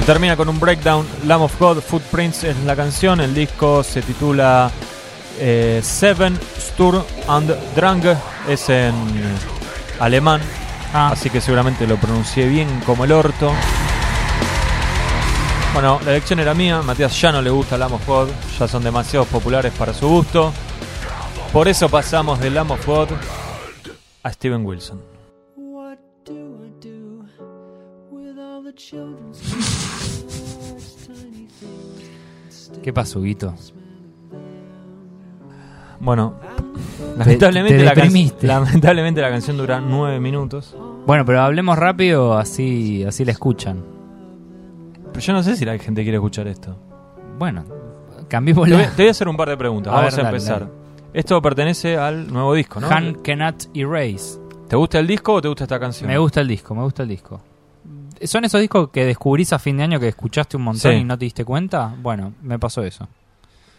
Termina 0.05 0.35
con 0.35 0.49
un 0.49 0.59
breakdown. 0.59 1.05
Lamb 1.25 1.43
of 1.43 1.59
God, 1.59 1.79
Footprints 1.79 2.43
es 2.43 2.57
la 2.63 2.75
canción. 2.75 3.21
El 3.21 3.33
disco 3.33 3.83
se 3.83 4.01
titula 4.01 4.69
eh, 5.39 5.81
Seven 5.83 6.37
Stur 6.57 7.05
and 7.27 7.53
Drang. 7.75 8.03
Es 8.47 8.69
en 8.69 8.93
alemán. 9.99 10.41
Ah, 10.93 11.09
Así 11.13 11.29
que 11.29 11.41
seguramente 11.41 11.87
lo 11.87 11.97
pronuncié 11.97 12.47
bien 12.47 12.67
como 12.85 13.05
el 13.05 13.11
orto. 13.11 13.51
Bueno, 15.73 15.99
la 16.05 16.11
elección 16.11 16.39
era 16.39 16.53
mía. 16.53 16.81
Matías 16.81 17.19
ya 17.19 17.31
no 17.31 17.41
le 17.41 17.49
gusta 17.49 17.77
Lamb 17.77 17.93
of 17.93 18.07
God. 18.07 18.29
Ya 18.59 18.67
son 18.67 18.83
demasiado 18.83 19.25
populares 19.25 19.73
para 19.73 19.93
su 19.93 20.07
gusto. 20.07 20.53
Por 21.51 21.67
eso 21.67 21.89
pasamos 21.89 22.39
de 22.39 22.49
Lamb 22.49 22.71
of 22.71 22.85
God 22.85 23.09
a 24.23 24.31
Steven 24.31 24.65
Wilson. 24.65 25.12
¿Qué 32.83 32.93
pasó, 32.93 33.21
Guito? 33.21 33.53
Bueno, 35.99 36.33
lamentablemente, 37.17 37.77
te 37.77 37.83
la, 37.85 37.93
deprimiste. 37.93 38.45
lamentablemente 38.45 39.21
la 39.21 39.29
canción 39.29 39.57
dura 39.57 39.79
nueve 39.79 40.19
minutos. 40.19 40.75
Bueno, 41.07 41.23
pero 41.25 41.41
hablemos 41.41 41.77
rápido, 41.77 42.37
así, 42.37 43.03
así 43.05 43.23
la 43.23 43.31
escuchan. 43.31 43.83
Pero 45.13 45.19
yo 45.19 45.33
no 45.33 45.43
sé 45.43 45.55
si 45.55 45.63
la 45.63 45.77
gente 45.77 46.03
quiere 46.03 46.17
escuchar 46.17 46.47
esto. 46.47 46.75
Bueno, 47.39 47.63
Te 47.63 47.69
voy, 47.73 48.25
cambiémosla. 48.27 48.89
te 48.95 49.03
voy 49.03 49.07
a 49.07 49.11
hacer 49.11 49.27
un 49.29 49.37
par 49.37 49.49
de 49.49 49.57
preguntas. 49.57 49.93
A 49.93 49.95
Vamos 49.97 50.11
ver, 50.11 50.19
a 50.19 50.23
dale, 50.25 50.37
empezar. 50.37 50.59
dale. 50.61 50.71
Esto 51.13 51.41
pertenece 51.41 51.95
al 51.97 52.31
nuevo 52.33 52.53
disco, 52.53 52.79
¿no? 52.81 52.89
Han 52.89 53.15
Cannot 53.15 53.69
Erase. 53.75 54.39
¿Te 54.67 54.75
gusta 54.75 54.99
el 54.99 55.07
disco 55.07 55.33
o 55.35 55.41
te 55.41 55.47
gusta 55.47 55.63
esta 55.65 55.79
canción? 55.79 56.09
Me 56.09 56.17
gusta 56.17 56.41
el 56.41 56.47
disco, 56.47 56.73
me 56.75 56.81
gusta 56.81 57.03
el 57.03 57.09
disco. 57.09 57.39
¿Son 58.25 58.45
esos 58.45 58.61
discos 58.61 58.89
que 58.89 59.05
descubrís 59.05 59.53
a 59.53 59.59
fin 59.59 59.77
de 59.77 59.83
año 59.83 59.99
que 59.99 60.07
escuchaste 60.07 60.57
un 60.57 60.63
montón 60.63 60.93
y 60.93 61.03
no 61.03 61.17
te 61.17 61.25
diste 61.25 61.43
cuenta? 61.43 61.93
Bueno, 62.01 62.33
me 62.41 62.59
pasó 62.59 62.83
eso. 62.83 63.07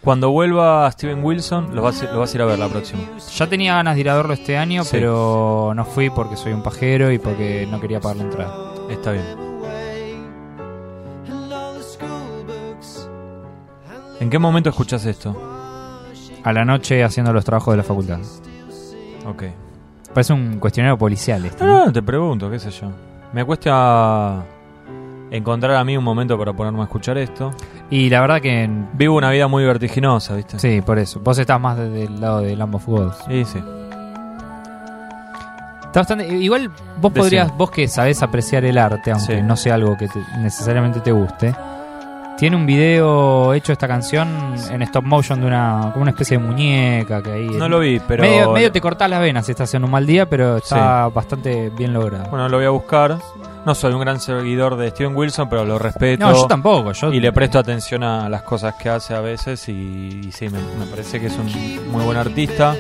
Cuando 0.03 0.31
vuelva 0.31 0.91
Steven 0.93 1.25
Wilson, 1.25 1.75
lo 1.75 1.81
vas, 1.81 2.03
a 2.03 2.35
ir 2.35 2.43
a 2.43 2.45
ver 2.45 2.59
la 2.59 2.69
próxima. 2.69 3.01
Ya 3.35 3.47
tenía 3.49 3.75
ganas 3.75 3.95
de 3.95 4.03
ir 4.03 4.11
a 4.11 4.15
verlo 4.15 4.35
este 4.35 4.59
año, 4.59 4.83
pero 4.91 5.73
no 5.75 5.85
fui 5.87 6.11
porque 6.11 6.37
soy 6.37 6.53
un 6.53 6.63
pajero 6.63 7.11
y 7.11 7.19
porque 7.19 7.67
no 7.71 7.81
quería 7.81 8.01
pagar 8.01 8.19
la 8.19 8.25
entrada. 8.25 8.55
Está 8.91 9.13
bien. 9.13 9.25
¿En 14.21 14.29
qué 14.29 14.39
momento 14.39 14.69
escuchas 14.69 15.07
esto? 15.07 15.35
A 16.43 16.53
la 16.53 16.67
noche 16.67 17.03
haciendo 17.03 17.33
los 17.33 17.47
trabajos 17.47 17.73
de 17.73 17.79
la 17.79 17.83
facultad. 17.83 18.21
Ok. 19.27 19.45
Parece 20.13 20.35
un 20.35 20.59
cuestionario 20.59 20.99
policial 20.99 21.45
este. 21.47 21.65
No, 21.65 21.91
te 21.91 22.03
pregunto, 22.03 22.51
qué 22.51 22.59
sé 22.59 22.71
yo. 22.71 22.91
Me 23.35 23.45
cuesta 23.45 24.45
encontrar 25.31 25.75
a 25.77 25.85
mí 25.85 25.97
un 25.97 26.05
momento 26.05 26.39
para 26.39 26.53
ponerme 26.53 26.81
a 26.81 26.85
escuchar 26.85 27.19
esto. 27.19 27.51
Y 27.91 28.09
la 28.09 28.21
verdad 28.21 28.41
que 28.41 28.71
Vivo 28.95 29.17
una 29.17 29.31
vida 29.31 29.49
muy 29.49 29.65
vertiginosa, 29.65 30.37
¿viste? 30.37 30.59
sí, 30.59 30.81
por 30.81 30.99
eso. 30.99 31.21
Vos 31.21 31.37
estás 31.39 31.61
más 31.61 31.77
desde 31.77 32.05
el 32.05 32.21
lado 32.21 32.41
de 32.41 32.55
Lamb 32.57 32.77
of 32.77 32.87
God. 32.87 33.13
Sí, 33.29 33.45
sí. 33.45 33.59
Está 35.87 36.01
bastante. 36.01 36.27
Igual 36.29 36.69
vos 37.01 37.13
Decime. 37.13 37.23
podrías, 37.23 37.57
vos 37.57 37.71
que 37.71 37.87
sabés 37.89 38.23
apreciar 38.23 38.65
el 38.65 38.79
arte, 38.79 39.11
aunque 39.13 39.37
Sí. 39.37 39.43
no 39.43 39.57
sea 39.57 39.75
algo 39.75 39.97
que 39.97 40.09
te- 40.09 40.25
necesariamente 40.39 41.01
te 41.01 41.13
guste. 41.13 41.55
Tiene 42.37 42.57
un 42.57 42.67
video 42.67 43.55
hecho 43.55 43.73
esta 43.73 43.87
canción 43.87 44.55
en 44.71 44.83
stop 44.83 45.05
motion 45.05 45.41
de 45.41 45.47
una 45.47 45.91
como 45.93 46.03
una 46.03 46.11
especie 46.11 46.37
de 46.37 46.43
muñeca 46.45 47.23
que 47.23 47.33
ahí 47.33 47.47
No 47.47 47.69
lo 47.69 47.79
vi, 47.79 48.01
pero... 48.01 48.23
medio, 48.23 48.51
medio 48.53 48.73
te 48.73 48.81
cortás 48.81 49.09
las 49.09 49.21
venas 49.21 49.47
si 49.47 49.53
estás 49.53 49.73
en 49.75 49.85
un 49.85 49.91
mal 49.91 50.05
día, 50.05 50.29
pero 50.29 50.57
está 50.57 51.09
bastante 51.09 51.71
bien 51.71 51.93
logrado. 51.95 52.29
Bueno, 52.31 52.49
lo 52.49 52.57
voy 52.57 52.67
a 52.67 52.71
buscar. 52.71 53.19
No 53.65 53.75
soy 53.75 53.95
un 53.95 54.01
gran 54.01 54.21
seguidor 54.21 54.77
de 54.77 54.91
Steven 54.91 55.17
Wilson, 55.17 55.49
pero 55.49 55.65
lo 55.65 55.79
respeto. 55.79 56.27
no, 56.27 56.35
yo 56.35 56.47
tampoco. 56.47 56.93
Yo 56.93 57.13
Y 57.13 57.21
le 57.21 57.33
presto 57.33 57.59
atención 57.59 58.03
a 58.03 58.29
las 58.29 58.43
cosas 58.43 58.75
que 58.75 58.91
hace 58.91 59.15
a 59.15 59.21
veces 59.21 59.69
y, 59.69 60.21
y 60.27 60.33
sí, 60.33 60.49
me, 60.49 60.59
me 60.59 60.87
parece 60.91 61.21
que 61.21 61.29
es 61.29 61.39
un 61.39 61.47
muy 61.91 62.05
buen 62.05 62.19
artista. 62.19 62.75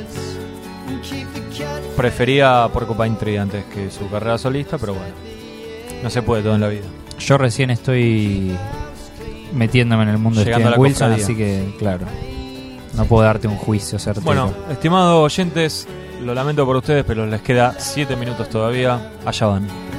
Prefería 1.97 2.68
Porcupine 2.72 3.16
Tree 3.16 3.39
antes 3.39 3.64
que 3.66 3.90
su 3.90 4.10
carrera 4.10 4.36
solista, 4.36 4.78
pero 4.78 4.94
bueno, 4.94 5.14
no 6.02 6.10
se 6.10 6.22
puede 6.22 6.43
todo 6.43 6.56
en 6.56 6.60
la 6.60 6.68
vida. 6.68 6.85
Yo 7.18 7.39
recién 7.39 7.70
estoy 7.70 8.55
metiéndome 9.55 10.02
en 10.02 10.09
el 10.10 10.18
mundo 10.18 10.40
de 10.40 10.47
Llegando 10.47 10.68
a 10.68 10.72
Steven 10.72 10.82
Wilson, 10.82 11.09
cofradía. 11.10 11.24
así 11.24 11.36
que, 11.36 11.76
claro, 11.78 12.06
no 12.97 13.05
puedo 13.06 13.24
darte 13.24 13.48
un 13.48 13.56
juicio 13.56 13.98
certero. 13.98 14.24
Bueno, 14.24 14.52
estimados 14.70 15.24
oyentes, 15.24 15.89
lo 16.22 16.35
lamento 16.35 16.64
por 16.66 16.76
ustedes, 16.76 17.05
pero 17.06 17.26
les 17.26 17.40
queda 17.43 17.74
7 17.78 18.16
minutos 18.16 18.48
todavía. 18.48 19.12
Allá 19.24 19.47
van. 19.47 19.93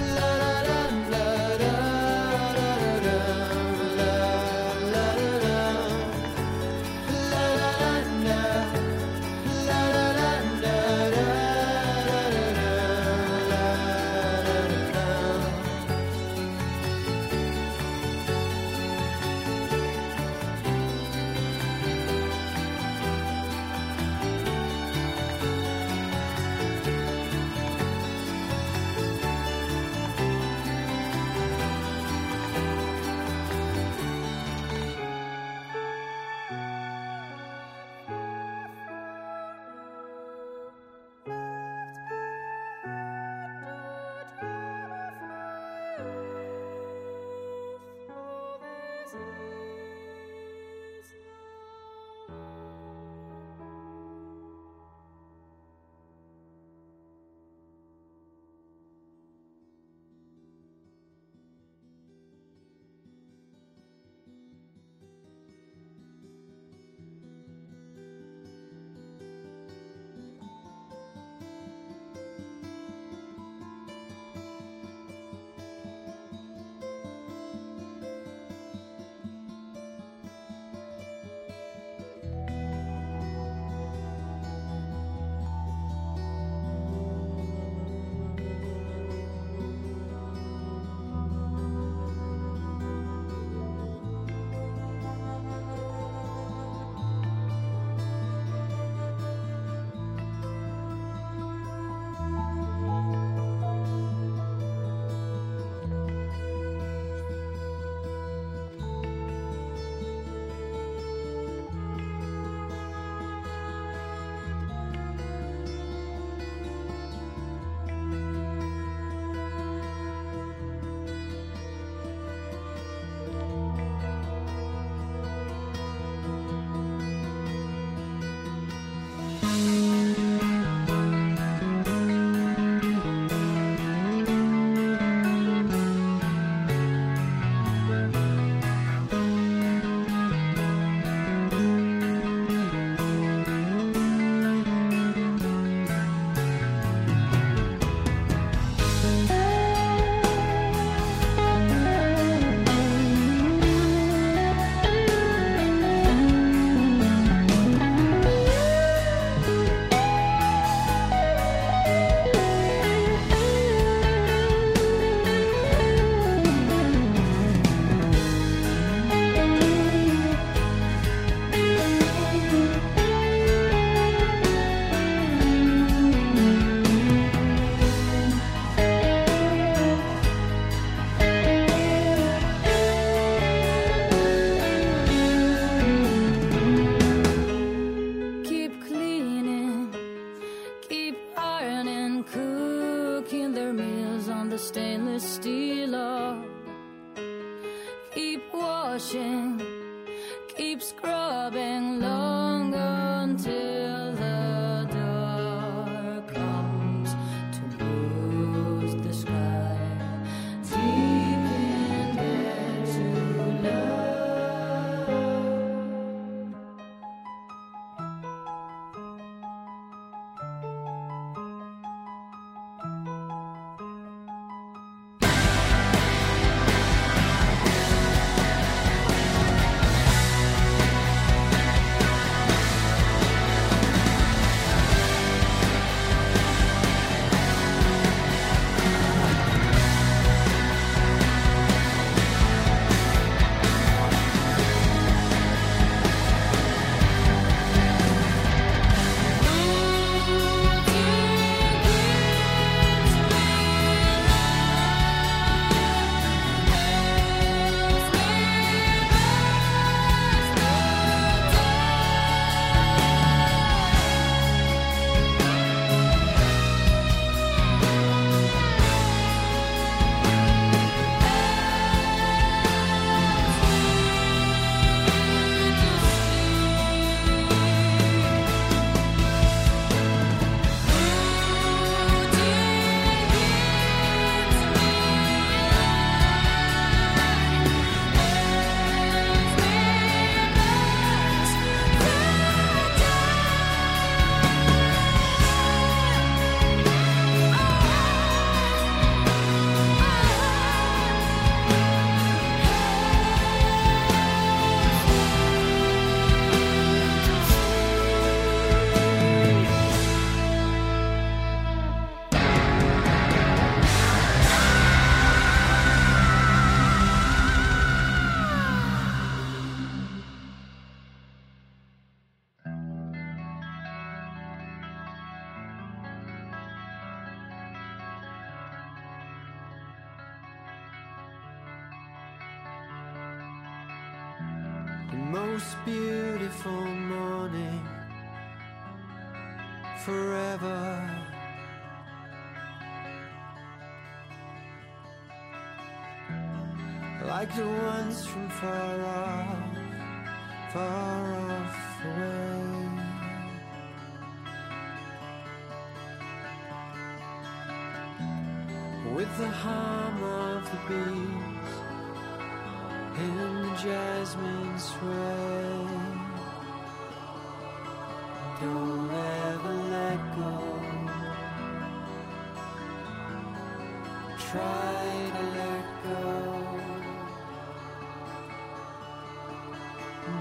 Far 348.66 349.15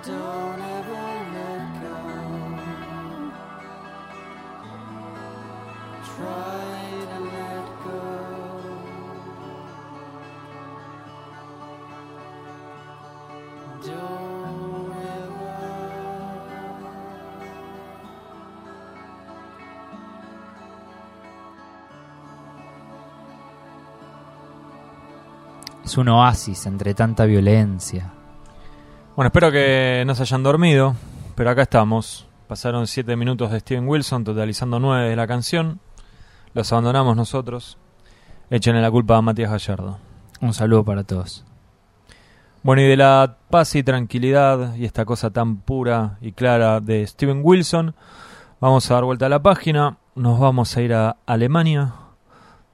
Don't 0.06 0.60
ever 0.60 1.06
let 1.32 1.64
go. 1.80 1.96
Try 6.04 6.68
to 7.10 7.20
let 7.32 7.66
go. 7.84 8.02
Don't 13.82 14.92
ever. 14.92 15.54
Es 25.82 25.96
un 25.96 26.08
oasis 26.08 26.66
entre 26.66 26.92
tanta 26.92 27.24
violencia. 27.24 28.13
Bueno, 29.16 29.28
espero 29.28 29.52
que 29.52 30.02
no 30.08 30.16
se 30.16 30.22
hayan 30.22 30.42
dormido, 30.42 30.96
pero 31.36 31.48
acá 31.50 31.62
estamos. 31.62 32.26
Pasaron 32.48 32.88
7 32.88 33.14
minutos 33.14 33.52
de 33.52 33.60
Steven 33.60 33.86
Wilson, 33.86 34.24
totalizando 34.24 34.80
9 34.80 35.08
de 35.08 35.14
la 35.14 35.28
canción. 35.28 35.78
Los 36.52 36.72
abandonamos 36.72 37.14
nosotros. 37.14 37.78
Échenle 38.50 38.82
la 38.82 38.90
culpa 38.90 39.16
a 39.16 39.22
Matías 39.22 39.52
Gallardo. 39.52 39.98
Un 40.40 40.52
saludo 40.52 40.84
para 40.84 41.04
todos. 41.04 41.44
Bueno, 42.64 42.82
y 42.82 42.86
de 42.86 42.96
la 42.96 43.36
paz 43.50 43.76
y 43.76 43.84
tranquilidad 43.84 44.74
y 44.74 44.84
esta 44.84 45.04
cosa 45.04 45.30
tan 45.30 45.58
pura 45.58 46.18
y 46.20 46.32
clara 46.32 46.80
de 46.80 47.06
Steven 47.06 47.40
Wilson, 47.44 47.94
vamos 48.58 48.90
a 48.90 48.94
dar 48.94 49.04
vuelta 49.04 49.26
a 49.26 49.28
la 49.28 49.40
página. 49.40 49.98
Nos 50.16 50.40
vamos 50.40 50.76
a 50.76 50.82
ir 50.82 50.92
a 50.92 51.18
Alemania, 51.24 51.92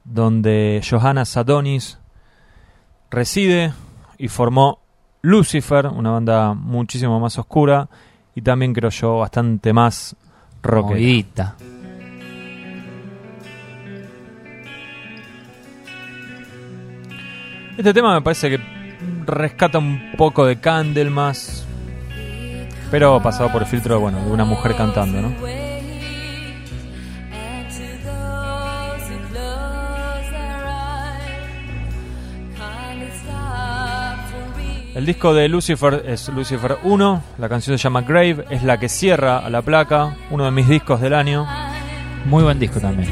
donde 0.04 0.80
Johanna 0.88 1.26
Sadonis 1.26 1.98
reside 3.10 3.74
y 4.16 4.28
formó 4.28 4.80
Lucifer, 5.22 5.86
una 5.86 6.10
banda 6.10 6.54
muchísimo 6.54 7.20
más 7.20 7.38
oscura 7.38 7.88
y 8.34 8.42
también 8.42 8.72
creo 8.72 8.90
yo 8.90 9.18
bastante 9.18 9.72
más 9.72 10.16
rockera. 10.62 11.56
Este 17.76 17.94
tema 17.94 18.14
me 18.14 18.20
parece 18.20 18.50
que 18.50 18.60
rescata 19.26 19.78
un 19.78 20.12
poco 20.16 20.44
de 20.44 20.60
Candlemas, 20.60 21.66
pero 22.90 23.22
pasado 23.22 23.50
por 23.50 23.62
el 23.62 23.68
filtro 23.68 24.00
bueno, 24.00 24.22
de 24.22 24.30
una 24.30 24.44
mujer 24.44 24.76
cantando, 24.76 25.22
¿no? 25.22 25.69
El 35.00 35.06
disco 35.06 35.32
de 35.32 35.48
Lucifer 35.48 36.04
es 36.06 36.28
Lucifer 36.28 36.76
1, 36.82 37.22
la 37.38 37.48
canción 37.48 37.78
se 37.78 37.82
llama 37.82 38.02
Grave, 38.02 38.44
es 38.50 38.62
la 38.62 38.78
que 38.78 38.90
cierra 38.90 39.38
a 39.38 39.48
la 39.48 39.62
placa, 39.62 40.14
uno 40.28 40.44
de 40.44 40.50
mis 40.50 40.68
discos 40.68 41.00
del 41.00 41.14
año. 41.14 41.46
Muy 42.26 42.42
buen 42.42 42.58
disco 42.58 42.80
también. 42.80 43.10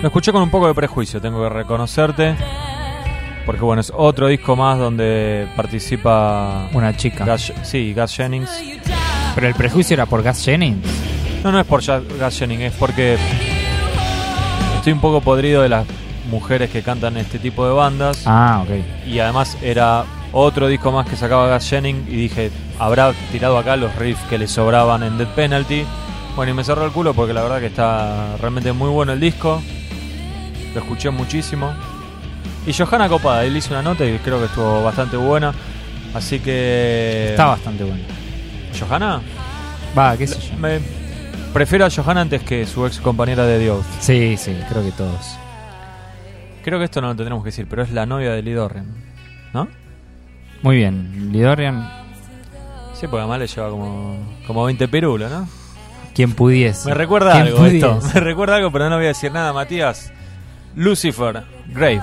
Lo 0.00 0.08
escuché 0.08 0.32
con 0.32 0.40
un 0.40 0.48
poco 0.48 0.66
de 0.66 0.72
prejuicio, 0.72 1.20
tengo 1.20 1.42
que 1.42 1.50
reconocerte, 1.50 2.34
porque 3.44 3.60
bueno, 3.60 3.80
es 3.82 3.92
otro 3.94 4.28
disco 4.28 4.56
más 4.56 4.78
donde 4.78 5.46
participa 5.54 6.70
Una 6.72 6.96
chica. 6.96 7.26
Gus, 7.26 7.52
sí, 7.64 7.92
Gus 7.92 8.16
Jennings. 8.16 8.50
Pero 9.34 9.46
el 9.46 9.54
prejuicio 9.54 9.92
era 9.92 10.06
por 10.06 10.22
Gus 10.22 10.42
Jennings. 10.42 10.88
No, 11.44 11.52
no 11.52 11.60
es 11.60 11.66
por 11.66 11.82
Gus 11.84 12.38
Jennings, 12.38 12.62
es 12.62 12.72
porque 12.78 13.18
estoy 14.76 14.94
un 14.94 15.00
poco 15.02 15.20
podrido 15.20 15.60
de 15.60 15.68
las 15.68 15.86
mujeres 16.30 16.70
que 16.70 16.80
cantan 16.80 17.18
este 17.18 17.38
tipo 17.38 17.66
de 17.66 17.74
bandas. 17.74 18.22
Ah, 18.24 18.64
ok. 18.64 19.06
Y 19.06 19.18
además 19.18 19.58
era 19.60 20.06
otro 20.34 20.66
disco 20.66 20.90
más 20.90 21.08
que 21.08 21.16
sacaba 21.16 21.54
Gus 21.54 21.68
Jennings 21.68 22.08
y 22.08 22.16
dije, 22.16 22.50
habrá 22.78 23.12
tirado 23.30 23.56
acá 23.56 23.76
los 23.76 23.94
riffs 23.96 24.22
que 24.28 24.36
le 24.36 24.48
sobraban 24.48 25.04
en 25.04 25.16
Dead 25.16 25.28
Penalty. 25.28 25.84
Bueno, 26.34 26.50
y 26.50 26.54
me 26.54 26.64
cerró 26.64 26.84
el 26.84 26.90
culo 26.90 27.14
porque 27.14 27.32
la 27.32 27.42
verdad 27.42 27.60
que 27.60 27.66
está 27.66 28.36
realmente 28.38 28.72
muy 28.72 28.90
bueno 28.90 29.12
el 29.12 29.20
disco. 29.20 29.62
Lo 30.74 30.80
escuché 30.80 31.10
muchísimo. 31.10 31.72
Y 32.66 32.72
Johanna 32.72 33.08
Copada, 33.08 33.44
él 33.44 33.56
hizo 33.56 33.72
una 33.72 33.82
nota 33.82 34.04
y 34.04 34.18
creo 34.18 34.40
que 34.40 34.46
estuvo 34.46 34.82
bastante 34.82 35.16
buena. 35.16 35.54
Así 36.14 36.40
que... 36.40 37.28
Está 37.30 37.46
bastante 37.46 37.84
bueno. 37.84 38.02
¿Johanna? 38.78 39.20
Va, 39.96 40.16
qué 40.16 40.26
sé 40.26 40.40
yo. 40.40 40.58
Me 40.58 40.80
prefiero 41.52 41.86
a 41.86 41.90
Johanna 41.90 42.22
antes 42.22 42.42
que 42.42 42.66
su 42.66 42.84
ex 42.86 42.98
compañera 42.98 43.44
de 43.44 43.60
Dios. 43.60 43.84
Sí, 44.00 44.36
sí, 44.36 44.56
creo 44.68 44.82
que 44.82 44.90
todos. 44.90 45.36
Creo 46.64 46.80
que 46.80 46.86
esto 46.86 47.00
no 47.00 47.08
lo 47.08 47.14
tendremos 47.14 47.44
que 47.44 47.48
decir, 47.50 47.66
pero 47.70 47.82
es 47.82 47.92
la 47.92 48.06
novia 48.06 48.32
de 48.32 48.42
Lidorren. 48.42 48.86
¿No? 49.52 49.68
Muy 50.64 50.76
bien. 50.76 51.30
Lidorian, 51.30 51.86
Sí, 52.94 53.06
porque 53.06 53.18
además 53.18 53.38
le 53.40 53.46
lleva 53.48 53.68
como, 53.68 54.16
como 54.46 54.64
20 54.64 54.88
perulos, 54.88 55.30
¿no? 55.30 55.46
quien 56.14 56.32
pudiese. 56.32 56.88
Me 56.88 56.94
recuerda 56.94 57.36
algo 57.36 57.66
esto. 57.66 57.98
pudiese. 57.98 58.14
Me 58.14 58.20
recuerda 58.20 58.56
algo, 58.56 58.72
pero 58.72 58.88
no 58.88 58.96
voy 58.96 59.04
a 59.04 59.08
decir 59.08 59.30
nada, 59.30 59.52
Matías. 59.52 60.10
Lucifer, 60.74 61.42
Grave. 61.68 62.00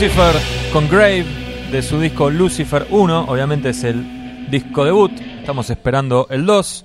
Lucifer 0.00 0.36
con 0.72 0.88
Grave 0.88 1.26
de 1.72 1.82
su 1.82 1.98
disco 1.98 2.30
Lucifer 2.30 2.86
1, 2.88 3.24
obviamente 3.24 3.70
es 3.70 3.82
el 3.82 4.48
disco 4.48 4.84
debut, 4.84 5.10
estamos 5.40 5.70
esperando 5.70 6.28
el 6.30 6.46
2, 6.46 6.84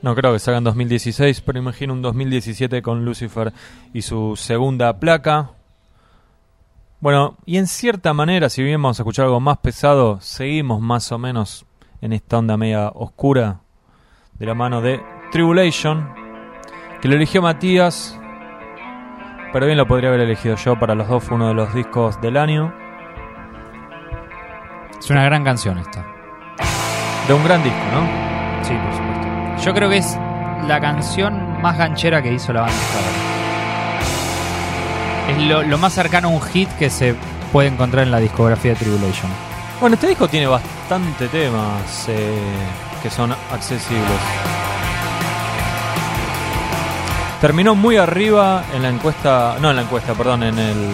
no 0.00 0.14
creo 0.14 0.32
que 0.32 0.38
salga 0.38 0.56
en 0.56 0.64
2016, 0.64 1.42
pero 1.42 1.58
imagino 1.58 1.92
un 1.92 2.00
2017 2.00 2.80
con 2.80 3.04
Lucifer 3.04 3.52
y 3.92 4.00
su 4.00 4.36
segunda 4.36 4.98
placa. 4.98 5.50
Bueno, 7.00 7.36
y 7.44 7.58
en 7.58 7.66
cierta 7.66 8.14
manera, 8.14 8.48
si 8.48 8.62
bien 8.62 8.80
vamos 8.80 8.98
a 8.98 9.02
escuchar 9.02 9.26
algo 9.26 9.38
más 9.38 9.58
pesado, 9.58 10.18
seguimos 10.22 10.80
más 10.80 11.12
o 11.12 11.18
menos 11.18 11.66
en 12.00 12.14
esta 12.14 12.38
onda 12.38 12.56
media 12.56 12.88
oscura 12.88 13.60
de 14.38 14.46
la 14.46 14.54
mano 14.54 14.80
de 14.80 15.02
Tribulation, 15.30 16.08
que 17.02 17.08
lo 17.08 17.16
eligió 17.16 17.42
Matías, 17.42 18.18
pero 19.56 19.64
bien 19.64 19.78
lo 19.78 19.86
podría 19.86 20.10
haber 20.10 20.20
elegido 20.20 20.54
yo, 20.56 20.78
para 20.78 20.94
los 20.94 21.08
dos 21.08 21.24
fue 21.24 21.36
uno 21.36 21.48
de 21.48 21.54
los 21.54 21.72
discos 21.72 22.20
del 22.20 22.36
año, 22.36 22.74
Es 24.98 25.08
una 25.08 25.24
gran 25.24 25.44
canción 25.44 25.78
esta. 25.78 26.04
de 27.26 27.32
un 27.32 27.42
gran 27.42 27.62
disco, 27.62 27.78
¿no? 27.90 28.02
Sí, 28.62 28.74
por 28.74 28.92
supuesto. 28.92 29.64
Yo 29.64 29.72
creo 29.72 29.88
que 29.88 29.96
es 29.96 30.18
la 30.68 30.78
canción 30.78 31.62
más 31.62 31.78
ganchera 31.78 32.20
que 32.20 32.34
hizo 32.34 32.52
la 32.52 32.60
banda. 32.60 32.76
Es 35.30 35.38
lo, 35.38 35.62
lo 35.62 35.78
más 35.78 35.94
cercano 35.94 36.28
a 36.28 36.32
un 36.32 36.42
hit 36.42 36.68
que 36.78 36.90
se 36.90 37.14
puede 37.50 37.68
encontrar 37.68 38.04
en 38.04 38.10
la 38.10 38.18
discografía 38.20 38.72
de 38.72 38.76
Tribulation. 38.76 39.30
Bueno, 39.80 39.94
este 39.94 40.08
disco 40.08 40.28
tiene 40.28 40.48
bastante 40.48 41.28
temas 41.28 42.10
eh, 42.10 42.36
que 43.02 43.08
son 43.08 43.32
accesibles. 43.32 44.65
Terminó 47.40 47.74
muy 47.74 47.96
arriba 47.96 48.64
en 48.74 48.82
la 48.82 48.88
encuesta, 48.88 49.56
no 49.60 49.70
en 49.70 49.76
la 49.76 49.82
encuesta, 49.82 50.14
perdón, 50.14 50.42
en 50.42 50.58
el, 50.58 50.90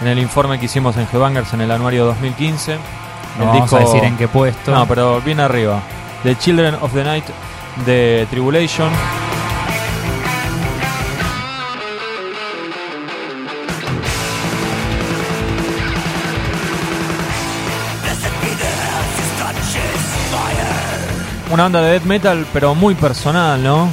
en 0.00 0.08
el 0.08 0.18
informe 0.18 0.58
que 0.58 0.64
hicimos 0.64 0.96
en 0.96 1.06
Headbangers 1.12 1.52
en 1.52 1.60
el 1.60 1.70
anuario 1.70 2.06
2015. 2.06 2.78
No 3.38 3.46
vamos 3.46 3.72
a 3.72 3.80
decir 3.80 4.02
en 4.04 4.16
qué 4.16 4.28
puesto. 4.28 4.72
No, 4.72 4.86
pero 4.86 5.20
bien 5.20 5.40
arriba. 5.40 5.80
The 6.22 6.36
Children 6.36 6.76
of 6.80 6.92
the 6.94 7.04
Night 7.04 7.24
de 7.84 8.26
Tribulation. 8.30 8.90
Una 21.50 21.64
banda 21.64 21.82
de 21.82 21.92
death 21.92 22.04
metal, 22.04 22.46
pero 22.54 22.74
muy 22.74 22.94
personal, 22.94 23.62
¿no? 23.62 23.90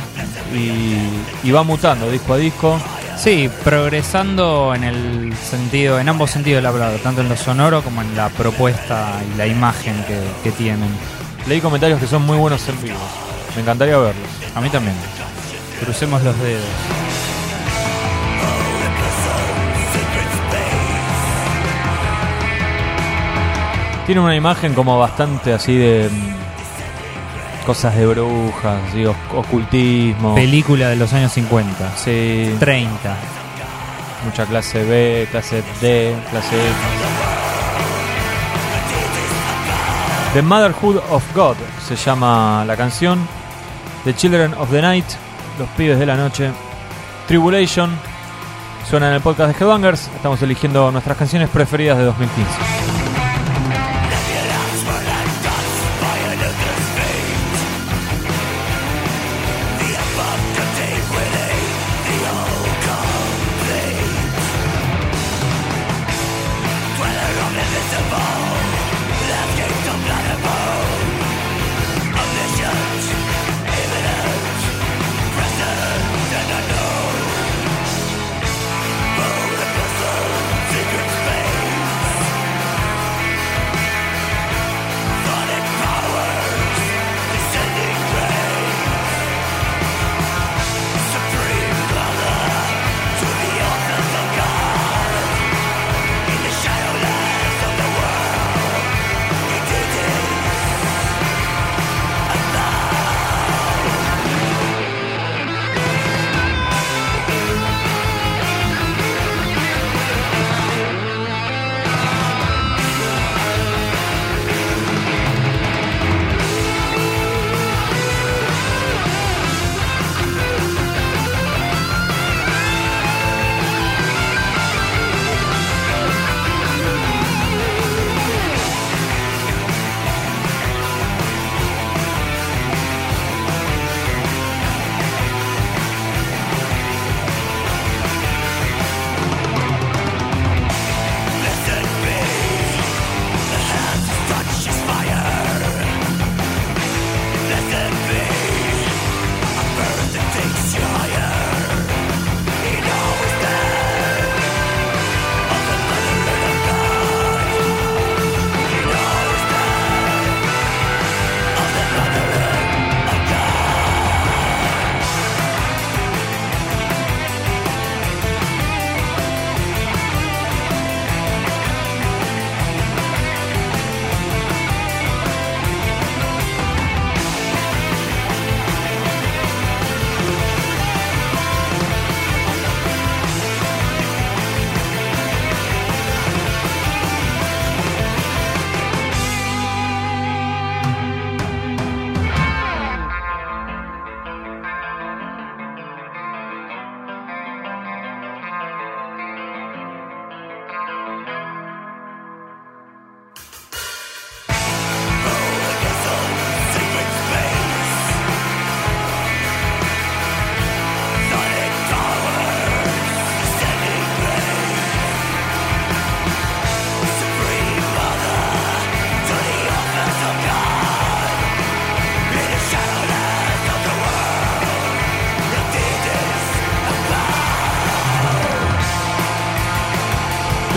Y, 0.54 1.48
y 1.48 1.52
va 1.52 1.64
mutando 1.64 2.10
disco 2.10 2.34
a 2.34 2.38
disco. 2.38 2.80
Sí, 3.18 3.50
progresando 3.64 4.74
en 4.74 4.84
el 4.86 5.34
sentido, 5.36 6.00
en 6.00 6.08
ambos 6.08 6.32
sentidos 6.32 6.60
de 6.60 6.62
la 6.62 6.72
palabra, 6.72 6.98
tanto 7.04 7.22
en 7.22 7.28
lo 7.28 7.36
sonoro 7.36 7.82
como 7.84 8.02
en 8.02 8.16
la 8.16 8.30
propuesta 8.30 9.22
y 9.34 9.38
la 9.38 9.46
imagen 9.46 9.94
que, 10.06 10.20
que 10.44 10.52
tienen. 10.56 10.90
Leí 11.48 11.60
comentarios 11.60 12.00
que 12.00 12.08
son 12.08 12.26
muy 12.26 12.38
buenos 12.38 12.68
en 12.70 12.82
vivo. 12.82 12.98
Me 13.56 13.62
encantaría 13.62 13.98
verlos. 13.98 14.30
A 14.56 14.62
mí 14.62 14.70
también. 14.70 14.96
Crucemos 15.82 16.24
los 16.24 16.38
dedos. 16.40 16.64
Tiene 24.06 24.22
una 24.22 24.36
imagen 24.36 24.74
como 24.74 24.98
bastante 24.98 25.54
así 25.54 25.76
de 25.76 26.10
cosas 27.70 27.96
de 27.96 28.08
brujas, 28.08 28.82
ocultismo. 29.32 30.34
Película 30.34 30.90
de 30.90 30.96
los 30.96 31.14
años 31.14 31.32
50. 31.34 31.98
Sí, 31.98 32.56
30. 32.60 33.16
mucha 34.26 34.48
clase 34.48 34.84
B, 34.84 35.28
clase 35.30 35.62
D, 35.80 36.16
clase 36.32 36.56
X. 36.56 36.76
The 40.34 40.42
Motherhood 40.42 40.98
of 41.12 41.24
God 41.36 41.58
se 41.88 41.96
llama 41.96 42.64
la 42.66 42.76
canción. 42.76 43.20
The 44.04 44.16
Children 44.16 44.56
of 44.56 44.72
the 44.72 44.82
Night, 44.82 45.06
Los 45.60 45.70
Pibes 45.78 46.00
de 46.00 46.08
la 46.08 46.16
Noche. 46.16 46.50
Tribulation, 47.28 47.92
suena 48.90 49.10
en 49.10 49.14
el 49.14 49.22
podcast 49.22 49.56
de 49.56 49.64
Headbangers. 49.64 50.08
Estamos 50.16 50.42
eligiendo 50.42 50.92
nuestras 50.92 51.16
canciones 51.16 51.50
preferidas 51.50 52.00
de 52.00 52.06
2015. 52.06 53.09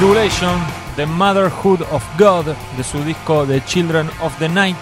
Tribulation, 0.02 0.58
The 0.96 1.06
Motherhood 1.06 1.82
of 1.92 2.02
God, 2.18 2.46
de 2.76 2.82
su 2.82 3.04
disco 3.04 3.46
The 3.46 3.64
Children 3.64 4.10
of 4.20 4.36
the 4.40 4.48
Night. 4.48 4.76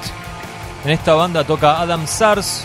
En 0.82 0.92
esta 0.92 1.12
banda 1.12 1.44
toca 1.44 1.78
Adam 1.78 2.06
Sars, 2.06 2.64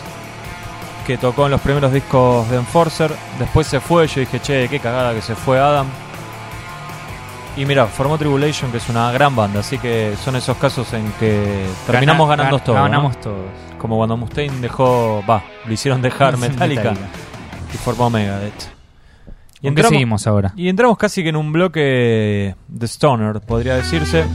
que 1.05 1.17
tocó 1.17 1.47
en 1.47 1.51
los 1.51 1.59
primeros 1.59 1.91
discos 1.91 2.49
de 2.49 2.55
Enforcer. 2.55 3.11
Después 3.39 3.67
se 3.67 3.81
fue, 3.81 4.07
yo 4.07 4.21
dije, 4.21 4.39
che, 4.39 4.69
qué 4.69 4.79
cagada 4.79 5.13
que 5.13 5.21
se 5.21 5.35
fue 5.35 5.59
Adam. 5.59 5.85
Y 7.57 7.65
mira, 7.65 7.87
formó 7.87 8.17
Tribulation, 8.17 8.71
que 8.71 8.77
es 8.77 8.87
una 8.87 9.11
gran 9.11 9.35
banda, 9.35 9.59
así 9.59 9.77
que 9.77 10.15
son 10.23 10.37
esos 10.37 10.55
casos 10.55 10.93
en 10.93 11.11
que 11.19 11.65
terminamos 11.85 12.29
Gana- 12.29 12.43
ganando 12.43 12.59
gan- 12.59 12.63
todo. 12.63 12.75
¿no? 12.77 12.83
Ganamos 12.83 13.19
todos. 13.19 13.45
Como 13.77 13.97
cuando 13.97 14.15
Mustaine 14.15 14.61
dejó, 14.61 15.21
va, 15.29 15.43
lo 15.65 15.73
hicieron 15.73 16.01
dejar 16.01 16.37
Metallica, 16.37 16.83
Metallica. 16.91 17.07
y 17.73 17.77
formó 17.77 18.09
Megadeth. 18.09 18.74
Y 19.61 19.67
¿En 19.67 19.73
qué 19.73 19.81
entramos, 19.81 19.89
seguimos 19.91 20.27
ahora? 20.27 20.53
y 20.55 20.69
entramos 20.69 20.97
casi 20.97 21.23
que 21.23 21.29
en 21.29 21.35
un 21.37 21.51
bloque 21.51 22.55
de 22.67 22.85
Stoner, 22.85 23.39
podría 23.41 23.75
decirse. 23.75 24.25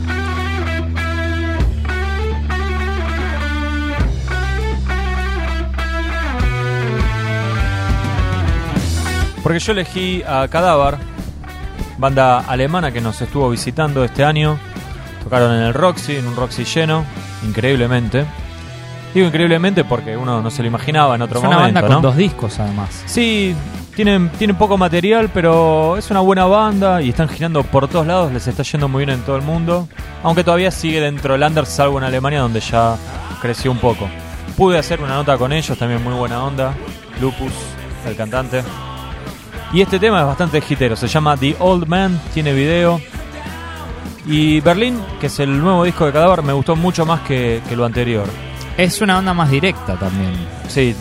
Porque 9.43 9.59
yo 9.59 9.71
elegí 9.71 10.21
a 10.27 10.47
Cadáver, 10.47 10.97
banda 11.97 12.39
alemana 12.41 12.91
que 12.91 13.01
nos 13.01 13.19
estuvo 13.21 13.49
visitando 13.49 14.03
este 14.03 14.23
año. 14.23 14.57
Tocaron 15.23 15.53
en 15.55 15.61
el 15.63 15.73
Roxy, 15.73 16.15
en 16.17 16.27
un 16.27 16.35
Roxy 16.35 16.63
lleno, 16.63 17.03
increíblemente. 17.47 18.25
Digo 19.13 19.27
increíblemente 19.27 19.83
porque 19.83 20.15
uno 20.15 20.41
no 20.41 20.51
se 20.51 20.61
lo 20.61 20.67
imaginaba 20.67 21.15
en 21.15 21.23
otro 21.23 21.39
Es 21.39 21.45
una 21.45 21.57
momento. 21.57 21.73
banda 21.81 21.87
con 21.95 22.01
¿no? 22.03 22.09
dos 22.09 22.15
discos 22.17 22.59
además. 22.59 23.03
Sí, 23.07 23.55
tienen, 23.95 24.29
tienen 24.29 24.55
poco 24.55 24.77
material, 24.77 25.29
pero 25.33 25.97
es 25.97 26.09
una 26.11 26.21
buena 26.21 26.45
banda 26.45 27.01
y 27.01 27.09
están 27.09 27.29
girando 27.29 27.63
por 27.63 27.87
todos 27.87 28.07
lados, 28.07 28.31
les 28.31 28.47
está 28.47 28.63
yendo 28.63 28.87
muy 28.87 29.05
bien 29.05 29.19
en 29.19 29.25
todo 29.25 29.35
el 29.35 29.41
mundo. 29.41 29.87
Aunque 30.23 30.43
todavía 30.43 30.71
sigue 30.71 30.99
dentro 31.01 31.33
del 31.33 31.43
under, 31.43 31.65
salvo 31.65 31.97
en 31.97 32.05
Alemania, 32.05 32.41
donde 32.41 32.59
ya 32.59 32.95
creció 33.41 33.71
un 33.71 33.79
poco. 33.79 34.07
Pude 34.55 34.77
hacer 34.77 35.01
una 35.01 35.15
nota 35.15 35.37
con 35.37 35.51
ellos, 35.51 35.77
también 35.77 36.03
muy 36.03 36.13
buena 36.13 36.43
onda. 36.43 36.73
Lupus, 37.19 37.51
el 38.05 38.15
cantante. 38.15 38.63
Y 39.73 39.81
este 39.81 39.99
tema 39.99 40.19
es 40.21 40.25
bastante 40.25 40.61
hitero, 40.67 40.95
se 40.95 41.07
llama 41.07 41.37
The 41.37 41.55
Old 41.59 41.87
Man, 41.87 42.19
tiene 42.33 42.53
video. 42.53 43.01
Y 44.25 44.59
Berlín, 44.59 44.99
que 45.19 45.27
es 45.27 45.39
el 45.39 45.59
nuevo 45.59 45.83
disco 45.83 46.05
de 46.05 46.11
Cadáver, 46.11 46.43
me 46.43 46.53
gustó 46.53 46.75
mucho 46.75 47.05
más 47.05 47.21
que, 47.21 47.61
que 47.67 47.75
lo 47.75 47.85
anterior. 47.85 48.25
Es 48.77 49.01
una 49.01 49.17
onda 49.17 49.33
más 49.33 49.49
directa 49.49 49.95
también. 49.97 50.33
Sí, 50.67 50.95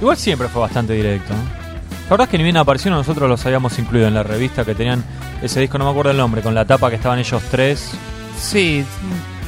igual 0.00 0.16
siempre 0.16 0.48
fue 0.48 0.62
bastante 0.62 0.92
directo. 0.92 1.34
¿no? 1.34 1.65
La 2.06 2.10
verdad 2.10 2.26
es 2.26 2.30
que 2.30 2.38
ni 2.38 2.44
bien 2.44 2.56
aparecieron, 2.56 2.98
nosotros 2.98 3.28
los 3.28 3.44
habíamos 3.46 3.76
incluido 3.78 4.06
en 4.06 4.14
la 4.14 4.22
revista 4.22 4.64
que 4.64 4.74
tenían 4.74 5.02
ese 5.42 5.60
disco, 5.60 5.76
no 5.76 5.84
me 5.86 5.90
acuerdo 5.90 6.12
el 6.12 6.16
nombre, 6.16 6.40
con 6.40 6.54
la 6.54 6.64
tapa 6.64 6.88
que 6.88 6.96
estaban 6.96 7.18
ellos 7.18 7.42
tres. 7.50 7.92
Sí, 8.38 8.84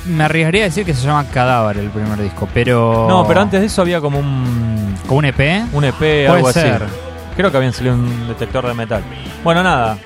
me 0.06 0.24
arriesgaría 0.24 0.62
a 0.62 0.64
decir 0.64 0.84
que 0.84 0.92
se 0.92 1.06
llama 1.06 1.24
Cadáver 1.32 1.78
el 1.78 1.90
primer 1.90 2.18
disco, 2.20 2.48
pero... 2.52 3.06
No, 3.08 3.26
pero 3.28 3.42
antes 3.42 3.60
de 3.60 3.66
eso 3.66 3.82
había 3.82 4.00
como 4.00 4.18
un, 4.18 4.94
¿Con 5.06 5.18
un 5.18 5.24
EP? 5.26 5.38
un 5.72 5.84
EP, 5.84 5.96
Puede 5.98 6.28
algo 6.28 6.52
ser. 6.52 6.82
así. 6.82 6.92
Creo 7.36 7.50
que 7.52 7.56
habían 7.58 7.72
salido 7.72 7.94
un 7.94 8.26
detector 8.26 8.66
de 8.66 8.74
metal. 8.74 9.02
Bueno, 9.44 9.62
nada. 9.62 9.96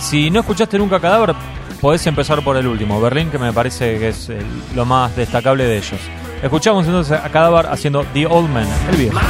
Si 0.00 0.28
no 0.28 0.40
escuchaste 0.40 0.78
nunca 0.78 0.98
Cadáver, 0.98 1.36
podés 1.80 2.04
empezar 2.08 2.42
por 2.42 2.56
el 2.56 2.66
último, 2.66 3.00
Berlín, 3.00 3.30
que 3.30 3.38
me 3.38 3.52
parece 3.52 4.00
que 4.00 4.08
es 4.08 4.28
el- 4.28 4.44
lo 4.74 4.84
más 4.84 5.14
destacable 5.14 5.64
de 5.66 5.76
ellos. 5.76 6.00
Escuchamos 6.42 6.84
entonces 6.86 7.16
a 7.16 7.28
Cadáver 7.28 7.66
haciendo 7.66 8.04
The 8.12 8.26
Old 8.26 8.48
Man, 8.50 8.66
el 8.90 8.96
viejo. 8.96 9.20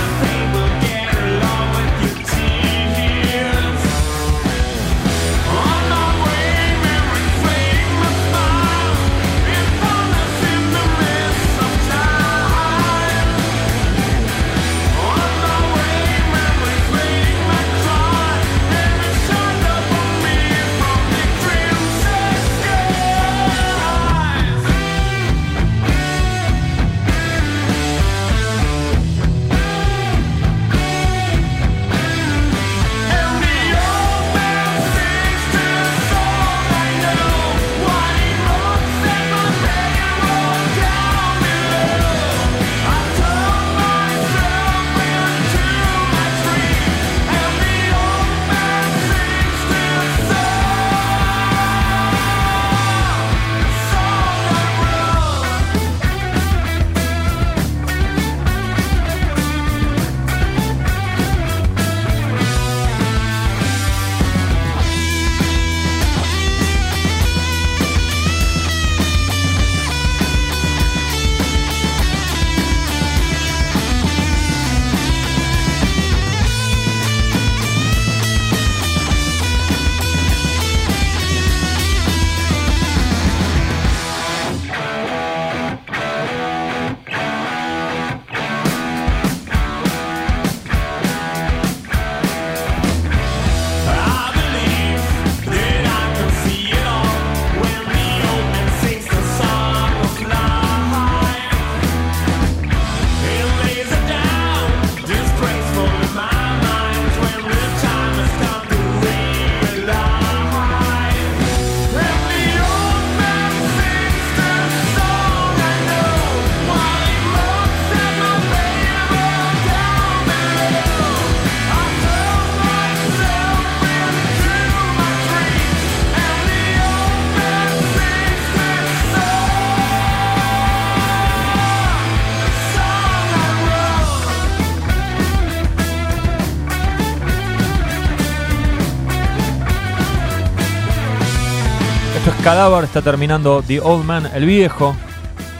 Cadáver, 142.52 142.84
está 142.84 143.00
terminando 143.00 143.62
The 143.66 143.80
Old 143.80 144.04
Man, 144.04 144.28
el 144.34 144.44
viejo, 144.44 144.94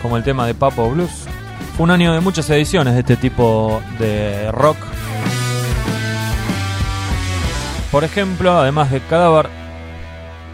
como 0.02 0.19
el 0.19 0.23
tema 0.23 0.47
de 0.47 0.52
Papo 0.52 0.90
Blues. 0.90 1.24
Un 1.78 1.90
año 1.90 2.12
de 2.12 2.20
muchas 2.20 2.51
ediciones 2.51 2.93
de 2.93 3.01
este 3.01 3.16
tipo 3.16 3.81
de 3.98 4.52
rock. 4.52 4.77
Por 7.90 8.05
ejemplo, 8.05 8.52
además 8.52 8.90
de 8.90 9.01
Cadáver, 9.01 9.48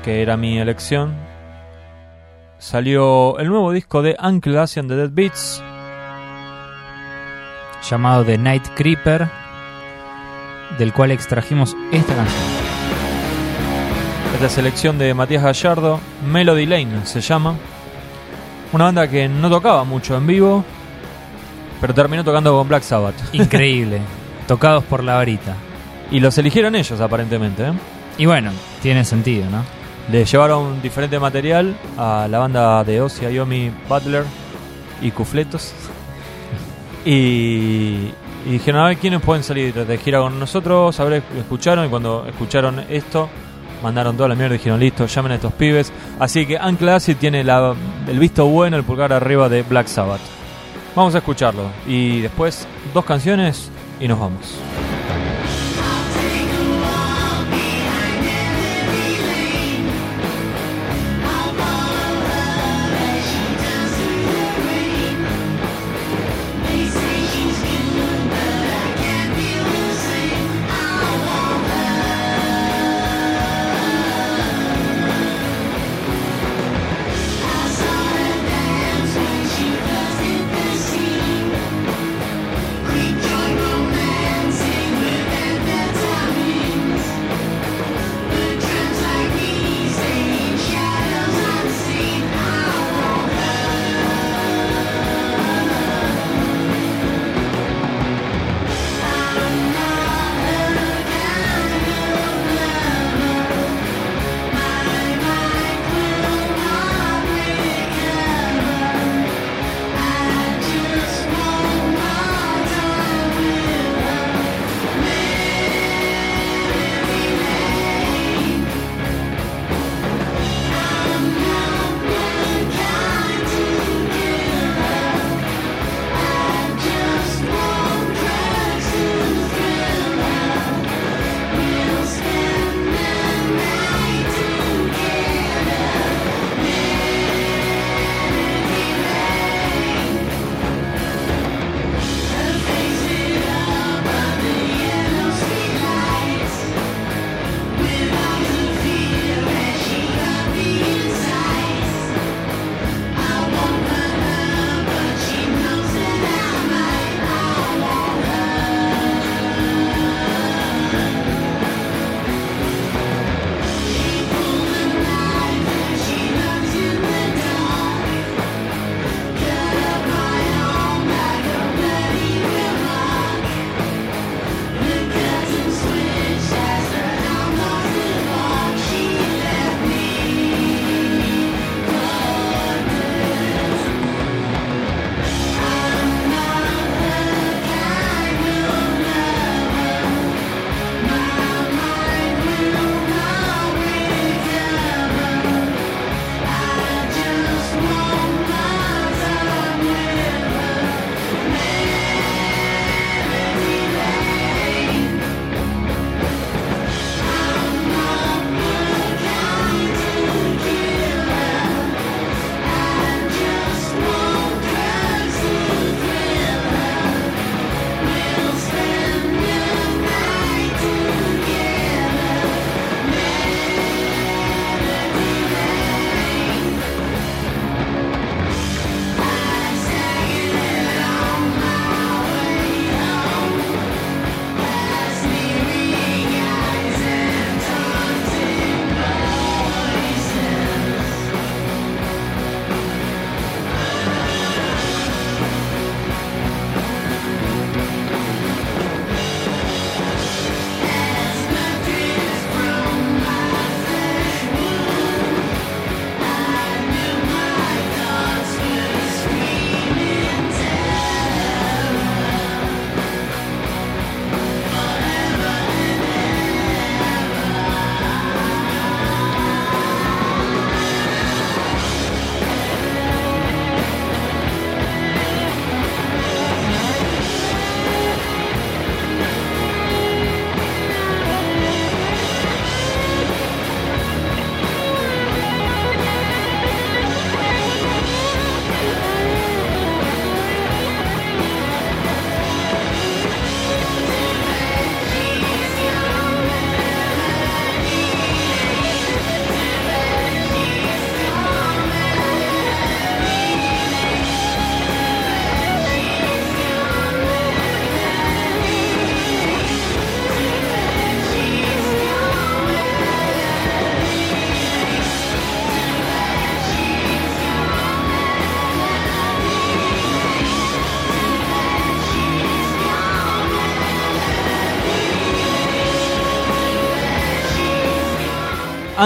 que 0.05 0.23
era 0.23 0.37
mi 0.37 0.61
elección, 0.61 1.13
salió 2.59 3.37
el 3.41 3.49
nuevo 3.49 3.73
disco 3.73 4.01
de 4.03 4.17
Uncle 4.23 4.61
Asian 4.61 4.87
de 4.87 4.95
Dead 4.95 5.11
Beats. 5.11 5.61
Llamado 7.91 8.25
The 8.25 8.39
Night 8.39 8.69
Creeper, 8.77 9.29
del 10.79 10.93
cual 10.93 11.11
extrajimos 11.11 11.75
esta 11.91 12.15
canción. 12.15 12.58
Esta 14.35 14.49
selección 14.49 14.99
de 14.99 15.15
Matías 15.15 15.43
Gallardo, 15.43 15.99
Melody 16.25 16.67
Lane 16.67 17.05
se 17.05 17.21
llama. 17.21 17.55
Una 18.73 18.85
banda 18.85 19.09
que 19.09 19.29
no 19.29 19.51
tocaba 19.51 19.83
mucho 19.85 20.17
en 20.17 20.27
vivo, 20.27 20.65
pero 21.81 21.95
terminó 21.95 22.23
tocando 22.23 22.57
con 22.57 22.69
Black 22.69 22.83
Sabbath. 22.83 23.15
Increíble. 23.33 24.01
Tocados 24.47 24.85
por 24.85 25.03
la 25.03 25.15
varita. 25.15 25.57
Y 26.11 26.21
los 26.21 26.39
eligieron 26.39 26.77
ellos, 26.77 27.01
aparentemente. 27.01 27.65
¿eh? 27.65 27.73
Y 28.19 28.27
bueno, 28.27 28.53
tiene 28.81 29.05
sentido, 29.05 29.51
¿no? 29.51 29.65
Le 30.11 30.25
llevaron 30.25 30.81
diferente 30.83 31.19
material 31.19 31.77
a 31.97 32.29
la 32.31 32.39
banda 32.39 32.85
de 32.85 33.01
Ozzy, 33.01 33.27
Ayomi, 33.27 33.71
Butler 33.89 34.25
y 35.03 35.11
Cufletos. 35.11 35.73
Y, 37.05 38.11
y 38.47 38.51
dijeron, 38.51 38.83
a 38.83 38.87
ver 38.87 38.99
quiénes 38.99 39.21
pueden 39.21 39.43
salir 39.43 39.75
de 39.75 39.99
gira 39.99 40.21
con 40.21 40.39
nosotros. 40.39 40.99
A 41.01 41.05
ver, 41.05 41.23
escucharon 41.39 41.87
y 41.87 41.89
cuando 41.89 42.25
escucharon 42.27 42.85
esto, 42.89 43.29
mandaron 43.83 44.17
toda 44.17 44.29
la 44.29 44.35
mierda 44.35 44.55
y 44.55 44.59
dijeron, 44.59 44.81
listo, 44.81 45.07
llamen 45.07 45.33
a 45.33 45.35
estos 45.37 45.53
pibes. 45.53 45.93
Así 46.19 46.47
que 46.47 46.59
Ankle 46.59 46.93
Acid 46.93 47.17
tiene 47.17 47.41
el 47.41 48.19
visto 48.19 48.47
bueno, 48.47 48.77
el 48.77 48.85
pulgar 48.85 49.13
arriba 49.13 49.49
de 49.49 49.63
Black 49.63 49.87
Sabbath. 49.87 50.21
Vamos 50.95 51.15
a 51.15 51.19
escucharlo. 51.19 51.71
Y 51.87 52.21
después 52.21 52.67
dos 52.93 53.05
canciones 53.05 53.71
y 54.01 54.09
nos 54.09 54.19
vamos. 54.19 54.59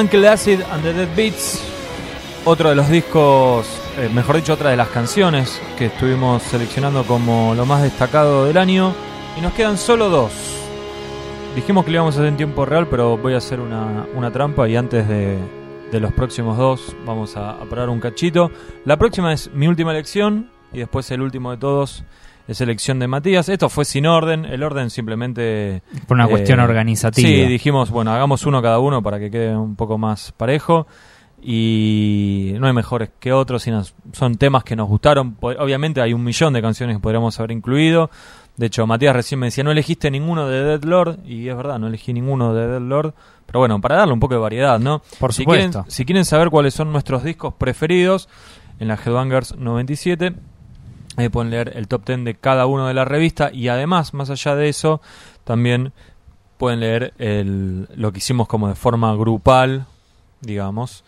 Uncle 0.02 0.26
Acid 0.26 0.62
and 0.72 0.82
the 0.82 0.92
Dead 0.92 1.08
Beats, 1.14 1.62
otro 2.44 2.70
de 2.70 2.74
los 2.74 2.88
discos, 2.88 3.64
eh, 3.96 4.10
mejor 4.12 4.34
dicho, 4.34 4.54
otra 4.54 4.70
de 4.70 4.76
las 4.76 4.88
canciones 4.88 5.62
que 5.78 5.86
estuvimos 5.86 6.42
seleccionando 6.42 7.04
como 7.04 7.54
lo 7.54 7.66
más 7.66 7.84
destacado 7.84 8.46
del 8.46 8.56
año. 8.56 8.92
Y 9.38 9.40
nos 9.40 9.52
quedan 9.52 9.78
solo 9.78 10.08
dos. 10.08 10.32
Dijimos 11.54 11.84
que 11.84 11.92
lo 11.92 11.98
íbamos 11.98 12.16
a 12.16 12.18
hacer 12.18 12.26
en 12.26 12.36
tiempo 12.36 12.66
real, 12.66 12.88
pero 12.88 13.16
voy 13.16 13.34
a 13.34 13.36
hacer 13.36 13.60
una, 13.60 14.32
trampa 14.32 14.68
y 14.68 14.74
antes 14.74 15.06
de, 15.06 15.38
de 15.92 16.00
los 16.00 16.12
próximos 16.12 16.58
dos 16.58 16.96
vamos 17.06 17.36
a, 17.36 17.50
a 17.50 17.64
parar 17.66 17.88
un 17.88 18.00
cachito. 18.00 18.50
La 18.84 18.96
próxima 18.96 19.32
es 19.32 19.52
mi 19.54 19.68
última 19.68 19.92
elección 19.92 20.50
y 20.72 20.78
después 20.78 21.08
el 21.12 21.22
último 21.22 21.52
de 21.52 21.58
todos 21.58 22.02
es 22.52 22.60
elección 22.60 22.98
de 22.98 23.08
Matías. 23.08 23.48
Esto 23.48 23.68
fue 23.68 23.84
sin 23.84 24.06
orden, 24.06 24.44
el 24.44 24.62
orden 24.62 24.90
simplemente... 24.90 25.82
Por 26.06 26.16
una 26.16 26.26
eh, 26.26 26.30
cuestión 26.30 26.60
organizativa. 26.60 27.28
Sí, 27.28 27.46
dijimos, 27.46 27.90
bueno, 27.90 28.12
hagamos 28.12 28.46
uno 28.46 28.62
cada 28.62 28.78
uno 28.78 29.02
para 29.02 29.18
que 29.18 29.30
quede 29.30 29.56
un 29.56 29.76
poco 29.76 29.98
más 29.98 30.32
parejo. 30.32 30.86
Y 31.42 32.54
no 32.60 32.68
hay 32.68 32.72
mejores 32.72 33.10
que 33.18 33.32
otros, 33.32 33.64
sino 33.64 33.82
son 34.12 34.36
temas 34.36 34.62
que 34.62 34.76
nos 34.76 34.88
gustaron. 34.88 35.36
Obviamente 35.40 36.00
hay 36.00 36.12
un 36.12 36.22
millón 36.22 36.52
de 36.52 36.62
canciones 36.62 36.96
que 36.96 37.00
podríamos 37.02 37.38
haber 37.40 37.50
incluido. 37.50 38.10
De 38.56 38.66
hecho, 38.66 38.86
Matías 38.86 39.16
recién 39.16 39.40
me 39.40 39.46
decía, 39.46 39.64
no 39.64 39.72
elegiste 39.72 40.10
ninguno 40.10 40.46
de 40.46 40.62
Dead 40.62 40.84
Lord. 40.84 41.18
Y 41.26 41.48
es 41.48 41.56
verdad, 41.56 41.80
no 41.80 41.88
elegí 41.88 42.12
ninguno 42.12 42.54
de 42.54 42.68
Dead 42.68 42.80
Lord. 42.80 43.14
Pero 43.46 43.58
bueno, 43.58 43.80
para 43.80 43.96
darle 43.96 44.14
un 44.14 44.20
poco 44.20 44.34
de 44.34 44.40
variedad, 44.40 44.78
¿no? 44.78 45.02
Por 45.18 45.32
si 45.32 45.42
supuesto. 45.42 45.70
Quieren, 45.70 45.90
si 45.90 46.04
quieren 46.04 46.24
saber 46.24 46.50
cuáles 46.50 46.74
son 46.74 46.92
nuestros 46.92 47.24
discos 47.24 47.54
preferidos 47.54 48.28
en 48.78 48.88
la 48.88 48.94
Headbangers 48.94 49.56
97, 49.56 50.34
ahí 51.16 51.28
pueden 51.28 51.50
leer 51.50 51.72
el 51.76 51.88
top 51.88 52.04
10 52.06 52.24
de 52.24 52.34
cada 52.34 52.66
uno 52.66 52.86
de 52.86 52.94
la 52.94 53.04
revista. 53.04 53.50
Y 53.52 53.68
además, 53.68 54.14
más 54.14 54.30
allá 54.30 54.54
de 54.56 54.68
eso, 54.68 55.00
también 55.44 55.92
pueden 56.58 56.80
leer 56.80 57.12
el, 57.18 57.88
lo 57.94 58.12
que 58.12 58.18
hicimos 58.18 58.48
como 58.48 58.68
de 58.68 58.74
forma 58.74 59.14
grupal, 59.14 59.86
digamos, 60.40 61.04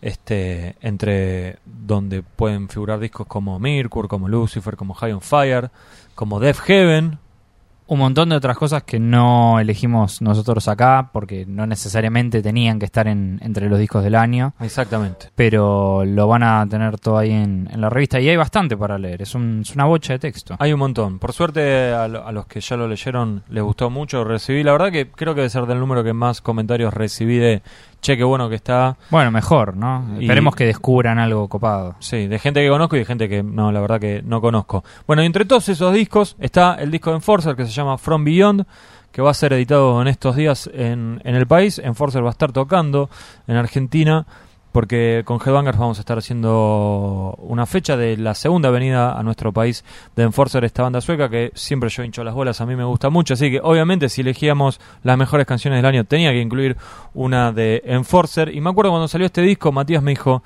este 0.00 0.76
entre 0.80 1.58
donde 1.64 2.22
pueden 2.22 2.68
figurar 2.68 3.00
discos 3.00 3.26
como 3.26 3.58
Mirkur, 3.58 4.06
como 4.06 4.28
Lucifer, 4.28 4.76
como 4.76 4.94
High 4.94 5.12
on 5.12 5.20
Fire, 5.20 5.70
como 6.14 6.40
Death 6.40 6.58
Heaven. 6.58 7.18
Un 7.88 7.98
montón 7.98 8.28
de 8.28 8.36
otras 8.36 8.56
cosas 8.58 8.82
que 8.82 9.00
no 9.00 9.58
elegimos 9.58 10.20
nosotros 10.20 10.68
acá 10.68 11.08
porque 11.10 11.46
no 11.46 11.66
necesariamente 11.66 12.42
tenían 12.42 12.78
que 12.78 12.84
estar 12.84 13.08
en, 13.08 13.38
entre 13.42 13.68
los 13.70 13.78
discos 13.78 14.04
del 14.04 14.14
año. 14.14 14.52
Exactamente. 14.60 15.30
Pero 15.34 16.04
lo 16.04 16.28
van 16.28 16.42
a 16.42 16.66
tener 16.68 16.98
todo 16.98 17.16
ahí 17.16 17.30
en, 17.32 17.66
en 17.72 17.80
la 17.80 17.88
revista 17.88 18.20
y 18.20 18.28
hay 18.28 18.36
bastante 18.36 18.76
para 18.76 18.98
leer. 18.98 19.22
Es, 19.22 19.34
un- 19.34 19.62
es 19.62 19.74
una 19.74 19.86
bocha 19.86 20.12
de 20.12 20.18
texto. 20.18 20.54
Hay 20.58 20.72
un 20.74 20.78
montón. 20.80 21.18
Por 21.18 21.32
suerte 21.32 21.92
a, 21.94 22.06
lo- 22.08 22.26
a 22.26 22.30
los 22.32 22.46
que 22.46 22.60
ya 22.60 22.76
lo 22.76 22.86
leyeron 22.86 23.42
les 23.48 23.62
gustó 23.64 23.88
mucho. 23.88 24.22
Recibí, 24.22 24.62
la 24.62 24.72
verdad 24.72 24.92
que 24.92 25.10
creo 25.10 25.34
que 25.34 25.40
debe 25.40 25.50
ser 25.50 25.64
del 25.64 25.80
número 25.80 26.04
que 26.04 26.12
más 26.12 26.42
comentarios 26.42 26.92
recibí 26.92 27.38
de 27.38 27.62
che, 28.00 28.16
qué 28.16 28.24
bueno 28.24 28.48
que 28.48 28.54
está. 28.56 28.96
Bueno, 29.10 29.30
mejor, 29.30 29.76
¿no? 29.76 30.04
Y- 30.18 30.22
Esperemos 30.24 30.54
que 30.54 30.64
descubran 30.66 31.18
algo 31.18 31.48
copado. 31.48 31.96
Sí, 32.00 32.26
de 32.26 32.38
gente 32.38 32.60
que 32.62 32.68
conozco 32.68 32.96
y 32.96 33.00
de 33.00 33.04
gente 33.04 33.28
que 33.28 33.42
no, 33.42 33.70
la 33.72 33.80
verdad 33.80 34.00
que 34.00 34.22
no 34.24 34.40
conozco. 34.40 34.84
Bueno, 35.06 35.22
y 35.22 35.26
entre 35.26 35.44
todos 35.44 35.68
esos 35.68 35.92
discos 35.92 36.36
está 36.40 36.74
el 36.76 36.90
disco 36.90 37.10
de 37.10 37.16
Enforcer 37.16 37.56
que 37.56 37.64
se 37.64 37.72
llama 37.72 37.98
From 37.98 38.24
Beyond, 38.24 38.64
que 39.12 39.22
va 39.22 39.30
a 39.30 39.34
ser 39.34 39.52
editado 39.52 40.00
en 40.02 40.08
estos 40.08 40.36
días 40.36 40.70
en, 40.72 41.20
en 41.24 41.34
el 41.34 41.46
país. 41.46 41.78
Enforcer 41.78 42.22
va 42.22 42.28
a 42.28 42.30
estar 42.32 42.52
tocando 42.52 43.10
en 43.46 43.56
Argentina, 43.56 44.26
porque 44.78 45.22
con 45.24 45.40
Headbangers 45.44 45.76
vamos 45.76 45.98
a 45.98 46.02
estar 46.02 46.18
haciendo 46.18 47.34
una 47.38 47.66
fecha 47.66 47.96
de 47.96 48.16
la 48.16 48.36
segunda 48.36 48.70
venida 48.70 49.18
a 49.18 49.24
nuestro 49.24 49.52
país 49.52 49.84
de 50.14 50.22
Enforcer, 50.22 50.64
esta 50.64 50.84
banda 50.84 51.00
sueca 51.00 51.28
que 51.28 51.50
siempre 51.56 51.90
yo 51.90 52.04
hincho 52.04 52.22
las 52.22 52.32
bolas, 52.32 52.60
a 52.60 52.66
mí 52.66 52.76
me 52.76 52.84
gusta 52.84 53.10
mucho. 53.10 53.34
Así 53.34 53.50
que 53.50 53.58
obviamente 53.60 54.08
si 54.08 54.20
elegíamos 54.20 54.80
las 55.02 55.18
mejores 55.18 55.48
canciones 55.48 55.78
del 55.78 55.86
año 55.86 56.04
tenía 56.04 56.30
que 56.30 56.40
incluir 56.40 56.76
una 57.12 57.50
de 57.50 57.82
Enforcer. 57.86 58.54
Y 58.54 58.60
me 58.60 58.70
acuerdo 58.70 58.92
cuando 58.92 59.08
salió 59.08 59.26
este 59.26 59.42
disco, 59.42 59.72
Matías 59.72 60.00
me 60.00 60.12
dijo... 60.12 60.44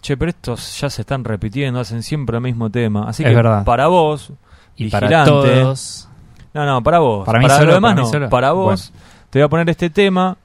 Che, 0.00 0.16
pero 0.16 0.30
estos 0.30 0.80
ya 0.80 0.88
se 0.88 1.02
están 1.02 1.22
repitiendo, 1.22 1.80
hacen 1.80 2.02
siempre 2.02 2.38
el 2.38 2.42
mismo 2.42 2.70
tema. 2.70 3.10
Así 3.10 3.22
Es 3.22 3.28
que 3.28 3.34
verdad. 3.34 3.66
para 3.66 3.88
vos, 3.88 4.32
Y 4.74 4.88
para 4.88 5.06
vigilante, 5.06 5.30
todos. 5.30 6.08
No, 6.54 6.64
no, 6.64 6.82
para 6.82 7.00
vos. 7.00 7.26
Para 7.26 7.40
mí 7.40 7.46
lo 7.46 7.54
solo, 7.54 7.74
demás 7.74 7.92
para 7.92 8.06
mí 8.06 8.24
no. 8.24 8.30
Para 8.30 8.52
vos, 8.52 8.90
te 9.28 9.38
voy 9.38 9.44
a 9.44 9.48
poner 9.50 9.68
este 9.68 9.90
tema 9.90 10.38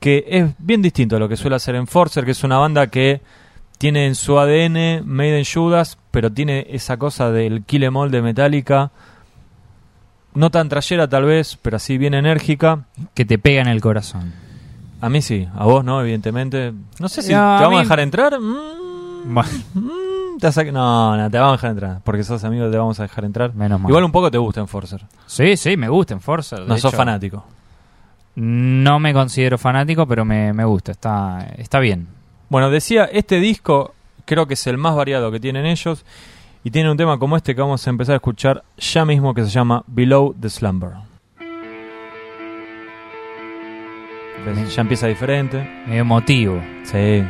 que 0.00 0.24
es 0.28 0.50
bien 0.58 0.82
distinto 0.82 1.16
a 1.16 1.18
lo 1.18 1.28
que 1.28 1.36
suele 1.36 1.56
hacer 1.56 1.74
Enforcer, 1.74 2.24
que 2.24 2.32
es 2.32 2.44
una 2.44 2.58
banda 2.58 2.86
que 2.88 3.20
tiene 3.78 4.06
en 4.06 4.14
su 4.14 4.38
ADN 4.38 5.02
Made 5.04 5.38
in 5.38 5.44
Judas, 5.44 5.98
pero 6.10 6.30
tiene 6.32 6.66
esa 6.70 6.96
cosa 6.96 7.30
del 7.30 7.64
Kill 7.64 7.84
Em 7.84 7.96
All 7.96 8.10
de 8.10 8.22
Metallica. 8.22 8.90
No 10.34 10.50
tan 10.50 10.68
trayera 10.68 11.08
tal 11.08 11.24
vez, 11.24 11.56
pero 11.62 11.76
así 11.76 11.96
bien 11.96 12.14
enérgica. 12.14 12.84
Que 13.14 13.24
te 13.24 13.38
pega 13.38 13.62
en 13.62 13.68
el 13.68 13.80
corazón. 13.80 14.32
A 15.00 15.08
mí 15.08 15.22
sí, 15.22 15.46
a 15.54 15.64
vos 15.64 15.84
no, 15.84 16.00
evidentemente. 16.00 16.72
No 16.98 17.08
sé 17.08 17.22
si 17.22 17.32
No, 17.32 17.38
te 17.38 17.42
a 17.42 17.46
vamos 17.60 17.66
a 17.66 17.70
mí- 17.70 17.78
dejar 17.84 18.00
entrar. 18.00 18.40
Mm, 18.40 19.34
Bueno, 19.34 19.48
mm, 19.74 20.38
te 20.40 20.46
vas 20.46 20.58
a- 20.58 20.64
No, 20.64 21.16
no, 21.16 21.30
te 21.30 21.38
vamos 21.38 21.52
a 21.52 21.56
dejar 21.56 21.70
entrar. 21.70 22.00
Porque 22.04 22.24
sos 22.24 22.42
amigo, 22.44 22.68
te 22.70 22.76
vamos 22.76 22.98
a 23.00 23.04
dejar 23.04 23.24
entrar. 23.24 23.54
menos 23.54 23.80
mal. 23.80 23.90
Igual 23.90 24.04
un 24.04 24.12
poco 24.12 24.30
te 24.30 24.38
gusta 24.38 24.60
Enforcer. 24.60 25.04
Sí, 25.26 25.56
sí, 25.56 25.76
me 25.76 25.88
gusta 25.88 26.14
Enforcer. 26.14 26.60
de 26.60 26.66
No 26.66 26.76
sos 26.78 26.92
hecho, 26.92 26.96
fanático. 26.96 27.44
No 28.36 28.98
me 28.98 29.12
considero 29.12 29.58
fanático, 29.58 30.06
pero 30.06 30.24
me, 30.24 30.52
me 30.52 30.64
gusta. 30.64 30.92
Está, 30.92 31.46
está 31.56 31.78
bien. 31.78 32.08
Bueno, 32.48 32.70
decía, 32.70 33.04
este 33.04 33.40
disco 33.40 33.94
creo 34.24 34.46
que 34.46 34.54
es 34.54 34.66
el 34.66 34.78
más 34.78 34.94
variado 34.94 35.30
que 35.30 35.40
tienen 35.40 35.66
ellos 35.66 36.04
y 36.62 36.70
tiene 36.70 36.90
un 36.90 36.96
tema 36.96 37.18
como 37.18 37.36
este 37.36 37.54
que 37.54 37.60
vamos 37.60 37.86
a 37.86 37.90
empezar 37.90 38.14
a 38.14 38.16
escuchar 38.16 38.64
ya 38.78 39.04
mismo 39.04 39.34
que 39.34 39.44
se 39.44 39.50
llama 39.50 39.84
Below 39.86 40.34
the 40.40 40.48
Slumber. 40.48 40.92
Ya 44.74 44.82
empieza 44.82 45.06
diferente. 45.06 45.58
Medio 45.86 46.02
emotivo. 46.02 46.60
Sí. 46.82 47.24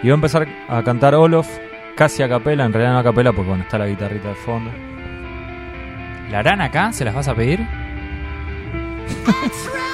Y 0.00 0.02
voy 0.02 0.10
a 0.10 0.14
empezar 0.14 0.48
a 0.68 0.82
cantar 0.82 1.14
Olof 1.14 1.48
casi 1.96 2.22
a 2.22 2.28
capela, 2.28 2.64
en 2.64 2.72
realidad 2.72 2.92
no 2.92 2.98
a 3.00 3.04
capela 3.04 3.32
porque 3.32 3.48
bueno, 3.48 3.64
está 3.64 3.78
la 3.78 3.86
guitarrita 3.86 4.28
de 4.28 4.34
fondo. 4.34 4.70
¿La 6.30 6.40
harán 6.40 6.60
acá? 6.60 6.92
¿Se 6.92 7.04
las 7.04 7.14
vas 7.14 7.26
a 7.28 7.34
pedir? 7.34 7.87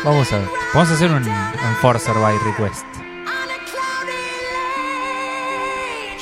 Vamos 0.04 0.32
a 0.32 0.38
ver. 0.38 0.48
Vamos 0.72 0.90
a 0.90 0.94
hacer 0.94 1.10
un 1.10 1.26
Enforcer 1.26 2.14
by 2.14 2.38
Request. 2.38 2.86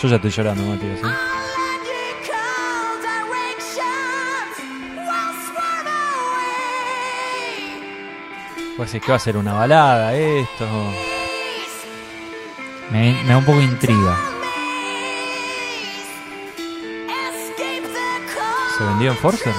Yo 0.00 0.08
ya 0.08 0.16
estoy 0.16 0.30
llorando, 0.30 0.64
Matías. 0.64 0.98
¿eh? 0.98 1.32
Pues 8.76 8.90
que 8.90 9.00
va 9.08 9.14
a 9.14 9.18
ser 9.20 9.36
una 9.36 9.52
balada 9.52 10.14
esto. 10.14 10.66
Me, 12.90 13.22
da 13.24 13.36
un 13.36 13.44
poco 13.44 13.60
intriga. 13.60 14.18
¿Se 18.76 18.84
vendió 18.84 19.12
en 19.12 19.16
Forcer? 19.18 19.54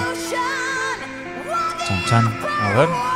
Chan, 1.86 2.04
chan. 2.06 2.38
A 2.60 2.68
ver. 2.76 3.13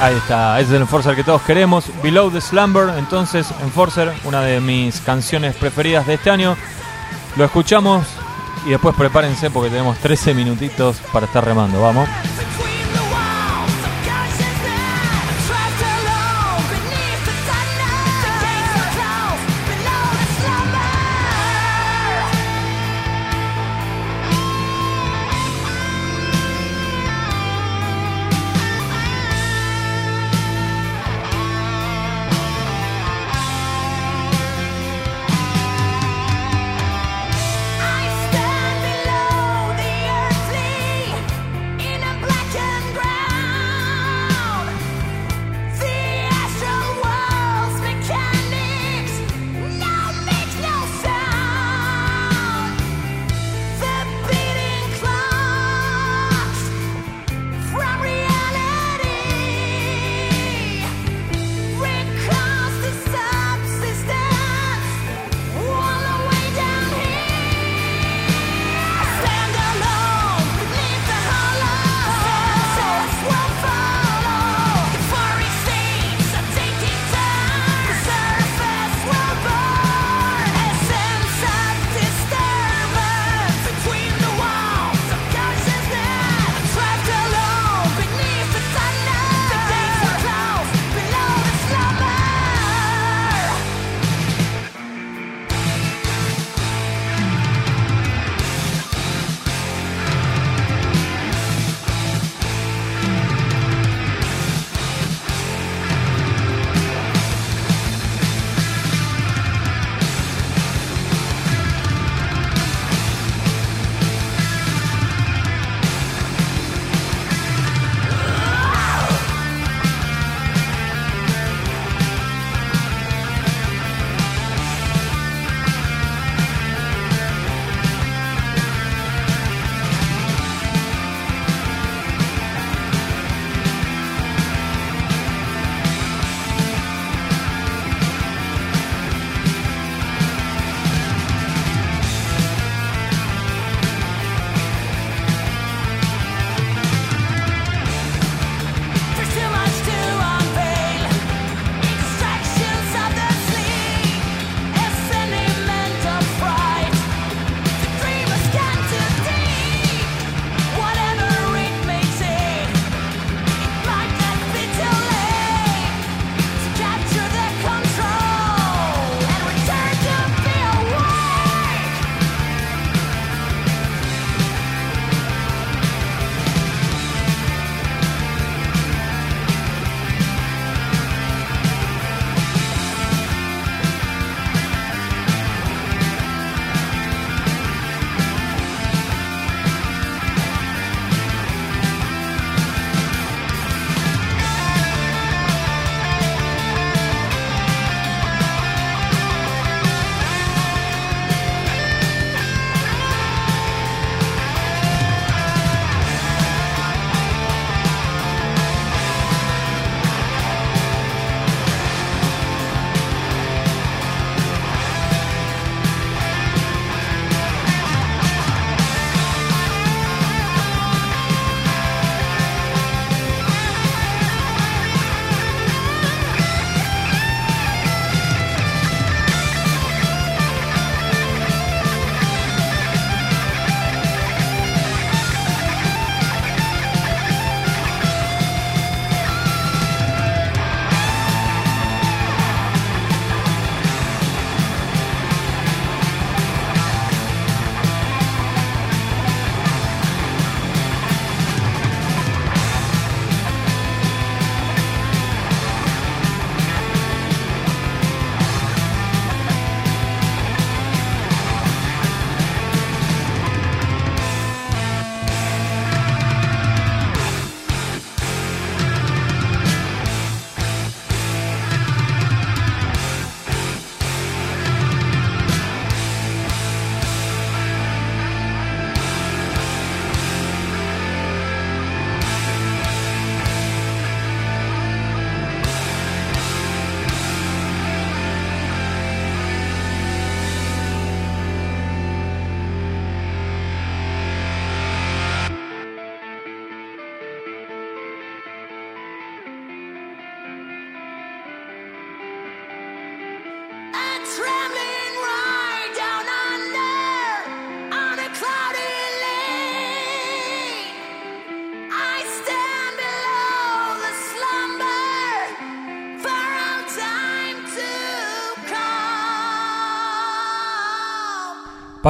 Ahí 0.00 0.14
está, 0.14 0.60
es 0.60 0.70
el 0.70 0.82
Enforcer 0.82 1.16
que 1.16 1.24
todos 1.24 1.42
queremos. 1.42 1.86
Below 2.04 2.30
the 2.30 2.40
Slumber, 2.40 2.90
entonces 2.98 3.52
Enforcer, 3.62 4.12
una 4.24 4.42
de 4.42 4.60
mis 4.60 5.00
canciones 5.00 5.56
preferidas 5.56 6.06
de 6.06 6.14
este 6.14 6.30
año. 6.30 6.56
Lo 7.36 7.44
escuchamos 7.44 8.06
y 8.64 8.70
después 8.70 8.94
prepárense 8.94 9.50
porque 9.50 9.70
tenemos 9.70 9.98
13 9.98 10.34
minutitos 10.34 10.98
para 11.12 11.26
estar 11.26 11.44
remando. 11.44 11.82
Vamos. 11.82 12.08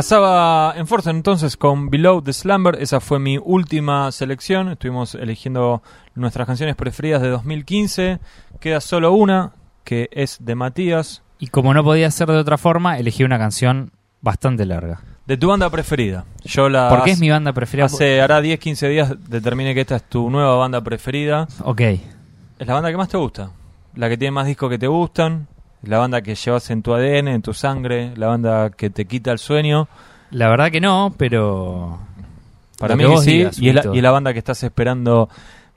Pasaba 0.03 0.75
en 0.77 0.87
Forza 0.87 1.11
entonces 1.11 1.57
con 1.57 1.91
Below 1.91 2.23
the 2.23 2.33
Slumber, 2.33 2.77
esa 2.81 3.01
fue 3.01 3.19
mi 3.19 3.37
última 3.37 4.13
selección, 4.13 4.69
estuvimos 4.69 5.17
eligiendo 5.17 5.83
nuestras 6.15 6.47
canciones 6.47 6.77
preferidas 6.77 7.21
de 7.21 7.31
2015, 7.31 8.21
queda 8.61 8.81
solo 8.81 9.11
una, 9.13 9.55
que 9.83 10.09
es 10.13 10.37
de 10.41 10.55
Matías, 10.55 11.25
Y 11.41 11.49
como 11.49 11.75
no 11.75 11.83
podía 11.83 12.09
ser 12.13 12.29
de 12.29 12.37
otra 12.37 12.59
forma, 12.59 12.97
elegí 12.97 13.25
una 13.25 13.39
canción 13.39 13.91
bastante 14.21 14.65
larga. 14.67 15.01
de 15.27 15.37
tu 15.37 15.49
banda 15.49 15.69
preferida. 15.69 16.25
Yo 16.45 16.69
la 16.69 16.89
Porque 16.91 17.11
es 17.11 17.15
hace- 17.17 17.21
mi 17.21 17.31
banda 17.31 17.53
preferida. 17.53 17.87
Hace, 17.87 18.21
hará 18.21 18.41
10, 18.41 18.61
15 18.61 18.89
días 18.89 19.13
determiné 19.29 19.75
que 19.75 19.81
esta 19.81 19.97
es 19.97 20.05
tu 20.05 20.31
nueva 20.31 20.55
banda 20.55 20.81
preferida. 20.81 21.49
Ok. 21.65 21.81
¿Es 21.81 22.67
la 22.69 22.75
banda 22.75 22.89
que 22.93 22.97
más 22.97 23.09
te 23.09 23.17
gusta? 23.17 23.51
¿La 23.97 24.09
que 24.09 24.17
tiene 24.17 24.31
más 24.31 24.47
discos 24.47 24.71
que 24.71 24.79
te 24.79 24.87
gustan? 24.87 25.49
¿La 25.83 25.99
banda 25.99 26.23
que 26.23 26.35
llevas 26.35 26.71
en 26.71 26.83
tu 26.83 26.93
ADN, 26.93 27.29
en 27.29 27.43
tu 27.43 27.55
sangre? 27.55 28.13
¿La 28.17 28.27
banda 28.27 28.71
que 28.71 28.91
te 28.91 29.05
quita 29.05 29.31
el 29.33 29.39
sueño? 29.39 29.89
La 30.31 30.49
verdad 30.49 30.71
que 30.71 30.81
no, 30.81 31.15
pero. 31.17 31.99
Para 32.79 32.97
mí 32.97 33.05
que 33.05 33.17
sí, 33.19 33.31
digas, 33.39 33.59
y, 33.59 33.69
es 33.69 33.75
la, 33.75 33.83
y 33.93 33.97
es 33.97 34.03
la 34.03 34.11
banda 34.11 34.33
que 34.33 34.39
estás 34.39 34.63
esperando 34.63 35.29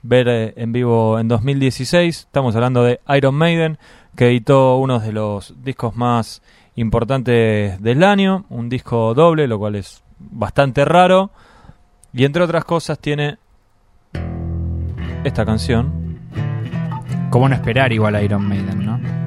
ver 0.02 0.28
eh, 0.28 0.54
en 0.56 0.72
vivo 0.72 1.18
en 1.18 1.28
2016. 1.28 2.18
Estamos 2.18 2.54
hablando 2.54 2.84
de 2.84 3.00
Iron 3.16 3.34
Maiden, 3.34 3.78
que 4.16 4.26
editó 4.26 4.76
uno 4.76 4.98
de 4.98 5.12
los 5.12 5.54
discos 5.62 5.96
más 5.96 6.42
importantes 6.76 7.80
del 7.80 8.02
año, 8.02 8.44
un 8.50 8.68
disco 8.68 9.14
doble, 9.14 9.46
lo 9.46 9.58
cual 9.58 9.76
es 9.76 10.02
bastante 10.18 10.84
raro. 10.84 11.30
Y 12.12 12.24
entre 12.24 12.42
otras 12.42 12.64
cosas 12.64 12.98
tiene 12.98 13.38
esta 15.24 15.44
canción. 15.44 16.18
¿Cómo 17.30 17.48
no 17.48 17.54
esperar 17.54 17.92
igual 17.92 18.14
a 18.14 18.22
Iron 18.22 18.46
Maiden, 18.46 18.84
no? 18.84 19.21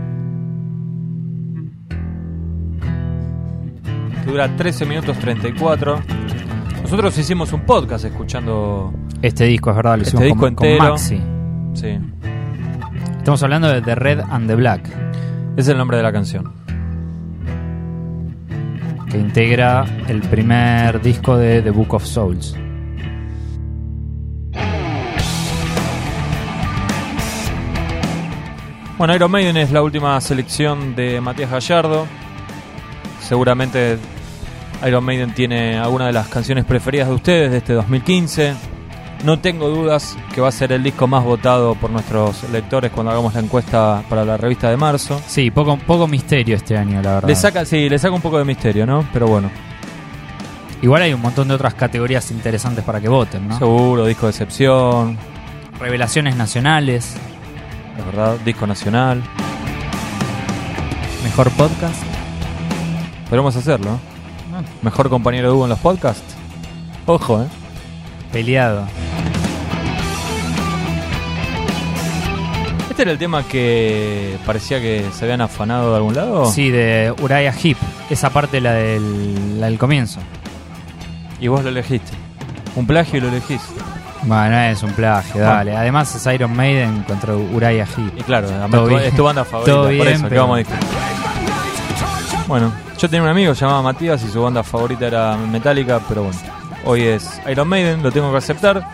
Que 4.25 4.31
dura 4.31 4.55
13 4.55 4.85
minutos 4.85 5.17
34. 5.19 6.01
Nosotros 6.81 7.17
hicimos 7.17 7.53
un 7.53 7.61
podcast 7.61 8.05
escuchando. 8.05 8.93
Este 9.21 9.45
disco, 9.45 9.69
es 9.69 9.75
verdad, 9.75 9.97
lo 9.97 10.03
Este 10.03 10.09
hicimos 10.17 10.23
disco 10.25 10.39
con, 10.39 10.55
con 10.55 10.67
entero. 10.67 10.89
Maxi. 10.91 11.21
Sí, 11.73 11.99
Estamos 13.17 13.41
hablando 13.43 13.67
de 13.69 13.81
The 13.81 13.95
Red 13.95 14.19
and 14.29 14.47
the 14.47 14.55
Black, 14.55 14.87
es 15.57 15.67
el 15.67 15.77
nombre 15.77 15.97
de 15.97 16.03
la 16.03 16.11
canción. 16.11 16.53
que 19.09 19.17
integra 19.19 19.85
el 20.07 20.21
primer 20.21 21.01
disco 21.01 21.37
de 21.37 21.61
The 21.61 21.71
Book 21.71 21.93
of 21.93 22.03
Souls. 22.05 22.55
Bueno, 28.97 29.13
Iron 29.15 29.29
Maiden 29.31 29.57
es 29.57 29.71
la 29.71 29.81
última 29.81 30.19
selección 30.21 30.95
de 30.95 31.19
Matías 31.19 31.51
Gallardo. 31.51 32.07
Seguramente 33.21 33.97
Iron 34.85 35.03
Maiden 35.03 35.33
tiene 35.33 35.77
alguna 35.77 36.07
de 36.07 36.13
las 36.13 36.27
canciones 36.27 36.65
preferidas 36.65 37.07
de 37.07 37.13
ustedes 37.15 37.51
de 37.51 37.57
este 37.57 37.73
2015. 37.73 38.53
No 39.23 39.39
tengo 39.39 39.69
dudas 39.69 40.15
que 40.33 40.41
va 40.41 40.49
a 40.49 40.51
ser 40.51 40.71
el 40.71 40.83
disco 40.83 41.07
más 41.07 41.23
votado 41.23 41.73
por 41.75 41.89
nuestros 41.89 42.47
lectores 42.51 42.91
cuando 42.91 43.11
hagamos 43.11 43.33
la 43.33 43.39
encuesta 43.39 44.03
para 44.09 44.23
la 44.23 44.37
revista 44.37 44.69
de 44.69 44.77
marzo. 44.77 45.19
Sí, 45.25 45.49
poco, 45.49 45.77
poco 45.77 46.07
misterio 46.07 46.55
este 46.55 46.77
año, 46.77 47.01
la 47.01 47.15
verdad. 47.15 47.29
Le 47.29 47.35
saca, 47.35 47.65
sí, 47.65 47.89
le 47.89 47.97
saca 47.97 48.13
un 48.13 48.21
poco 48.21 48.37
de 48.37 48.45
misterio, 48.45 48.85
¿no? 48.85 49.07
Pero 49.11 49.27
bueno, 49.27 49.49
Igual 50.81 51.01
hay 51.01 51.13
un 51.13 51.21
montón 51.21 51.47
de 51.47 51.55
otras 51.55 51.73
categorías 51.73 52.29
interesantes 52.29 52.83
para 52.83 53.01
que 53.01 53.07
voten, 53.09 53.47
¿no? 53.47 53.57
seguro, 53.57 54.05
disco 54.05 54.27
de 54.27 54.31
excepción, 54.31 55.17
Revelaciones 55.79 56.35
nacionales, 56.35 57.15
es 57.97 58.05
verdad, 58.05 58.37
disco 58.45 58.67
nacional. 58.67 59.23
mejor 61.23 61.49
podcast. 61.51 62.03
Podemos 63.29 63.55
hacerlo. 63.55 63.91
¿no? 63.91 64.14
Ah. 64.55 64.61
Mejor 64.81 65.09
compañero 65.09 65.49
de 65.49 65.53
Hugo 65.53 65.65
en 65.65 65.69
los 65.71 65.79
podcasts. 65.79 66.35
Ojo, 67.05 67.41
¿eh? 67.43 67.47
Peleado. 68.31 68.85
¿Este 72.89 73.01
era 73.03 73.11
el 73.11 73.17
tema 73.17 73.43
que 73.43 74.37
parecía 74.45 74.79
que 74.79 75.05
se 75.11 75.25
habían 75.25 75.41
afanado 75.41 75.89
de 75.91 75.97
algún 75.97 76.15
lado? 76.15 76.45
Sí, 76.49 76.69
de 76.69 77.13
Uriah 77.21 77.53
Heep. 77.53 77.77
Esa 78.09 78.29
parte, 78.29 78.61
la 78.61 78.71
del, 78.71 79.59
la 79.59 79.65
del 79.67 79.77
comienzo. 79.77 80.21
Y 81.41 81.49
vos 81.49 81.61
lo 81.63 81.69
elegiste. 81.69 82.11
Un 82.77 82.87
plagio 82.87 83.17
y 83.17 83.21
lo 83.21 83.27
elegís. 83.27 83.61
Bueno, 84.23 84.57
es 84.59 84.81
un 84.81 84.91
plagio, 84.93 85.41
dale. 85.41 85.75
Además 85.75 86.15
es 86.15 86.33
Iron 86.33 86.55
Maiden 86.55 87.03
contra 87.03 87.35
Uriah 87.35 87.85
Heep. 87.85 88.17
Y 88.17 88.23
claro, 88.23 88.47
además 88.47 89.03
es 89.03 89.15
tu 89.15 89.23
banda 89.25 89.43
favorita, 89.45 89.75
por 89.81 89.89
bien, 89.89 90.07
eso, 90.07 90.23
¿qué 90.23 90.29
pero- 90.29 90.41
vamos 90.41 90.55
a 90.55 90.57
discutir? 90.59 90.87
Bueno, 92.47 92.71
yo 92.97 93.09
tenía 93.09 93.23
un 93.23 93.29
amigo 93.29 93.53
llamado 93.53 93.81
Matías 93.83 94.23
y 94.23 94.27
su 94.29 94.41
banda 94.41 94.61
favorita 94.63 95.07
era 95.07 95.35
Metallica, 95.35 95.99
pero 96.07 96.23
bueno, 96.25 96.37
hoy 96.85 97.01
es 97.01 97.41
Iron 97.49 97.67
Maiden, 97.67 98.03
lo 98.03 98.11
tengo 98.11 98.31
que 98.31 98.37
aceptar. 98.37 98.87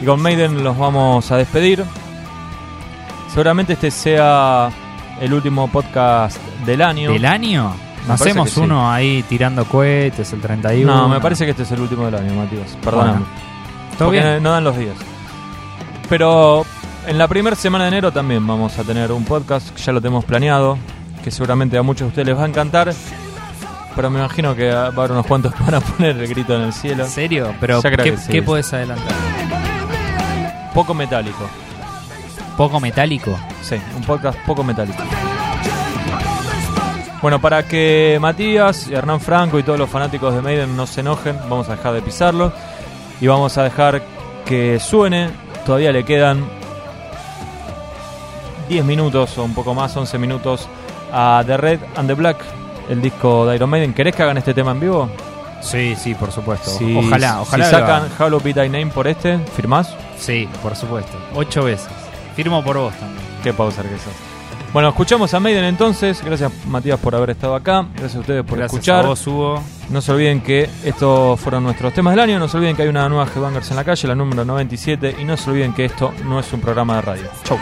Y 0.00 0.04
con 0.04 0.20
Maiden 0.20 0.62
los 0.62 0.76
vamos 0.76 1.30
a 1.30 1.36
despedir. 1.36 1.84
Seguramente 3.30 3.74
este 3.74 3.90
sea 3.90 4.70
el 5.20 5.32
último 5.32 5.68
podcast 5.68 6.38
del 6.66 6.82
año. 6.82 7.12
¿Del 7.12 7.24
año? 7.24 7.72
Parece 8.06 8.24
Hacemos 8.30 8.50
sí. 8.50 8.60
uno 8.60 8.90
ahí 8.90 9.22
tirando 9.28 9.64
cohetes 9.66 10.32
el 10.32 10.40
31. 10.40 10.94
No, 10.94 11.08
me 11.08 11.20
parece 11.20 11.44
que 11.44 11.50
este 11.52 11.62
es 11.64 11.72
el 11.72 11.80
último 11.80 12.06
del 12.06 12.14
año, 12.16 12.34
Matías. 12.34 12.76
Perdóname. 12.82 13.12
Bueno, 13.20 13.26
¿Todo 13.98 14.08
Porque 14.08 14.20
bien? 14.20 14.34
no- 14.36 14.40
no 14.40 14.50
dan 14.52 14.64
los 14.64 14.76
días. 14.76 14.96
Pero 16.08 16.64
en 17.06 17.18
la 17.18 17.28
primera 17.28 17.54
semana 17.56 17.84
de 17.84 17.88
enero 17.88 18.10
también 18.12 18.46
vamos 18.46 18.78
a 18.78 18.84
tener 18.84 19.12
un 19.12 19.24
podcast, 19.24 19.76
ya 19.76 19.92
lo 19.92 20.00
tenemos 20.00 20.24
planeado, 20.24 20.78
que 21.22 21.30
seguramente 21.30 21.76
a 21.78 21.82
muchos 21.82 22.00
de 22.02 22.08
ustedes 22.08 22.26
les 22.28 22.36
va 22.38 22.44
a 22.44 22.48
encantar. 22.48 22.92
Pero 23.96 24.08
me 24.10 24.20
imagino 24.20 24.54
que 24.54 24.70
va 24.70 24.84
a 24.84 24.86
haber 24.86 25.12
unos 25.12 25.26
cuantos 25.26 25.54
que 25.54 25.62
van 25.64 25.74
a 25.74 25.80
poner 25.80 26.16
el 26.16 26.28
grito 26.28 26.54
en 26.54 26.62
el 26.62 26.72
cielo. 26.72 27.04
¿En 27.04 27.10
serio? 27.10 27.54
Pero, 27.60 27.82
Ya 27.82 27.90
creo 27.90 28.04
¿qué, 28.04 28.10
que 28.12 28.16
sí. 28.16 28.32
qué 28.32 28.42
podés 28.42 28.72
adelantar? 28.72 29.12
Poco 30.74 30.94
metálico. 30.94 31.48
¿Poco 32.56 32.78
metálico? 32.80 33.38
Sí, 33.62 33.76
un 33.96 34.02
podcast 34.02 34.38
poco 34.46 34.62
metálico. 34.62 35.02
Bueno, 37.22 37.40
para 37.40 37.66
que 37.66 38.16
Matías, 38.20 38.88
y 38.88 38.94
Hernán 38.94 39.20
Franco 39.20 39.58
y 39.58 39.62
todos 39.62 39.78
los 39.78 39.90
fanáticos 39.90 40.34
de 40.34 40.40
Maiden 40.40 40.74
no 40.76 40.86
se 40.86 41.00
enojen, 41.00 41.36
vamos 41.50 41.68
a 41.68 41.76
dejar 41.76 41.92
de 41.92 42.00
pisarlo 42.00 42.50
y 43.20 43.26
vamos 43.26 43.58
a 43.58 43.64
dejar 43.64 44.02
que 44.46 44.78
suene. 44.80 45.28
Todavía 45.66 45.92
le 45.92 46.04
quedan 46.04 46.42
10 48.70 48.84
minutos 48.84 49.36
o 49.36 49.44
un 49.44 49.52
poco 49.54 49.74
más, 49.74 49.94
11 49.96 50.16
minutos 50.18 50.66
a 51.12 51.42
The 51.46 51.56
Red 51.56 51.80
and 51.96 52.08
the 52.08 52.14
Black, 52.14 52.38
el 52.88 53.00
disco 53.02 53.46
de 53.46 53.56
Iron 53.56 53.70
Maiden. 53.70 53.92
¿Querés 53.94 54.14
que 54.14 54.22
hagan 54.22 54.38
este 54.38 54.54
tema 54.54 54.72
en 54.72 54.80
vivo? 54.80 55.10
Sí, 55.62 55.94
sí, 55.94 56.14
por 56.14 56.32
supuesto. 56.32 56.70
Si- 56.70 56.96
ojalá, 56.96 57.40
ojalá. 57.42 57.64
Si 57.66 57.70
sacan. 57.70 58.02
Hollow 58.18 58.40
Be 58.40 58.54
Thy 58.54 58.68
Name 58.68 58.86
por 58.86 59.06
este, 59.06 59.38
¿firmás? 59.56 59.94
Sí, 60.18 60.48
por 60.62 60.74
supuesto. 60.74 61.12
Ocho 61.34 61.64
veces. 61.64 61.88
Firmo 62.34 62.62
por 62.64 62.78
vos 62.78 62.94
también. 62.94 63.20
Qué 63.42 63.52
pausa 63.52 63.82
que 63.82 63.88
sos. 63.90 64.12
Bueno, 64.72 64.88
escuchamos 64.90 65.34
a 65.34 65.40
Maiden 65.40 65.64
entonces. 65.64 66.22
Gracias 66.24 66.52
Matías 66.66 66.98
por 67.00 67.14
haber 67.16 67.30
estado 67.30 67.56
acá. 67.56 67.84
Gracias 67.92 68.16
a 68.16 68.20
ustedes 68.20 68.44
por 68.44 68.56
Gracias 68.56 68.74
escuchar. 68.78 69.04
a 69.04 69.08
vos, 69.08 69.26
Hugo. 69.26 69.62
No 69.90 70.00
se 70.00 70.12
olviden 70.12 70.40
que 70.42 70.70
estos 70.84 71.40
fueron 71.40 71.64
nuestros 71.64 71.92
temas 71.92 72.12
del 72.14 72.20
año. 72.20 72.38
No 72.38 72.46
se 72.46 72.56
olviden 72.56 72.76
que 72.76 72.82
hay 72.82 72.88
una 72.88 73.08
nueva 73.08 73.26
Headbangers 73.26 73.68
en 73.70 73.76
la 73.76 73.84
calle, 73.84 74.06
la 74.06 74.14
número 74.14 74.44
97. 74.44 75.16
Y 75.18 75.24
no 75.24 75.36
se 75.36 75.50
olviden 75.50 75.72
que 75.74 75.86
esto 75.86 76.12
no 76.24 76.38
es 76.38 76.52
un 76.52 76.60
programa 76.60 76.94
de 76.96 77.02
radio. 77.02 77.24
Chau. 77.44 77.58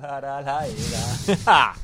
La, 0.00 0.20
la, 0.20 0.40
la, 0.40 0.66
la. 1.46 1.74